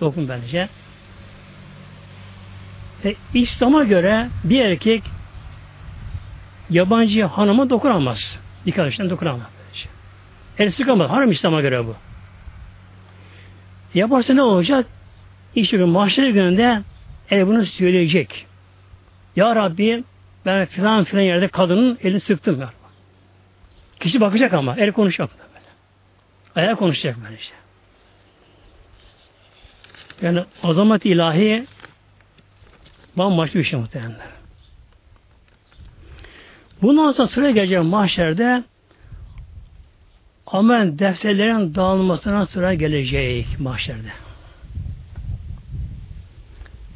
Dokun 0.00 0.28
bence. 0.28 0.68
E, 3.04 3.14
İslam'a 3.34 3.84
göre 3.84 4.28
bir 4.44 4.60
erkek 4.60 5.02
yabancı 6.70 7.24
hanıma 7.24 7.70
dokunamaz. 7.70 8.38
Bir 8.66 8.72
kardeşten 8.72 9.10
dokunamaz. 9.10 9.46
El 10.58 10.70
sıkamaz. 10.70 11.10
Haram 11.10 11.30
İslam'a 11.30 11.60
göre 11.60 11.86
bu. 11.86 11.94
Yaparsa 13.94 14.34
ne 14.34 14.42
olacak? 14.42 14.86
İşte 15.54 15.84
mahşer 15.84 16.28
gününde 16.28 16.82
el 17.30 17.46
bunu 17.46 17.66
söyleyecek. 17.66 18.46
Ya 19.36 19.56
Rabbi 19.56 20.04
ben 20.48 20.66
filan 20.66 21.04
filan 21.04 21.22
yerde 21.22 21.48
kadının 21.48 21.98
elini 22.02 22.20
sıktım 22.20 22.60
ya. 22.60 22.70
Kişi 24.00 24.20
bakacak 24.20 24.52
ama 24.52 24.76
el 24.76 24.92
konuşacak 24.92 25.30
böyle. 25.38 25.66
Ayağı 26.54 26.76
konuşacak 26.76 27.16
böyle 27.24 27.36
işte. 27.36 27.54
Yani 30.22 30.44
azamet 30.62 31.06
ilahi 31.06 31.66
Bambaşka 33.16 33.58
bir 33.58 33.64
şey 33.64 33.78
muhtemelen. 33.78 34.16
Bundan 36.82 37.12
sonra 37.12 37.28
sıra 37.28 37.50
gelecek 37.50 37.82
mahşerde 37.82 38.64
amel 40.46 40.98
defterlerin 40.98 41.74
dağılmasına 41.74 42.46
sıra 42.46 42.74
gelecek 42.74 43.46
mahşerde. 43.60 44.27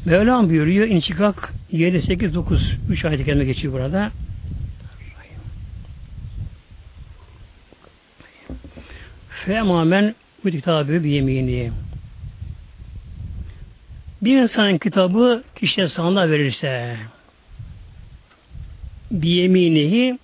Mevlam 0.04 0.48
buyuruyor 0.48 0.86
İnşikak 0.86 1.52
7, 1.72 2.02
8, 2.02 2.34
9 2.34 2.76
3 2.90 3.04
ayet-i 3.04 3.24
kerime 3.24 3.44
geçiyor 3.44 3.74
burada. 3.74 4.10
Femamen 9.28 10.14
bu 10.44 10.50
kitabı 10.50 11.04
bir 11.04 11.10
yemini. 11.10 11.72
Bir 14.22 14.42
insanın 14.42 14.78
kitabı 14.78 15.42
kişiye 15.56 15.88
sağına 15.88 16.30
verirse 16.30 16.96
bir 19.10 19.28
yeminihi 19.28 20.18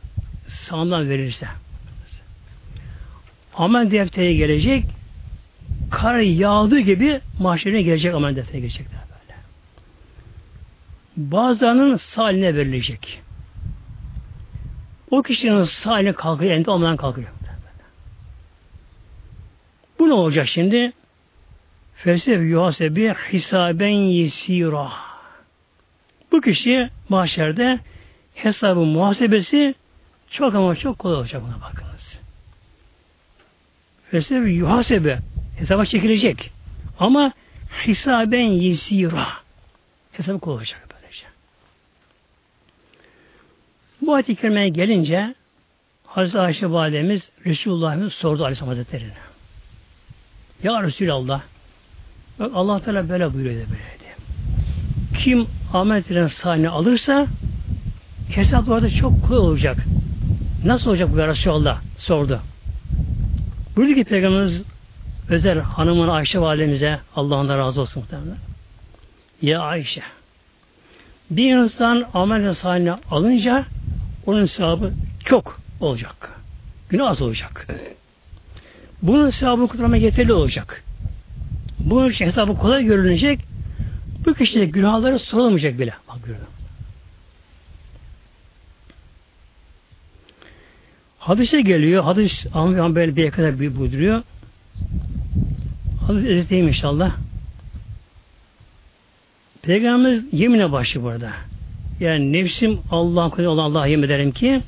sağından 0.49 1.09
verirse 1.09 1.47
amel 3.55 3.91
defteri 3.91 4.37
gelecek 4.37 4.85
kar 5.91 6.19
yağdığı 6.19 6.81
gibi 6.81 7.21
mahşerine 7.39 7.83
gelecek 7.83 8.15
amel 8.15 8.37
defteri 8.37 8.61
gelecekler. 8.61 8.98
Bazılarının 11.19 11.97
sağ 11.97 12.31
eline 12.31 12.55
verilecek. 12.55 13.23
O 15.11 15.23
kişinin 15.23 15.65
sağ 15.65 15.99
eline 15.99 16.13
kalkıyor, 16.13 16.53
elinde 16.53 16.71
olmadan 16.71 16.97
kalkıyor. 16.97 17.29
Bu 19.99 20.09
ne 20.09 20.13
olacak 20.13 20.49
şimdi? 20.49 20.93
Fesef 21.95 22.43
yuhasebi 22.43 23.15
hisaben 23.33 23.89
yesira. 23.89 24.93
Bu 26.33 26.41
kişi 26.41 26.91
mahşerde 27.09 27.79
hesabı 28.35 28.81
muhasebesi 28.81 29.75
çok 30.31 30.55
ama 30.55 30.77
çok 30.77 30.99
kolay 30.99 31.17
olacak 31.17 31.43
buna 31.47 31.61
bakınız. 31.61 32.19
Fesef 34.11 34.49
yuhasebe 34.49 35.19
hesaba 35.59 35.85
çekilecek. 35.85 36.51
Ama 36.99 37.33
hisaben 37.87 38.47
yesira. 38.47 39.29
Hesabı 40.13 40.39
kolay 40.39 40.57
olacak 40.57 40.89
böylece. 40.95 41.27
Bu 44.03 44.15
ayet-i 44.15 44.35
kerimeye 44.35 44.69
gelince 44.69 45.35
Hazreti 46.07 46.39
Ayşe 46.39 46.71
Validemiz 46.71 47.31
Resulullah'ımız 47.47 48.13
sordu 48.13 48.43
Aleyhisselam 48.43 48.69
Hazretleri'ne. 48.69 49.13
Ya 50.63 50.83
Resulallah 50.83 51.43
Bak 52.39 52.51
Allah 52.55 52.81
Teala 52.81 53.09
böyle 53.09 53.35
buyuruyor 53.35 53.55
böyle. 53.55 53.99
Kim 55.19 55.47
Ahmet 55.73 56.11
ile 56.11 56.29
sahne 56.29 56.69
alırsa 56.69 57.27
hesap 58.29 58.69
orada 58.69 58.91
çok 58.91 59.27
kolay 59.27 59.39
olacak. 59.39 59.77
Nasıl 60.65 60.91
olacak 60.91 61.09
bu 61.13 61.19
ya 61.19 61.29
Resulallah? 61.29 61.81
Sordu. 61.97 62.41
Buyurdu 63.77 63.95
ki 63.95 64.05
Peygamberimiz 64.05 64.63
özel 65.29 65.59
hanımına 65.59 66.13
Ayşe 66.13 66.41
validemize 66.41 67.01
Allah'ın 67.17 67.49
razı 67.49 67.81
olsun 67.81 68.03
muhtemelen. 68.03 68.39
Ya 69.43 69.61
Ayşe 69.61 70.03
bir 71.31 71.57
insan 71.57 72.05
amel 72.15 72.55
sahne 72.55 72.93
alınca 73.11 73.65
onun 74.27 74.47
sevabı 74.47 74.93
çok 75.25 75.61
olacak. 75.81 76.41
Günah 76.89 77.11
az 77.11 77.23
olacak. 77.23 77.67
Bunun 79.03 79.31
sevabı 79.31 79.67
kurtarma 79.69 79.97
yeterli 79.97 80.33
olacak. 80.33 80.85
Bu 81.79 82.11
iş 82.11 82.21
hesabı 82.21 82.57
kolay 82.57 82.85
görünecek. 82.85 83.41
Bu 84.27 84.35
kişide 84.35 84.65
günahları 84.65 85.19
sorulmayacak 85.19 85.79
bile. 85.79 85.95
Bak 86.09 86.25
görün. 86.25 86.39
Hadise 91.19 91.61
geliyor. 91.61 92.05
Hadis 92.05 92.47
Ahmet 92.55 92.95
böyle 92.95 93.17
bir 93.17 93.31
kadar 93.31 93.61
bir 93.61 93.77
buyduruyor. 93.77 94.23
Hadis 96.07 96.25
özeteyim 96.25 96.69
inşallah. 96.69 97.17
Peygamberimiz 99.63 100.25
yemine 100.33 100.73
başlıyor 100.73 101.07
burada. 101.07 101.33
Yani 102.01 102.33
nefsim 102.33 102.79
Allah'ın 102.91 103.31
kulu 103.31 103.49
olan 103.49 103.71
Allah'a 103.71 103.87
yemin 103.87 104.03
ederim 104.03 104.33
ki 104.33 104.61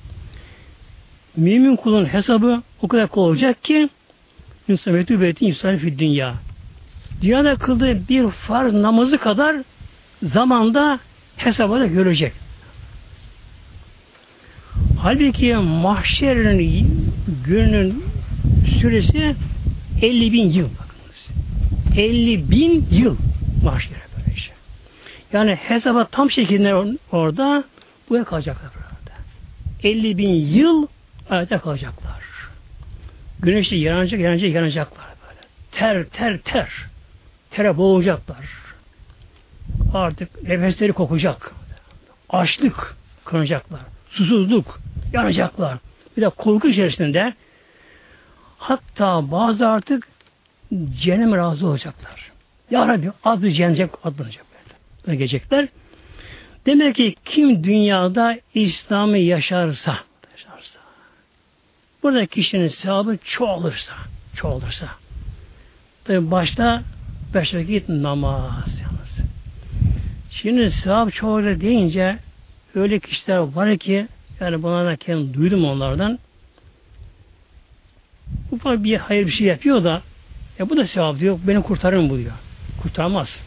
mümin 1.36 1.76
kulun 1.76 2.04
hesabı 2.04 2.62
o 2.82 2.88
kadar 2.88 3.08
kolay 3.08 3.30
olacak 3.30 3.64
ki 3.64 3.88
Müsametü 4.68 5.20
beytin 5.20 5.46
yusarif 5.46 5.98
dünya 5.98 6.34
dünyada 7.22 7.56
kıldığı 7.56 8.08
bir 8.08 8.30
farz 8.30 8.72
namazı 8.72 9.18
kadar 9.18 9.56
zamanda 10.22 11.00
hesabı 11.36 11.80
da 11.80 11.86
görecek. 11.86 12.32
Halbuki 14.98 15.54
mahşerin 15.54 16.88
günün 17.46 18.04
süresi 18.80 19.36
50 20.02 20.32
bin 20.32 20.50
yıl. 20.50 20.68
Bakınız. 20.68 21.28
50 21.98 22.50
bin 22.50 22.86
yıl 22.90 23.16
şey. 23.62 24.09
Yani 25.32 25.54
hesaba 25.54 26.04
tam 26.04 26.30
şekilde 26.30 26.74
orada 27.12 27.64
buraya 28.08 28.24
kalacaklar 28.24 28.70
burada. 28.74 29.16
50 29.82 30.18
bin 30.18 30.30
yıl 30.30 30.86
ayakta 31.30 31.58
kalacaklar. 31.58 32.20
Güneşte 33.38 33.76
yanacak, 33.76 34.20
yanacak, 34.20 34.50
yanacaklar 34.54 35.06
böyle. 35.06 35.40
Ter, 35.72 36.04
ter, 36.04 36.38
ter. 36.38 36.86
Tere 37.50 37.76
boğulacaklar. 37.76 38.50
Artık 39.94 40.42
nefesleri 40.42 40.92
kokacak. 40.92 41.54
Açlık 42.28 42.96
kıracaklar. 43.24 43.80
Susuzluk 44.10 44.80
yanacaklar. 45.12 45.78
Bir 46.16 46.22
de 46.22 46.28
korku 46.28 46.68
içerisinde 46.68 47.34
hatta 48.58 49.30
bazı 49.30 49.68
artık 49.68 50.08
cehennem 51.00 51.36
razı 51.36 51.66
olacaklar. 51.66 52.30
Ya 52.70 52.88
Rabbi 52.88 53.10
adı 53.24 53.50
cennet 53.50 53.90
adlanacak 54.04 54.49
böyle. 55.10 55.18
Gelecekler. 55.18 55.68
Demek 56.66 56.94
ki 56.96 57.14
kim 57.24 57.64
dünyada 57.64 58.38
İslam'ı 58.54 59.18
yaşarsa, 59.18 59.98
yaşarsa 60.32 60.80
burada 62.02 62.26
kişinin 62.26 62.68
sevabı 62.68 63.18
çoğalırsa, 63.24 63.92
çoğalırsa 64.34 64.88
tabi 66.04 66.30
başta 66.30 66.82
beş 67.34 67.54
vakit 67.54 67.88
namaz 67.88 68.80
yalnız. 68.82 69.18
Şimdi 70.30 70.70
sevap 70.70 71.12
çoğalır 71.12 71.60
deyince 71.60 72.18
öyle 72.74 72.98
kişiler 72.98 73.38
var 73.38 73.78
ki 73.78 74.06
yani 74.40 74.62
bunlardan 74.62 74.96
kendim 74.96 75.34
duydum 75.34 75.64
onlardan. 75.64 76.18
Ufak 78.52 78.84
bir 78.84 78.96
hayır 78.96 79.26
bir 79.26 79.32
şey 79.32 79.46
yapıyor 79.46 79.84
da 79.84 80.02
ya 80.58 80.70
bu 80.70 80.76
da 80.76 80.84
sevap 80.84 81.18
diyor. 81.18 81.38
Beni 81.46 81.62
kurtarır 81.62 81.96
mı 81.96 82.10
bu 82.10 82.18
diyor. 82.18 82.32
Kurtarmaz. 82.82 83.44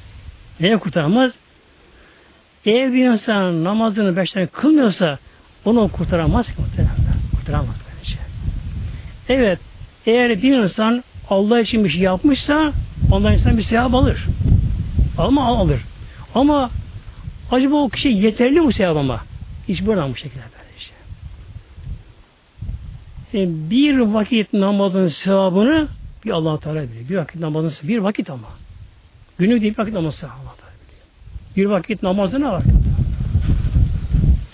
Neye 0.60 0.78
kurtarmaz? 0.78 1.32
Eğer 2.66 2.94
bir 2.94 3.06
insan 3.06 3.64
namazını 3.64 4.18
beş 4.18 4.32
tane 4.32 4.48
kılmıyorsa 4.48 5.20
onu 5.66 5.90
kurtaramaz 5.92 6.48
ki 6.48 6.54
muhtemelen. 6.62 6.96
Kurtaramaz 7.36 7.76
bence. 7.76 8.16
Evet. 9.30 9.60
Eğer 10.06 10.42
bir 10.44 10.58
insan 10.58 11.04
Allah 11.30 11.60
için 11.60 11.84
bir 11.84 11.90
şey 11.90 12.02
yapmışsa 12.02 12.74
ondan 13.12 13.34
insan 13.34 13.58
bir 13.58 13.64
sevap 13.64 13.94
alır. 13.94 14.26
Ama 15.18 15.46
alır. 15.46 15.82
Ama 16.36 16.70
acaba 17.52 17.76
o 17.76 17.90
kişi 17.90 18.10
yeterli 18.10 18.62
mi 18.62 18.74
sevap 18.74 18.98
ama? 18.98 19.22
Hiç 19.68 19.86
buradan 19.86 20.12
bu 20.12 20.16
şekilde 20.16 20.44
böylece. 20.44 20.94
Yani 23.34 23.70
bir 23.70 24.00
vakit 24.00 24.54
namazın 24.54 25.08
sevabını 25.08 25.88
bir 26.26 26.32
Allah 26.32 26.60
Teala 26.60 26.84
biliyor. 26.84 27.10
Bir 27.10 27.18
vakit 27.18 27.42
namazın 27.42 27.90
bir 27.90 27.98
vakit 27.98 28.30
ama. 28.30 28.48
Günü 29.38 29.62
değil 29.62 29.74
bir 29.74 29.80
vakit 29.80 29.94
namazı 29.94 30.26
Allah 30.28 30.56
Teala. 30.58 30.73
Bir 31.58 31.66
vakit 31.66 32.04
namazda 32.04 32.40
ne 32.40 32.48
var? 32.48 32.64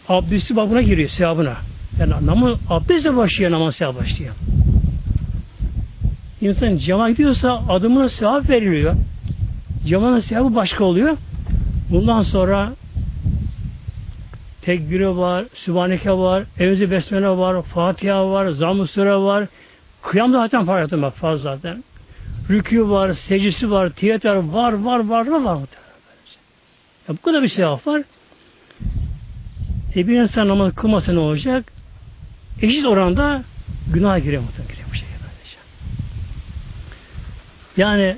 Abdesti 0.09 0.55
babına 0.55 0.81
giriyor 0.81 1.09
sevabına. 1.09 1.55
Yani 1.99 2.25
namaz, 2.25 2.59
abdestle 2.69 3.15
başlıyor 3.15 3.51
namaz 3.51 3.75
sevabı 3.75 3.99
başlıyor. 3.99 4.35
İnsan 6.41 6.77
cama 6.77 7.09
gidiyorsa 7.09 7.63
adımına 7.69 8.09
sevap 8.09 8.49
veriliyor. 8.49 8.93
Camanın 9.87 10.19
sevabı 10.19 10.55
başka 10.55 10.83
oluyor. 10.83 11.17
Bundan 11.91 12.21
sonra 12.21 12.73
tekbiri 14.61 15.17
var, 15.17 15.45
Sübhaneke 15.53 16.11
var, 16.11 16.43
Evzi 16.59 16.91
Besmele 16.91 17.27
var, 17.27 17.61
Fatiha 17.61 18.31
var, 18.31 18.47
Zamm-ı 18.47 18.87
Sure 18.87 19.15
var. 19.15 19.47
Kıyam 20.01 20.31
zaten 20.31 20.65
fark 20.65 20.91
bak 20.91 21.15
fazla 21.15 21.55
zaten. 21.55 21.83
Rükû 22.49 22.89
var, 22.89 23.13
secisi 23.13 23.71
var, 23.71 23.89
tiyatr 23.89 24.35
var, 24.35 24.73
var, 24.73 24.99
var, 24.99 25.27
var, 25.27 25.43
var. 25.43 25.59
Ya 27.09 27.15
bu 27.15 27.21
kadar 27.21 27.43
bir 27.43 27.47
sevap 27.47 27.87
var. 27.87 28.01
E 29.95 30.07
bir 30.07 30.21
insan 30.21 30.47
namaz 30.47 30.75
kılmasa 30.75 31.13
ne 31.13 31.19
olacak? 31.19 31.73
Eşit 32.61 32.85
oranda 32.85 33.43
günah 33.93 34.23
giriyor 34.23 34.41
muhtemelen 34.41 34.67
giriyor 34.67 34.89
bu 34.91 34.95
şekilde. 34.95 35.19
Yani 37.77 38.17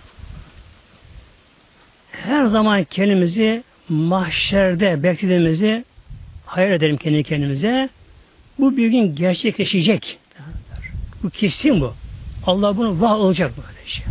her 2.11 2.45
zaman 2.45 2.83
kendimizi 2.83 3.63
mahşerde 3.89 5.03
beklediğimizi 5.03 5.85
hayal 6.45 6.71
edelim 6.71 6.97
kendi 6.97 7.23
kendimize. 7.23 7.89
Bu 8.59 8.77
bir 8.77 8.87
gün 8.87 9.15
gerçekleşecek. 9.15 10.19
Bu 11.23 11.29
kesin 11.29 11.81
bu. 11.81 11.93
Allah 12.45 12.77
bunu 12.77 13.01
vaat 13.01 13.19
olacak 13.19 13.51
böyle 13.57 13.87
şey. 13.87 14.05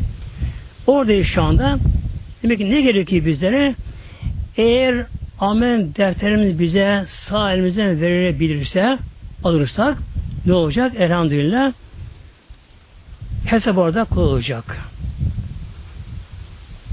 Oradayız 0.87 1.27
şu 1.27 1.43
anda. 1.43 1.79
Demek 2.43 2.59
ki 2.59 2.71
ne 2.71 2.81
gerekiyor 2.81 3.25
bizlere? 3.25 3.75
Eğer 4.61 5.07
amel 5.39 5.95
defterimiz 5.95 6.59
bize 6.59 7.05
sağ 7.09 7.53
elimizden 7.53 8.01
verilebilirse 8.01 8.99
alırsak 9.45 9.99
ne 10.47 10.53
olacak? 10.53 10.93
Elhamdülillah 10.99 11.73
hesap 13.45 13.79
orada 13.79 14.05
koyulacak. 14.05 14.79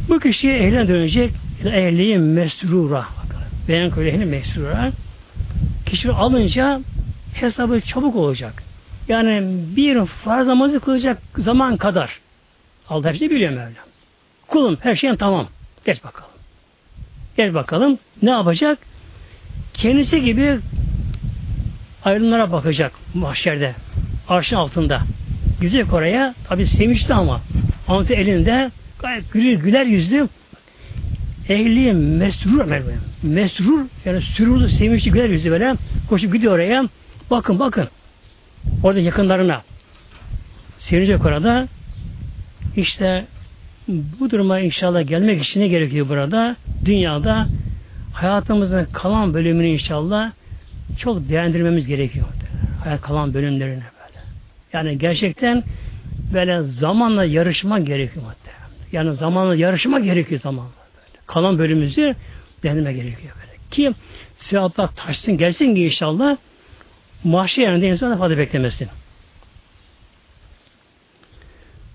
Bu 0.09 0.19
kişiye 0.19 0.57
ehline 0.57 0.87
dönecek 0.87 1.33
ehliye 1.65 2.17
mesrura. 2.17 3.05
Beyan 3.67 3.91
köy 3.91 4.09
ehli 4.09 4.25
mesrura. 4.25 4.91
Kişi 5.85 6.11
alınca 6.11 6.81
hesabı 7.33 7.81
çabuk 7.81 8.15
olacak. 8.15 8.63
Yani 9.07 9.47
bir 9.75 10.05
farz 10.05 10.47
namazı 10.47 10.79
kılacak 10.79 11.17
zaman 11.37 11.77
kadar. 11.77 12.19
Allah 12.89 13.09
her 13.09 13.13
şeyi 13.13 13.31
biliyor 13.31 13.51
Mevlam. 13.51 13.71
Kulum 14.47 14.77
her 14.81 14.95
şeyin 14.95 15.15
tamam. 15.15 15.47
Geç 15.85 16.03
bakalım. 16.03 16.36
Geç 17.37 17.53
bakalım. 17.53 17.99
Ne 18.21 18.29
yapacak? 18.29 18.77
Kendisi 19.73 20.21
gibi 20.21 20.59
ayrımlara 22.03 22.51
bakacak 22.51 22.91
mahşerde. 23.13 23.75
Arşın 24.29 24.55
altında. 24.55 25.01
Gidecek 25.61 25.93
oraya. 25.93 26.35
Tabi 26.49 26.67
sevinçli 26.67 27.13
ama. 27.13 27.41
Antı 27.87 28.13
elinde 28.13 28.71
gayet 28.99 29.31
güler, 29.31 29.53
güler 29.53 29.85
yüzlü 29.85 30.27
ehli 31.49 31.93
mesrur 31.93 32.65
mesrur 33.23 33.85
yani 34.05 34.21
sürurlu 34.21 34.69
sevinçli 34.69 35.11
güler 35.11 35.29
yüzlü 35.29 35.51
böyle 35.51 35.75
koşup 36.09 36.33
gidiyor 36.33 36.53
oraya 36.53 36.89
bakın 37.31 37.59
bakın 37.59 37.87
orada 38.83 38.99
yakınlarına 38.99 39.61
sevinecek 40.79 41.25
orada 41.25 41.67
işte 42.75 43.25
bu 43.87 44.29
duruma 44.29 44.59
inşallah 44.59 45.07
gelmek 45.07 45.43
için 45.43 45.61
ne 45.61 45.67
gerekiyor 45.67 46.09
burada? 46.09 46.55
Dünyada 46.87 47.47
hayatımızın 48.13 48.87
kalan 48.93 49.33
bölümünü 49.33 49.67
inşallah 49.67 50.31
çok 50.97 51.29
değerlendirmemiz 51.29 51.87
gerekiyor. 51.87 52.25
Hayat 52.83 53.01
kalan 53.01 53.33
bölümlerini 53.33 53.83
böyle. 53.83 54.25
Yani 54.73 54.97
gerçekten 54.97 55.63
böyle 56.33 56.61
zamanla 56.61 57.25
yarışma 57.25 57.79
gerekiyor. 57.79 58.25
Yani 58.91 59.15
zamanla 59.15 59.55
yarışma 59.55 59.99
gerekiyor 59.99 60.41
zamanla. 60.41 60.71
Böyle. 60.95 61.25
Kalan 61.25 61.59
bölümümüzü 61.59 62.15
değerlendirme 62.63 62.93
gerekiyor 62.93 63.33
böyle. 63.35 63.57
Ki 63.71 63.93
sevaplar 64.39 64.95
taşsın 64.95 65.37
gelsin 65.37 65.75
ki 65.75 65.85
inşallah 65.85 66.37
mahşer 67.23 67.63
yerinde 67.63 67.87
insan 67.87 68.17
fazla 68.17 68.37
beklemesin. 68.37 68.87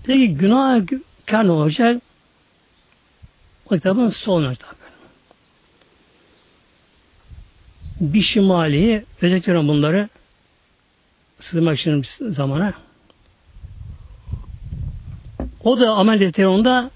Peki 0.03 0.35
günah 0.35 0.81
kar 1.25 1.47
ne 1.47 1.51
olacak? 1.51 2.01
O 3.65 3.75
kitabın 3.75 4.09
sonu 4.09 4.55
tabi. 4.55 4.82
Bir 8.03 8.21
şimali 8.21 9.05
özetliyorum 9.21 9.67
bunları 9.67 10.09
sığmak 11.39 11.79
için 11.79 12.05
zamana. 12.19 12.73
O 15.63 15.79
da 15.79 15.91
amel 15.91 16.19
defteri 16.19 16.47
onda 16.47 16.91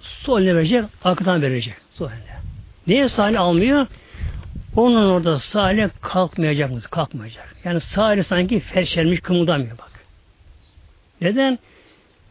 sol 0.00 0.40
eline 0.40 0.54
verecek, 0.54 0.84
arkadan 1.04 1.42
verecek. 1.42 1.74
Sol 1.90 2.06
eline. 2.06 2.38
Niye 2.86 3.08
sahne 3.08 3.38
almıyor? 3.38 3.86
Onun 4.76 5.10
orada 5.10 5.38
sahne 5.38 5.90
kalkmayacak 6.00 6.70
mı? 6.70 6.80
Kalkmayacak. 6.80 7.56
Yani 7.64 7.80
sahne 7.80 8.22
sanki 8.22 8.60
felçlenmiş, 8.60 9.20
kımıldamıyor 9.20 9.78
bak. 9.78 9.90
Neden? 11.20 11.58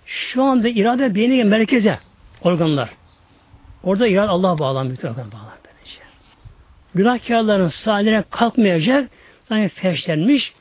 Şu 0.05 0.43
anda 0.43 0.67
irade 0.67 1.15
beyni 1.15 1.43
merkeze 1.43 1.99
organlar. 2.41 2.89
Orada 3.83 4.07
irade 4.07 4.29
Allah 4.29 4.59
bağlanmış. 4.59 4.99
Organ 4.99 5.31
bağlanmış. 5.31 5.56
Günahkarların 6.97 7.67
sahnelerine 7.67 8.23
kalkmayacak. 8.29 9.09
Sanki 9.49 9.75
feşlenmiş. 9.75 10.53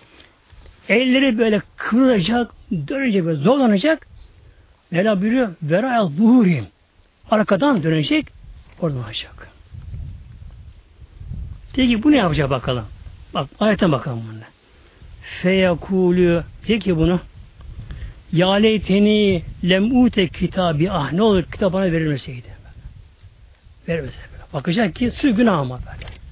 Elleri 0.89 1.39
böyle 1.39 1.63
kıvrılacak, 1.77 2.51
dönecek 2.73 3.27
ve 3.27 3.35
zorlanacak. 3.35 4.07
Mevla 4.91 5.21
buyuruyor, 5.21 5.55
veraya 5.63 6.07
zuhurim. 6.07 6.67
Arkadan 7.31 7.83
dönecek, 7.83 8.27
oradan 8.81 9.05
olacak. 9.05 9.49
Peki 11.73 12.03
bu 12.03 12.13
ne 12.13 12.17
yapacak 12.17 12.51
bakalım? 12.51 12.85
Bak 13.35 13.49
ayete 13.61 13.93
bakalım 13.93 14.23
bunu. 14.33 14.41
Feyakulü 15.43 16.45
de 16.69 16.79
ki 16.79 16.97
bunu 16.97 17.21
Ya 18.33 18.53
leyteni 18.53 19.43
lem 19.65 20.05
ute 20.05 20.29
kitabı 20.29 20.93
ah 20.93 21.13
ne 21.13 21.23
olur 21.23 21.43
kitap 21.43 21.73
bana 21.73 21.93
verilmeseydi. 21.93 22.49
Verilmeseydi. 23.89 24.27
Bakacak 24.53 24.95
ki 24.95 25.11
sırf 25.11 25.37
günah 25.37 25.59
ama 25.59 25.79
böyle. 25.79 26.26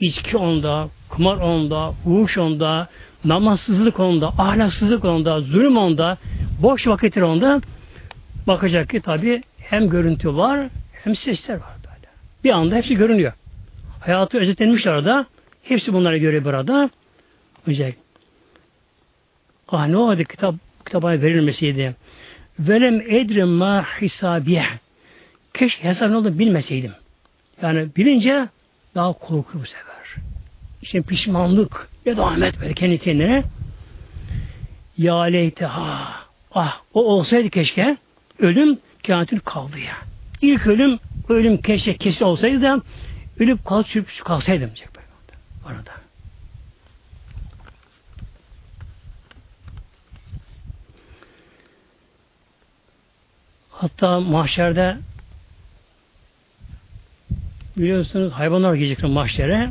İçki 0.00 0.36
onda, 0.36 0.88
kumar 1.08 1.36
onda, 1.36 1.94
huş 2.04 2.38
onda, 2.38 2.88
namazsızlık 3.24 4.00
onda, 4.00 4.28
ahlaksızlık 4.28 5.04
onda, 5.04 5.40
zulüm 5.40 5.76
onda, 5.76 6.18
boş 6.62 6.86
vakitler 6.86 7.22
onda. 7.22 7.60
Bakacak 8.46 8.90
ki 8.90 9.00
tabi 9.00 9.42
hem 9.58 9.88
görüntü 9.88 10.36
var 10.36 10.68
hem 11.04 11.16
sesler 11.16 11.54
var 11.54 11.76
böyle. 11.84 12.08
Bir 12.44 12.50
anda 12.50 12.76
hepsi 12.76 12.94
görünüyor. 12.94 13.32
Hayatı 14.00 14.38
özetlenmiş 14.38 14.86
arada. 14.86 15.26
Hepsi 15.62 15.92
bunlara 15.92 16.16
göre 16.16 16.44
burada. 16.44 16.90
Olacak. 17.68 17.94
Ah 19.68 19.86
ne 19.86 19.96
oldu 19.96 20.24
kitap 20.24 20.54
kitaba 20.86 21.10
verilmeseydi. 21.10 21.94
Velem 22.58 23.00
edrim 23.00 23.48
ma 23.48 23.86
hisabiye. 24.00 24.64
Keşke 25.54 25.84
hesap 25.88 26.10
ne 26.10 26.16
olduğunu 26.16 26.38
bilmeseydim. 26.38 26.92
Yani 27.62 27.88
bilince 27.96 28.48
daha 28.94 29.12
korku 29.12 29.60
bu 29.60 29.66
sefer. 29.66 30.24
İşte 30.82 31.02
pişmanlık 31.02 31.88
ya 32.06 32.16
da 32.16 32.24
Ahmet 32.24 32.60
böyle 32.60 32.74
kendi 32.74 32.98
kendine 32.98 33.44
ya 34.98 35.22
leyteha 35.22 36.14
ah 36.54 36.80
o 36.94 37.04
olsaydı 37.04 37.50
keşke 37.50 37.96
ölüm 38.38 38.78
kânetin 39.06 39.38
kaldı 39.38 39.78
ya. 39.78 39.96
İlk 40.42 40.66
ölüm 40.66 40.98
ölüm 41.28 41.56
keşke 41.62 41.96
kesin 41.96 42.24
olsaydı 42.24 42.62
da 42.62 42.80
ölüp 43.38 43.64
kal 43.64 43.82
çürüp 43.82 44.24
kalsaydım 44.24 44.66
diyecek 44.66 44.88
böyle 44.94 45.06
arada. 45.66 45.90
Hatta 53.70 54.20
mahşerde 54.20 54.96
biliyorsunuz 57.76 58.32
hayvanlar 58.32 58.74
gelecekler 58.74 59.10
mahşere. 59.10 59.70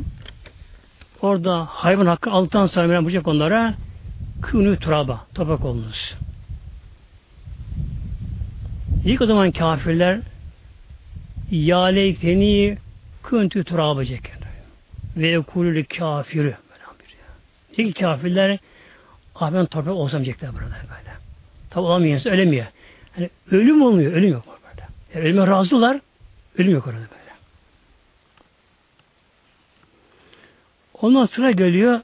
Orada 1.22 1.64
hayvan 1.64 2.06
hakkı 2.06 2.30
altıdan 2.30 2.66
sonra 2.66 3.02
bulacak 3.02 3.28
onlara 3.28 3.74
künü 4.42 4.78
turaba, 4.78 5.26
toprak 5.34 5.64
olunuz. 5.64 6.14
İlk 9.04 9.20
o 9.20 9.26
zaman 9.26 9.52
kafirler 9.52 10.20
ya 11.50 11.84
leyteni 11.84 12.78
küntü 13.22 13.64
turaba 13.64 14.02
ve 15.16 15.28
ekulü 15.30 15.84
kafiri 15.84 16.54
Peki 17.76 17.92
kafirler 17.92 18.58
ah 19.34 19.52
ben 19.54 19.66
toprak 19.66 19.94
olsam 19.94 20.24
diyecekler 20.24 20.52
burada 20.52 20.64
böyle. 20.64 21.14
Tabi 21.70 21.84
olamıyorsa 21.84 22.30
ölemiyor. 22.30 22.66
Yani 23.16 23.30
ölüm 23.50 23.82
olmuyor, 23.82 24.12
ölüm 24.12 24.32
yok 24.32 24.44
orada. 24.48 24.88
Yani 25.14 25.24
ölüme 25.24 25.46
razılar, 25.46 26.00
ölüm 26.58 26.72
yok 26.72 26.86
orada 26.86 26.98
böyle. 26.98 27.23
Ondan 31.04 31.24
sıra 31.24 31.50
geliyor 31.50 32.00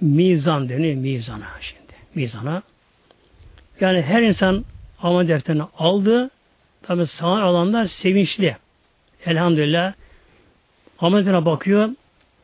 mizan 0.00 0.68
deniyor 0.68 0.94
mizana 0.94 1.46
şimdi. 1.60 1.92
Mizana. 2.14 2.62
Yani 3.80 4.02
her 4.02 4.22
insan 4.22 4.64
amel 5.02 5.28
defterini 5.28 5.62
aldı. 5.78 6.30
Tabi 6.82 7.06
sağ 7.06 7.26
alanlar 7.26 7.84
sevinçli. 7.84 8.56
Elhamdülillah. 9.26 9.92
Ameline 10.98 11.44
bakıyor. 11.44 11.88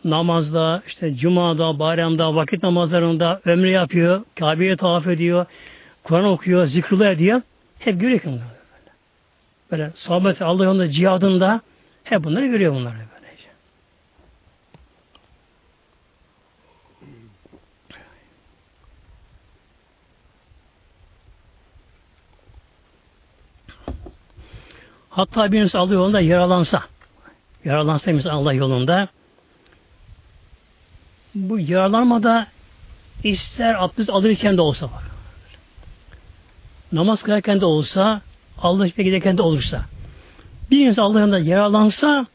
Namazda, 0.04 0.82
işte 0.86 1.14
cumada, 1.14 1.78
bayramda, 1.78 2.34
vakit 2.34 2.62
namazlarında 2.62 3.40
ömre 3.44 3.70
yapıyor. 3.70 4.22
Kabe'ye 4.38 4.76
tavaf 4.76 5.06
ediyor. 5.06 5.46
Kur'an 6.04 6.24
okuyor, 6.24 6.66
zikrullah 6.66 7.10
ediyor. 7.10 7.42
Hep 7.78 8.00
görüyor 8.00 8.20
ki 8.20 8.26
bunları. 8.26 8.42
Böyle, 9.70 9.82
böyle 9.82 9.92
sohbet 9.96 10.42
Allah 10.42 10.88
cihadında 10.90 11.60
hep 12.04 12.24
bunları 12.24 12.46
görüyor 12.46 12.74
bunlar. 12.74 12.92
Böylece. 12.92 13.15
Hatta 25.16 25.52
bir 25.52 25.62
insan 25.62 25.78
Allah 25.78 25.94
yolunda 25.94 26.20
yaralansa, 26.20 26.82
yaralansa 27.64 28.10
insan 28.10 28.30
Allah 28.30 28.52
yolunda, 28.52 29.08
bu 31.34 31.58
yaralanmada 31.58 32.46
ister 33.24 33.74
abdest 33.74 34.10
alırken 34.10 34.56
de 34.56 34.60
olsa 34.60 34.86
bak, 34.86 35.10
namaz 36.92 37.22
kılarken 37.22 37.60
de 37.60 37.64
olsa, 37.64 38.20
Allah 38.58 38.86
için 38.86 39.02
giderken 39.02 39.38
de 39.38 39.42
olursa, 39.42 39.84
bir 40.70 40.86
insan 40.86 41.02
Allah'ın 41.02 41.32
da 41.32 41.38
yaralansa, 41.38 42.26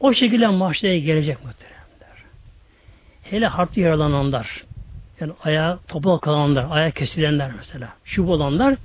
o 0.00 0.12
şekilde 0.12 0.46
mahşere 0.46 0.98
gelecek 0.98 1.44
muhteremler. 1.44 2.24
Hele 3.22 3.46
harpte 3.46 3.80
yaralananlar, 3.80 4.64
yani 5.20 5.32
ayağı 5.44 5.78
topal 5.88 6.18
kalanlar, 6.18 6.66
ayağı 6.70 6.90
kesilenler 6.90 7.52
mesela, 7.56 7.88
şu 8.04 8.26
olanlar, 8.26 8.76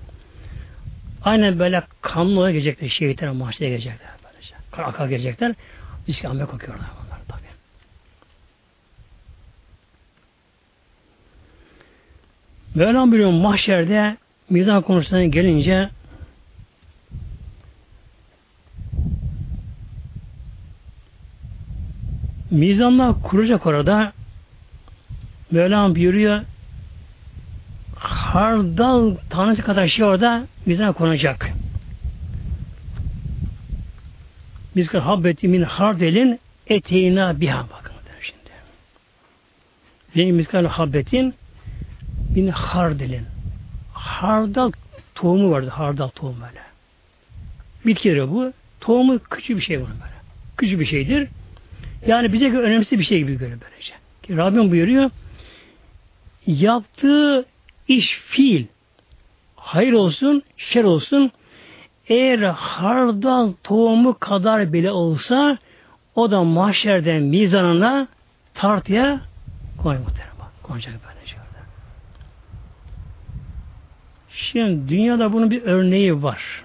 aynen 1.24 1.60
böyle 1.60 1.84
kanlı 2.02 2.40
olarak 2.40 2.54
gelecekler, 2.54 2.90
şehitler 2.90 3.32
mahşere 3.32 3.70
gelecekler. 3.70 4.10
Böylece. 4.24 4.56
Akar 4.84 5.08
gelecekler, 5.08 5.56
riski 6.10 6.28
amme 6.28 6.46
kokuyorlar 6.46 6.88
bunlar 7.06 7.20
tabi. 7.28 7.48
Mevlam 12.76 13.12
biliyor 13.12 13.32
mahşerde 13.32 14.18
mizan 14.50 14.82
konusuna 14.82 15.26
gelince 15.26 15.90
mizanlar 22.52 23.22
kuracak 23.22 23.66
orada 23.66 24.14
Mevlam 25.52 25.96
buyuruyor 25.96 26.42
hardal 28.34 29.16
tanesi 29.30 29.62
kadar 29.62 29.88
şey 29.88 30.06
orada 30.06 30.48
mizan 30.66 30.94
konacak. 30.94 31.50
Biz 34.76 34.94
habbeti 34.94 35.48
min 35.48 35.62
hardelin 35.62 36.40
eteğina 36.68 37.42
biha 37.42 37.66
bakın 37.74 37.94
şimdi. 38.22 38.52
Ve 40.16 40.32
miskal 40.32 40.66
habbetin 40.66 41.34
min 42.36 42.48
hardelin 42.48 43.26
hardal 43.94 44.72
tohumu 45.16 45.52
vardı. 45.52 45.70
Hardal 45.70 46.08
tohumu 46.08 46.42
böyle. 46.42 46.62
Bitkileri 47.86 48.30
bu. 48.32 48.54
Tohumu 48.82 49.20
küçük 49.20 49.58
bir 49.58 49.62
şey 49.62 49.78
bunun 49.78 49.90
böyle. 49.92 50.14
Küçük 50.58 50.80
bir 50.80 50.86
şeydir. 50.86 51.28
Yani 52.08 52.34
bize 52.34 52.50
göre 52.50 52.68
önemsiz 52.68 53.00
bir 53.00 53.04
şey 53.04 53.18
gibi 53.18 53.38
görüyor 53.38 53.60
böylece. 53.62 53.94
Ki 54.24 54.38
Rabbim 54.38 54.72
buyuruyor 54.72 55.10
yaptığı 56.48 57.46
iş 57.88 58.12
fiil 58.12 58.66
hayır 59.56 59.94
olsun, 59.94 60.44
şer 60.58 60.84
olsun 60.84 61.32
eğer 62.08 62.40
hardal 62.40 63.54
tohumu 63.64 64.20
kadar 64.20 64.74
bile 64.74 64.92
olsa 64.92 65.58
o 66.16 66.32
da 66.32 66.44
mahşerden 66.44 67.24
mizanına 67.24 68.08
tartıya 68.54 69.22
koy 69.84 69.98
muhtemelen. 69.98 70.34
Koyacak 70.64 70.94
böylece. 71.08 71.36
Şimdi 74.34 74.90
dünyada 74.90 75.34
bunun 75.34 75.52
bir 75.52 75.64
örneği 75.64 76.24
var. 76.24 76.64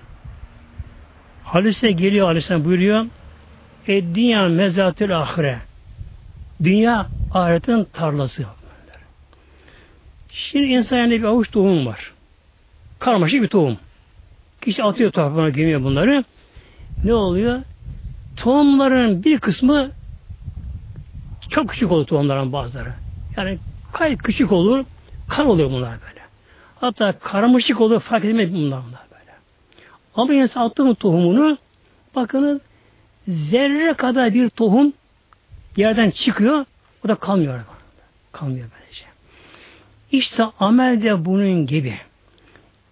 Hadise 1.45 1.91
geliyor 1.91 2.27
Aleyhisselam 2.27 2.65
buyuruyor 2.65 3.07
e 3.89 4.15
dünya 4.15 4.49
mezatül 4.49 5.19
ahire 5.19 5.59
dünya 6.63 7.07
ahiretin 7.33 7.85
tarlası. 7.85 8.47
Şimdi 10.39 10.67
insan 10.67 10.97
yani 10.97 11.11
bir 11.11 11.25
avuç 11.25 11.51
tohum 11.51 11.87
var. 11.87 12.13
Karmaşık 12.99 13.43
bir 13.43 13.49
tohum. 13.49 13.79
Kişi 14.61 14.85
atıyor 14.85 15.13
toprağına 15.13 15.49
gömüyor 15.49 15.83
bunları. 15.83 16.25
Ne 17.05 17.15
oluyor? 17.15 17.63
Tohumların 18.37 19.25
bir 19.25 19.39
kısmı 19.39 19.91
çok 21.51 21.71
küçük 21.71 21.93
olur 21.93 22.07
tohumların 22.07 22.53
bazıları. 22.53 22.93
Yani 23.37 23.59
kayıt 23.93 24.23
küçük 24.23 24.53
olur, 24.53 24.85
kan 25.29 25.47
oluyor 25.47 25.71
bunlar 25.71 25.91
böyle. 25.91 26.21
Hatta 26.81 27.19
karmaşık 27.19 27.81
oluyor 27.81 28.01
fark 28.01 28.25
edemez 28.25 28.53
bunlar, 28.53 28.83
bunlar 28.89 29.03
böyle. 29.13 29.33
Ama 30.15 30.35
insan 30.35 30.61
attı 30.61 30.85
mı 30.85 30.95
tohumunu 30.95 31.59
bakınız 32.17 32.61
zerre 33.29 33.95
kadar 33.95 34.35
bir 34.35 34.51
tohum 34.51 34.93
yerden 35.77 36.11
çıkıyor 36.11 36.65
o 37.05 37.09
da 37.09 37.15
kalmıyor. 37.15 37.61
Kalmıyor 38.33 38.69
böylece. 38.79 39.18
İşte 40.13 40.45
amel 40.61 41.03
de 41.03 41.25
bunun 41.25 41.67
gibi. 41.67 41.99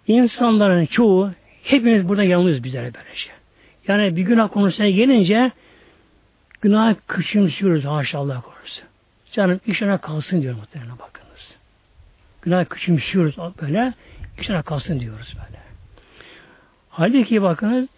İnsanların 0.06 0.86
çoğu 0.86 1.30
hepimiz 1.62 2.08
burada 2.08 2.24
yalnız 2.24 2.64
bizlere 2.64 2.94
böylece. 2.94 3.30
Yani 3.88 4.16
bir 4.16 4.22
günah 4.22 4.52
konusuna 4.52 4.88
gelince 4.88 5.52
günah 6.60 6.94
küçümsüyoruz 7.08 7.84
haşa 7.84 8.18
Allah 8.18 8.40
korusun. 8.40 8.84
Canım 9.32 9.60
işine 9.66 9.98
kalsın 9.98 10.42
diyor 10.42 10.54
muhtemelen 10.54 10.98
bakınız. 10.98 11.56
Günah 12.42 12.64
küçümsüyoruz 12.64 13.36
böyle 13.62 13.92
işine 14.40 14.62
kalsın 14.62 15.00
diyoruz 15.00 15.34
böyle. 15.34 15.62
Halbuki 16.90 17.42
bakınız 17.42 17.88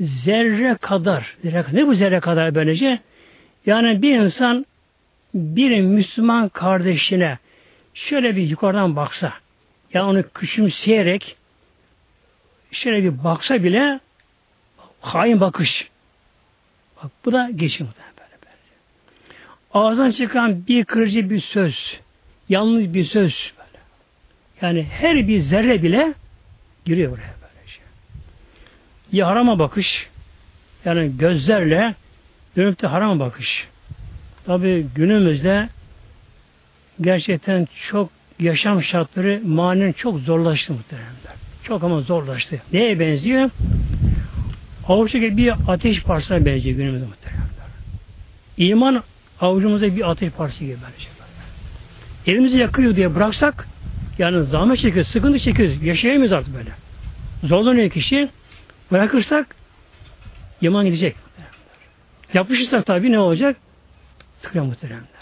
zerre 0.00 0.76
kadar, 0.80 1.36
zerre, 1.42 1.64
ne 1.72 1.86
bu 1.86 1.94
zerre 1.94 2.20
kadar 2.20 2.54
böylece? 2.54 3.00
Yani 3.66 4.02
bir 4.02 4.18
insan 4.18 4.66
bir 5.34 5.80
Müslüman 5.80 6.48
kardeşine 6.48 7.38
şöyle 7.96 8.36
bir 8.36 8.42
yukarıdan 8.42 8.96
baksa, 8.96 9.32
ya 9.92 10.06
onu 10.06 10.30
küçümseyerek 10.34 11.36
şöyle 12.72 13.04
bir 13.04 13.24
baksa 13.24 13.62
bile 13.62 14.00
hain 15.00 15.40
bakış. 15.40 15.88
Bak 17.02 17.10
bu 17.24 17.32
da 17.32 17.50
geçim 17.54 17.86
böyle 17.86 18.30
böyle. 18.42 18.52
Ağzından 19.74 20.10
çıkan 20.10 20.66
bir 20.66 20.84
kırıcı 20.84 21.30
bir 21.30 21.40
söz, 21.40 22.00
yanlış 22.48 22.94
bir 22.94 23.04
söz 23.04 23.52
böyle. 23.58 23.82
Yani 24.62 24.84
her 24.84 25.28
bir 25.28 25.40
zerre 25.40 25.82
bile 25.82 26.14
giriyor 26.84 27.12
buraya 27.12 27.34
böyle 27.42 27.68
şey. 27.68 27.82
Ya 29.12 29.26
harama 29.26 29.58
bakış, 29.58 30.08
yani 30.84 31.16
gözlerle 31.18 31.94
dönüp 32.56 32.82
de 32.82 32.86
harama 32.86 33.20
bakış. 33.20 33.68
Tabi 34.46 34.86
günümüzde 34.94 35.68
gerçekten 37.00 37.68
çok 37.90 38.10
yaşam 38.38 38.82
şartları 38.82 39.40
manen 39.44 39.92
çok 39.92 40.18
zorlaştı 40.18 40.72
muhteremler. 40.72 41.34
Çok 41.62 41.84
ama 41.84 42.00
zorlaştı. 42.00 42.62
Neye 42.72 43.00
benziyor? 43.00 43.50
Avuçtaki 44.88 45.36
bir 45.36 45.54
ateş 45.68 46.02
parçasına 46.02 46.44
benziyor 46.44 46.76
günümüzde 46.76 47.06
muhteremler. 47.06 47.46
İman 48.56 49.02
avucumuzda 49.40 49.96
bir 49.96 50.10
ateş 50.10 50.30
parçası 50.32 50.64
gibi 50.64 50.74
benziyor. 50.74 51.16
Elimizi 52.26 52.58
yakıyor 52.58 52.96
diye 52.96 53.14
bıraksak 53.14 53.68
yani 54.18 54.44
zahmet 54.44 54.78
çekiyoruz, 54.78 55.12
sıkıntı 55.12 55.38
çekiyoruz. 55.38 55.82
Yaşayamayız 55.82 56.32
artık 56.32 56.54
böyle. 56.54 56.70
Zorlanıyor 57.44 57.90
kişi. 57.90 58.28
Bırakırsak 58.92 59.56
iman 60.60 60.84
gidecek. 60.84 61.16
Yapışırsak 62.34 62.86
tabii 62.86 63.12
ne 63.12 63.18
olacak? 63.18 63.56
Sıkıyor 64.42 64.64
muhteremler. 64.64 65.15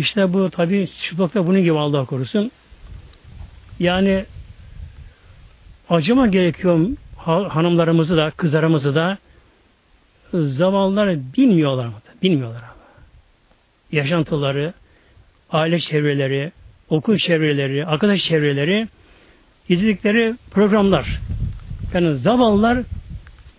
İşte 0.00 0.32
bu 0.32 0.50
tabi 0.50 0.88
çıplakta 1.02 1.46
bunun 1.46 1.62
gibi 1.62 1.78
Allah 1.78 2.04
korusun. 2.04 2.50
Yani 3.78 4.24
acıma 5.88 6.26
gerekiyor 6.26 6.88
hanımlarımızı 7.48 8.16
da 8.16 8.30
kızlarımızı 8.30 8.94
da 8.94 9.18
zavallılar 10.32 11.16
bilmiyorlar 11.36 11.86
mı? 11.86 11.94
Bilmiyorlar 12.22 12.62
ama. 12.62 12.74
Yaşantıları, 13.92 14.72
aile 15.50 15.78
çevreleri, 15.78 16.52
okul 16.88 17.16
çevreleri, 17.16 17.86
arkadaş 17.86 18.24
çevreleri 18.24 18.88
izledikleri 19.68 20.34
programlar. 20.50 21.20
Yani 21.94 22.16
zavallılar 22.16 22.78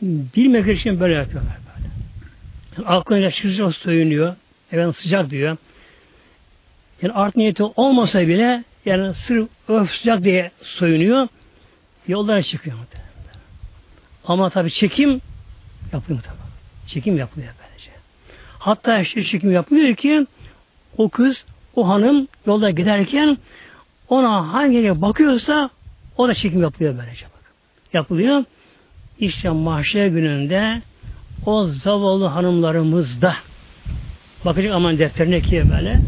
bilmek 0.02 0.68
için 0.80 1.00
böyle 1.00 1.14
yapıyorlar 1.14 1.58
böyle. 1.78 1.90
Yani 2.78 2.88
aklına 2.88 3.32
sıcak 3.32 3.76
soyunuyor, 3.76 4.36
efendim 4.72 4.94
sıcak 4.94 5.30
diyor. 5.30 5.58
Yani 7.02 7.14
art 7.14 7.36
niyeti 7.36 7.64
olmasa 7.64 8.28
bile 8.28 8.64
yani 8.86 9.14
sırf 9.14 9.50
öf 9.68 9.92
sıcak 9.92 10.24
diye 10.24 10.52
soyunuyor. 10.62 11.28
Yollara 12.08 12.44
çıkıyor. 12.44 12.78
Ama 14.26 14.50
tabi 14.50 14.72
çekim 14.72 15.22
yapılıyor 15.94 16.22
tabi. 16.22 16.38
Çekim 16.88 17.18
yapılıyor 17.18 17.54
böylece. 17.60 17.92
Hatta 18.60 19.00
işte 19.00 19.24
çekim 19.24 19.52
yapılıyor 19.52 19.96
ki 19.96 20.28
o 20.98 21.10
kız, 21.10 21.46
o 21.76 21.88
hanım 21.88 22.28
yolda 22.46 22.70
giderken 22.70 23.38
ona 24.10 24.54
hangi 24.54 25.02
bakıyorsa 25.02 25.70
o 26.18 26.28
da 26.28 26.34
çekim 26.34 26.62
yapılıyor 26.62 26.98
böylece. 26.98 27.26
Bak. 27.26 27.54
Yapılıyor. 27.94 28.44
İşte 29.20 29.50
mahşer 29.50 30.08
gününde 30.08 30.82
o 31.46 31.66
zavallı 31.66 32.26
hanımlarımız 32.26 33.22
da 33.22 33.36
bakacak 34.46 34.74
aman 34.74 35.00
defterine 35.00 35.42
ki 35.42 35.64
böyle 35.72 36.00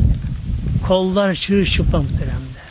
kollar 0.87 1.35
çırılçıplak 1.35 2.03
muhteremler. 2.03 2.63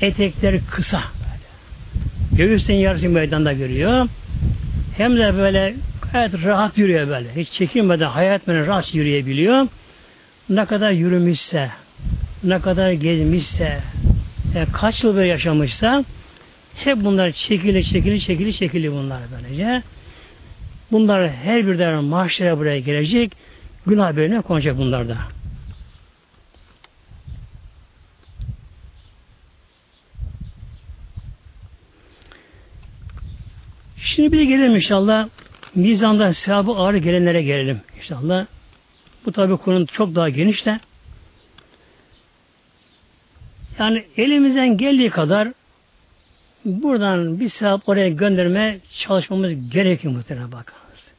Etekler 0.00 0.60
kısa 0.70 1.02
böyle. 1.20 2.44
Göğüsten 2.44 2.74
yarısı 2.74 3.08
meydanda 3.08 3.52
görüyor. 3.52 4.08
Hem 4.96 5.16
de 5.16 5.36
böyle 5.36 5.74
gayet 6.12 6.44
rahat 6.44 6.78
yürüyor 6.78 7.08
böyle. 7.08 7.36
Hiç 7.36 7.50
çekinmeden, 7.50 8.08
hayat 8.08 8.46
böyle 8.46 8.66
rahat 8.66 8.94
yürüyebiliyor. 8.94 9.68
Ne 10.48 10.64
kadar 10.64 10.90
yürümüşse, 10.90 11.70
ne 12.44 12.60
kadar 12.60 12.90
gezmişse, 12.92 13.78
yani 14.54 14.66
kaç 14.72 15.04
yıl 15.04 15.16
böyle 15.16 15.28
yaşamışsa 15.28 16.04
hep 16.76 16.96
bunlar 17.04 17.30
çekili 17.30 17.84
çekili 17.84 18.20
çekili 18.20 18.54
çekili 18.54 18.92
bunlar 18.92 19.20
böylece. 19.32 19.82
Bunlar 20.92 21.30
her 21.30 21.66
bir 21.66 21.94
mahşere 21.94 22.58
buraya 22.58 22.78
gelecek. 22.78 23.32
Günah 23.86 24.06
haberine 24.06 24.40
konacak 24.40 24.78
bunlar 24.78 25.08
da. 25.08 25.35
Şimdi 34.06 34.32
bir 34.32 34.38
de 34.38 34.44
gelelim 34.44 34.76
inşallah 34.76 35.28
mizanda 35.74 36.34
sevabı 36.34 36.72
ağır 36.72 36.94
gelenlere 36.94 37.42
gelelim 37.42 37.80
inşallah. 37.96 38.46
Bu 39.26 39.32
tabi 39.32 39.56
konu 39.56 39.86
çok 39.86 40.14
daha 40.14 40.28
geniş 40.28 40.66
de. 40.66 40.80
Yani 43.78 44.04
elimizden 44.16 44.76
geldiği 44.76 45.10
kadar 45.10 45.48
buradan 46.64 47.40
bir 47.40 47.48
sevap 47.48 47.88
oraya 47.88 48.08
gönderme 48.08 48.78
çalışmamız 48.98 49.70
gerekiyor 49.70 50.14
muhtemelen 50.14 50.52
bakınız. 50.52 51.12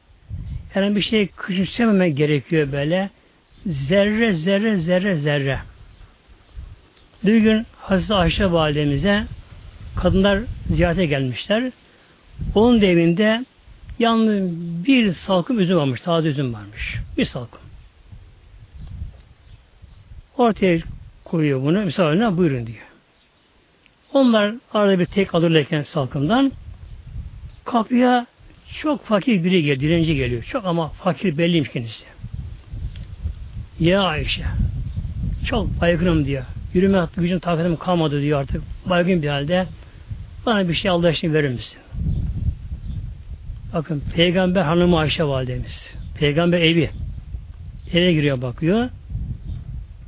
Yani 0.74 0.96
bir 0.96 1.00
şey 1.00 1.26
küçümsememek 1.26 2.16
gerekiyor 2.16 2.72
böyle. 2.72 3.10
Zerre 3.66 4.32
zerre 4.32 4.76
zerre 4.76 5.16
zerre. 5.16 5.58
Bir 7.24 7.36
gün 7.36 7.66
Hazreti 7.76 8.14
Ayşe 8.14 8.52
validemize 8.52 9.24
kadınlar 9.96 10.40
ziyarete 10.66 11.06
gelmişler. 11.06 11.72
Onun 12.54 12.80
da 12.80 12.86
evinde 12.86 13.44
yalnız 13.98 14.50
bir 14.86 15.12
salkım 15.12 15.60
üzüm 15.60 15.76
varmış. 15.76 16.00
Taze 16.00 16.28
üzüm 16.28 16.54
varmış. 16.54 16.96
Bir 17.18 17.24
salkım. 17.24 17.60
Ortaya 20.36 20.78
koyuyor 21.24 21.62
bunu. 21.62 21.84
Misafiline 21.84 22.36
buyurun 22.36 22.66
diyor. 22.66 22.86
Onlar 24.12 24.54
arada 24.72 24.98
bir 24.98 25.06
tek 25.06 25.34
alırlarken 25.34 25.82
salkımdan 25.82 26.52
kapıya 27.64 28.26
çok 28.82 29.04
fakir 29.04 29.44
biri 29.44 29.62
geliyor. 29.62 29.80
Dilenci 29.80 30.14
geliyor. 30.14 30.42
Çok 30.42 30.64
ama 30.66 30.88
fakir 30.88 31.38
belliymiş 31.38 31.70
kendisi. 31.70 32.04
Ya 33.80 34.02
Ayşe 34.02 34.44
çok 35.46 35.80
baygınım 35.80 36.24
diyor. 36.24 36.44
Yürüme 36.74 37.06
gücüm 37.16 37.38
takatim 37.38 37.76
kalmadı 37.76 38.22
diyor 38.22 38.40
artık. 38.40 38.62
Baygın 38.86 39.22
bir 39.22 39.28
halde 39.28 39.66
bana 40.46 40.68
bir 40.68 40.74
şey 40.74 40.90
Allah 40.90 41.10
için 41.10 41.34
verir 41.34 41.48
misin? 41.48 41.78
Bakın 43.74 44.02
peygamber 44.14 44.62
hanımı 44.62 44.98
Ayşe 44.98 45.24
validemiz. 45.24 45.94
Peygamber 46.18 46.60
evi. 46.60 46.90
Eve 47.92 48.12
giriyor 48.12 48.42
bakıyor. 48.42 48.90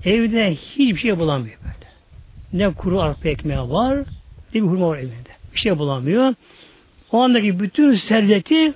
Evde 0.05 0.55
hiçbir 0.55 0.97
şey 0.97 1.19
bulamıyor 1.19 1.57
böyle. 1.63 1.91
Ne 2.53 2.75
kuru 2.75 3.01
arpa 3.01 3.29
ekmeği 3.29 3.59
var, 3.59 3.99
ne 4.55 4.63
bir 4.63 4.67
hurma 4.67 4.89
var 4.89 4.99
evinde. 4.99 5.31
Bir 5.55 5.59
şey 5.59 5.79
bulamıyor. 5.79 6.35
O 7.13 7.23
andaki 7.23 7.61
bütün 7.61 7.95
serveti 7.95 8.73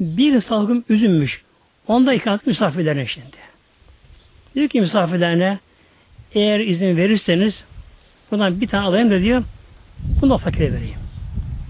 bir 0.00 0.40
salkım 0.40 0.84
üzümmüş. 0.88 1.42
Onda 1.86 2.14
ikram 2.14 2.38
misafirlerine 2.46 3.06
şimdi. 3.06 3.36
Diyor 4.54 4.68
ki 4.68 4.80
misafirlerine 4.80 5.58
eğer 6.34 6.60
izin 6.60 6.96
verirseniz 6.96 7.64
bundan 8.30 8.60
bir 8.60 8.68
tane 8.68 8.86
alayım 8.86 9.10
da 9.10 9.20
diyor 9.20 9.42
bunu 10.20 10.30
da 10.30 10.38
fakire 10.38 10.72
vereyim. 10.72 10.98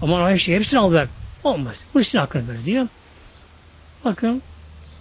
Ama 0.01 0.23
Ayşe 0.23 0.55
hepsini 0.55 0.79
al 0.79 0.91
ver. 0.91 1.07
Olmaz. 1.43 1.75
Bu 1.93 2.03
sizin 2.03 2.19
hakkını 2.19 2.49
ver 2.49 2.65
diyor. 2.65 2.87
Bakın 4.05 4.41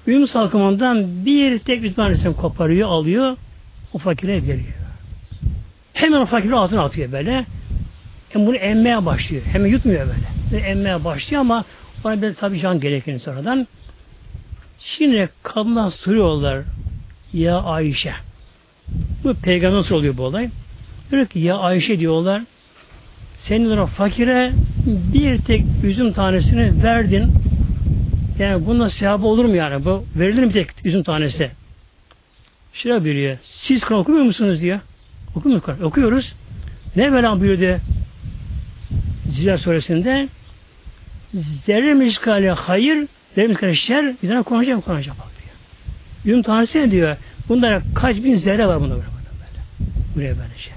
Üm 0.06 0.26
salkımından 0.26 1.26
bir 1.26 1.58
tek 1.58 1.82
bir 1.82 1.94
tanesini 1.94 2.36
koparıyor, 2.36 2.88
alıyor, 2.88 3.36
o 3.92 3.98
fakire 3.98 4.42
veriyor. 4.42 4.74
Hemen 5.92 6.20
o 6.20 6.26
fakiri 6.26 6.56
ağzına 6.56 6.84
atıyor 6.84 7.12
böyle. 7.12 7.46
Hem 8.28 8.46
bunu 8.46 8.56
emmeye 8.56 9.06
başlıyor. 9.06 9.42
Hemen 9.52 9.68
yutmuyor 9.68 10.06
böyle. 10.06 10.18
böyle 10.52 10.66
emmeye 10.66 11.04
başlıyor 11.04 11.40
ama 11.40 11.64
ona 12.04 12.22
bir 12.22 12.34
tabi 12.34 12.60
can 12.60 12.80
gerekir 12.80 13.18
sonradan. 13.18 13.66
Şimdi 14.78 15.28
kadınlar 15.42 15.90
soruyorlar 15.90 16.62
ya 17.32 17.62
Ayşe. 17.62 18.14
Bu 19.24 19.34
peygamber 19.34 19.78
nasıl 19.78 19.94
oluyor 19.94 20.16
bu 20.16 20.22
olay? 20.22 20.50
Diyor 21.10 21.26
ki 21.26 21.38
ya 21.38 21.56
Ayşe 21.58 21.98
diyorlar 21.98 22.42
senin 23.38 23.76
o 23.76 23.86
fakire 23.86 24.52
bir 24.86 25.38
tek 25.38 25.64
üzüm 25.84 26.12
tanesini 26.12 26.82
verdin 26.82 27.32
Yani 28.38 28.66
bunun 28.66 28.88
sevabı 28.88 29.26
olur 29.26 29.44
mu 29.44 29.56
yani? 29.56 29.84
Bu 29.84 30.04
verilir 30.16 30.44
mi 30.44 30.52
tek 30.52 30.68
üzüm 30.84 31.02
tanesi? 31.02 31.50
Şöyle 32.72 33.04
buyuruyor. 33.04 33.38
Siz 33.42 33.84
Kur'an 33.84 34.00
okumuyor 34.00 34.24
musunuz 34.24 34.60
diyor. 34.60 34.80
Okumuyor 35.34 35.60
Kur'an. 35.60 35.82
Okuyoruz. 35.82 36.34
Ne 36.96 37.10
Mevlam 37.10 37.40
buyurdu? 37.40 37.80
Zilal 39.28 39.56
suresinde 39.56 40.28
zerre 41.66 41.94
miskale 41.94 42.50
hayır, 42.50 43.06
zerre 43.34 43.46
miskale 43.46 43.74
şer, 43.74 44.14
bizden 44.22 44.42
konuşacağım 44.42 44.80
konuşacağım 44.80 45.18
bak 45.18 45.28
diyor. 45.38 45.54
Üzüm 46.24 46.42
tanesi 46.42 46.78
ne 46.78 46.90
diyor? 46.90 47.16
Bunlara 47.48 47.82
kaç 47.94 48.16
bin 48.16 48.36
zerre 48.36 48.66
var 48.66 48.80
bunda 48.80 48.94
böyle. 48.94 49.06
Buraya 50.14 50.38
böyle 50.38 50.58
şey. 50.58 50.72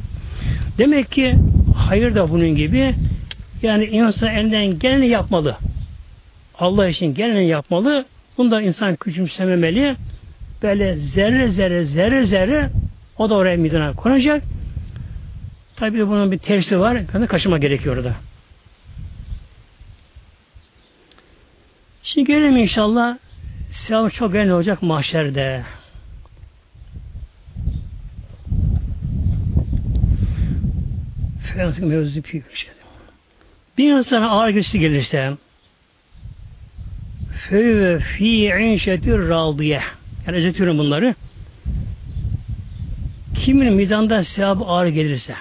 Demek 0.77 1.11
ki 1.11 1.35
hayır 1.77 2.15
da 2.15 2.29
bunun 2.29 2.55
gibi 2.55 2.95
yani 3.65 3.85
insan 3.85 4.29
elinden 4.29 4.79
geleni 4.79 5.07
yapmalı. 5.07 5.57
Allah 6.59 6.87
için 6.87 7.13
geleni 7.13 7.47
yapmalı. 7.47 8.05
Bunda 8.37 8.61
insan 8.61 8.95
küçümsememeli. 8.95 9.95
Böyle 10.61 10.95
zerre 10.95 11.49
zerre 11.49 11.85
zerre 11.85 12.25
zerre 12.25 12.69
o 13.17 13.29
da 13.29 13.35
oraya 13.35 13.57
mizana 13.57 13.93
konacak. 13.93 14.43
Tabi 15.75 16.07
bunun 16.07 16.31
bir 16.31 16.37
tersi 16.37 16.79
var. 16.79 17.01
Yani 17.13 17.27
kaçırma 17.27 17.57
gerekiyor 17.57 17.97
orada. 17.97 18.15
Şimdi 22.03 22.27
gelelim 22.27 22.57
inşallah 22.57 23.17
sevabı 23.71 24.09
çok 24.09 24.33
önemli 24.33 24.53
olacak 24.53 24.81
mahşerde. 24.81 25.63
Efendimiz 31.43 31.79
mevzu 31.79 32.23
büyük 32.23 32.55
şey. 32.55 32.69
Bir 33.77 33.91
insana 33.91 34.29
ağır 34.29 34.49
güçlü 34.49 34.79
gelirse 34.79 35.37
fe 37.49 37.99
fi 37.99 38.45
inşetir 38.45 39.29
radiye 39.29 39.81
yani 40.27 40.37
özetiyorum 40.37 40.77
bunları 40.77 41.15
kimin 43.43 43.73
mizanda 43.73 44.23
sevabı 44.23 44.63
ağır 44.63 44.87
gelirse 44.87 45.35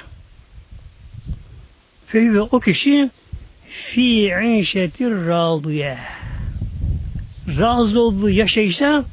fe 2.07 2.41
o 2.41 2.61
kişi 2.61 3.11
fi 3.69 4.27
inşetir 4.29 5.11
radiye 5.11 5.99
razı 7.49 8.01
olduğu 8.01 8.31
yaşayışta 8.31 9.05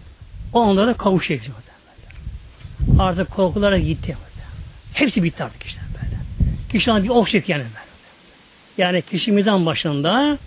o 0.54 0.62
anda 0.62 0.88
da 0.88 0.94
kavuşacak. 0.94 1.56
Artık 3.00 3.32
korkulara 3.32 3.78
gitti. 3.78 4.18
Hepsi 4.94 5.24
bitti 5.24 5.44
artık 5.44 5.64
işte 5.64 5.82
böyle. 5.94 6.18
Kişi 6.72 7.04
bir 7.04 7.10
ok 7.10 7.30
çek 7.30 7.50
yani 7.50 7.64
böyle. 7.64 7.81
Yani 8.78 9.02
kişi 9.02 9.32
mizan 9.32 9.66
başında 9.66 10.38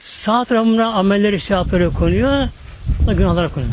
sağ 0.00 0.44
tarafına 0.44 0.86
amelleri 0.86 1.40
sevapları 1.40 1.90
konuyor, 1.90 2.48
da 3.06 3.12
günahlara 3.12 3.48
konuyor. 3.48 3.72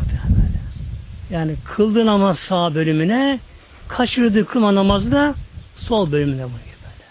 Yani 1.30 1.56
kıldığı 1.66 2.06
namaz 2.06 2.40
sağ 2.40 2.76
bölümüne, 2.76 3.40
kaçırdığı 3.88 4.46
kılma 4.46 4.76
namazı 4.76 5.12
da 5.12 5.36
sol 5.76 6.12
bölümüne 6.12 6.46
vuruyor 6.46 6.60
böyle. 6.84 7.06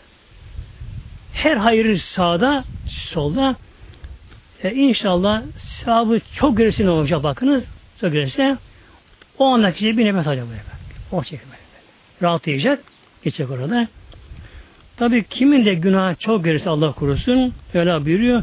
Her 1.33 1.57
hayır 1.57 1.99
sağda, 1.99 2.65
solda. 2.87 3.57
E 4.63 4.75
inşallah 4.75 5.43
sevabı 5.57 6.21
çok 6.35 6.59
gerisine 6.59 6.91
olacak 6.91 7.23
bakınız. 7.23 7.65
Çok 8.01 8.13
gelirse 8.13 8.57
o 9.39 9.45
anda 9.45 9.73
kişi 9.73 9.99
bir 9.99 10.05
nefes 10.05 10.27
alacak 10.27 10.47
böyle. 10.49 10.63
O 11.13 11.23
böyle. 11.23 11.43
Rahatlayacak. 12.23 12.81
Geçecek 13.25 13.51
orada. 13.51 13.89
Tabi 14.97 15.25
kimin 15.25 15.65
de 15.65 15.75
günah 15.75 16.19
çok 16.19 16.45
gelirse 16.45 16.71
Allah 16.71 16.93
korusun 16.93 17.55
öyle 17.75 18.05
buyuruyor. 18.05 18.43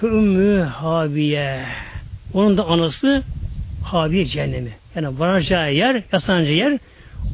Fümmü 0.00 0.62
Habiye. 0.62 1.64
Onun 2.34 2.56
da 2.56 2.66
anası 2.66 3.22
Habiye 3.84 4.26
cehennemi. 4.26 4.72
Yani 4.94 5.18
varacağı 5.18 5.74
yer, 5.74 6.02
yasanacağı 6.12 6.54
yer 6.54 6.78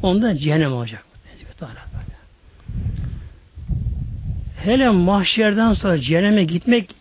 onda 0.03 0.37
cehennem 0.37 0.73
olacak. 0.73 1.05
Hele 4.63 4.89
mahşerden 4.89 5.73
sonra 5.73 6.01
cehenneme 6.01 6.43
gitmek 6.43 6.95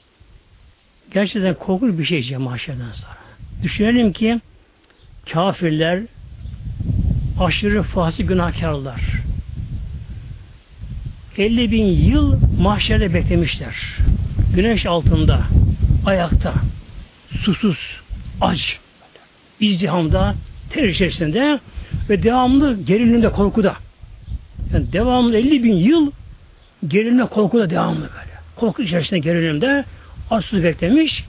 gerçekten 1.12 1.54
korkunç 1.54 1.98
bir 1.98 2.04
şey 2.04 2.36
mahşerden 2.36 2.92
sonra. 2.92 3.16
Düşünelim 3.62 4.12
ki 4.12 4.40
kafirler 5.32 6.02
aşırı 7.40 7.82
fasih 7.82 8.28
günahkarlar 8.28 9.19
50 11.38 11.70
bin 11.70 11.86
yıl 11.86 12.38
mahşerde 12.60 13.14
beklemişler. 13.14 13.74
Güneş 14.54 14.86
altında, 14.86 15.42
ayakta, 16.06 16.54
susuz, 17.40 17.78
aç, 18.40 18.78
izdihamda, 19.60 20.34
ter 20.70 20.84
içerisinde 20.84 21.60
ve 22.08 22.22
devamlı 22.22 22.82
gerilimde, 22.82 23.32
korkuda. 23.32 23.76
Yani 24.72 24.92
devamlı 24.92 25.36
50 25.36 25.64
bin 25.64 25.76
yıl 25.76 26.10
gerilimde, 26.88 27.26
korkuda 27.26 27.70
devamlı 27.70 28.00
böyle. 28.00 28.30
Korku 28.56 28.82
içerisinde 28.82 29.18
gerilimde 29.18 29.84
açsız 30.30 30.62
beklemiş. 30.62 31.24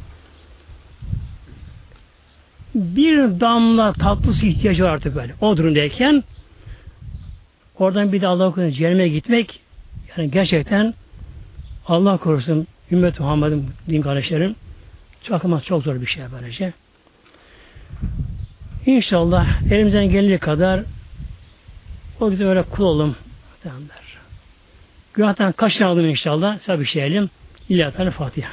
Bir 2.76 3.18
damla 3.18 3.94
tatlı 3.94 4.34
su 4.34 4.46
ihtiyacı 4.46 4.84
var 4.84 4.90
artık 4.90 5.16
böyle. 5.16 5.34
O 5.42 5.58
durumdayken 5.58 6.24
oradan 7.80 8.12
bir 8.12 8.22
de 8.22 8.28
Allah'a 8.28 8.72
cehenneme 8.72 9.08
gitmek 9.08 9.60
yani 10.18 10.32
gerçekten 10.32 10.94
Allah 11.88 12.18
korusun 12.18 12.68
ümmet 12.92 13.20
Muhammed'in 13.20 13.70
din 13.90 14.02
kardeşlerim 14.02 14.56
ama 15.44 15.62
çok 15.62 15.84
zor 15.84 16.02
bir 16.02 16.06
şey 16.06 16.24
böylece. 16.34 16.74
İnşallah 18.86 19.62
elimizden 19.72 20.10
geldiği 20.10 20.38
kadar 20.38 20.84
o 22.20 22.32
bize 22.32 22.46
öyle 22.46 22.64
kul 22.64 22.84
olalım. 22.84 23.16
Günahtan 25.14 25.52
kaçınalım 25.52 26.06
inşallah. 26.06 26.60
Tabi 26.60 26.86
şeyelim. 26.86 27.30
İlahi 27.70 28.12
Fatiha. 28.12 28.50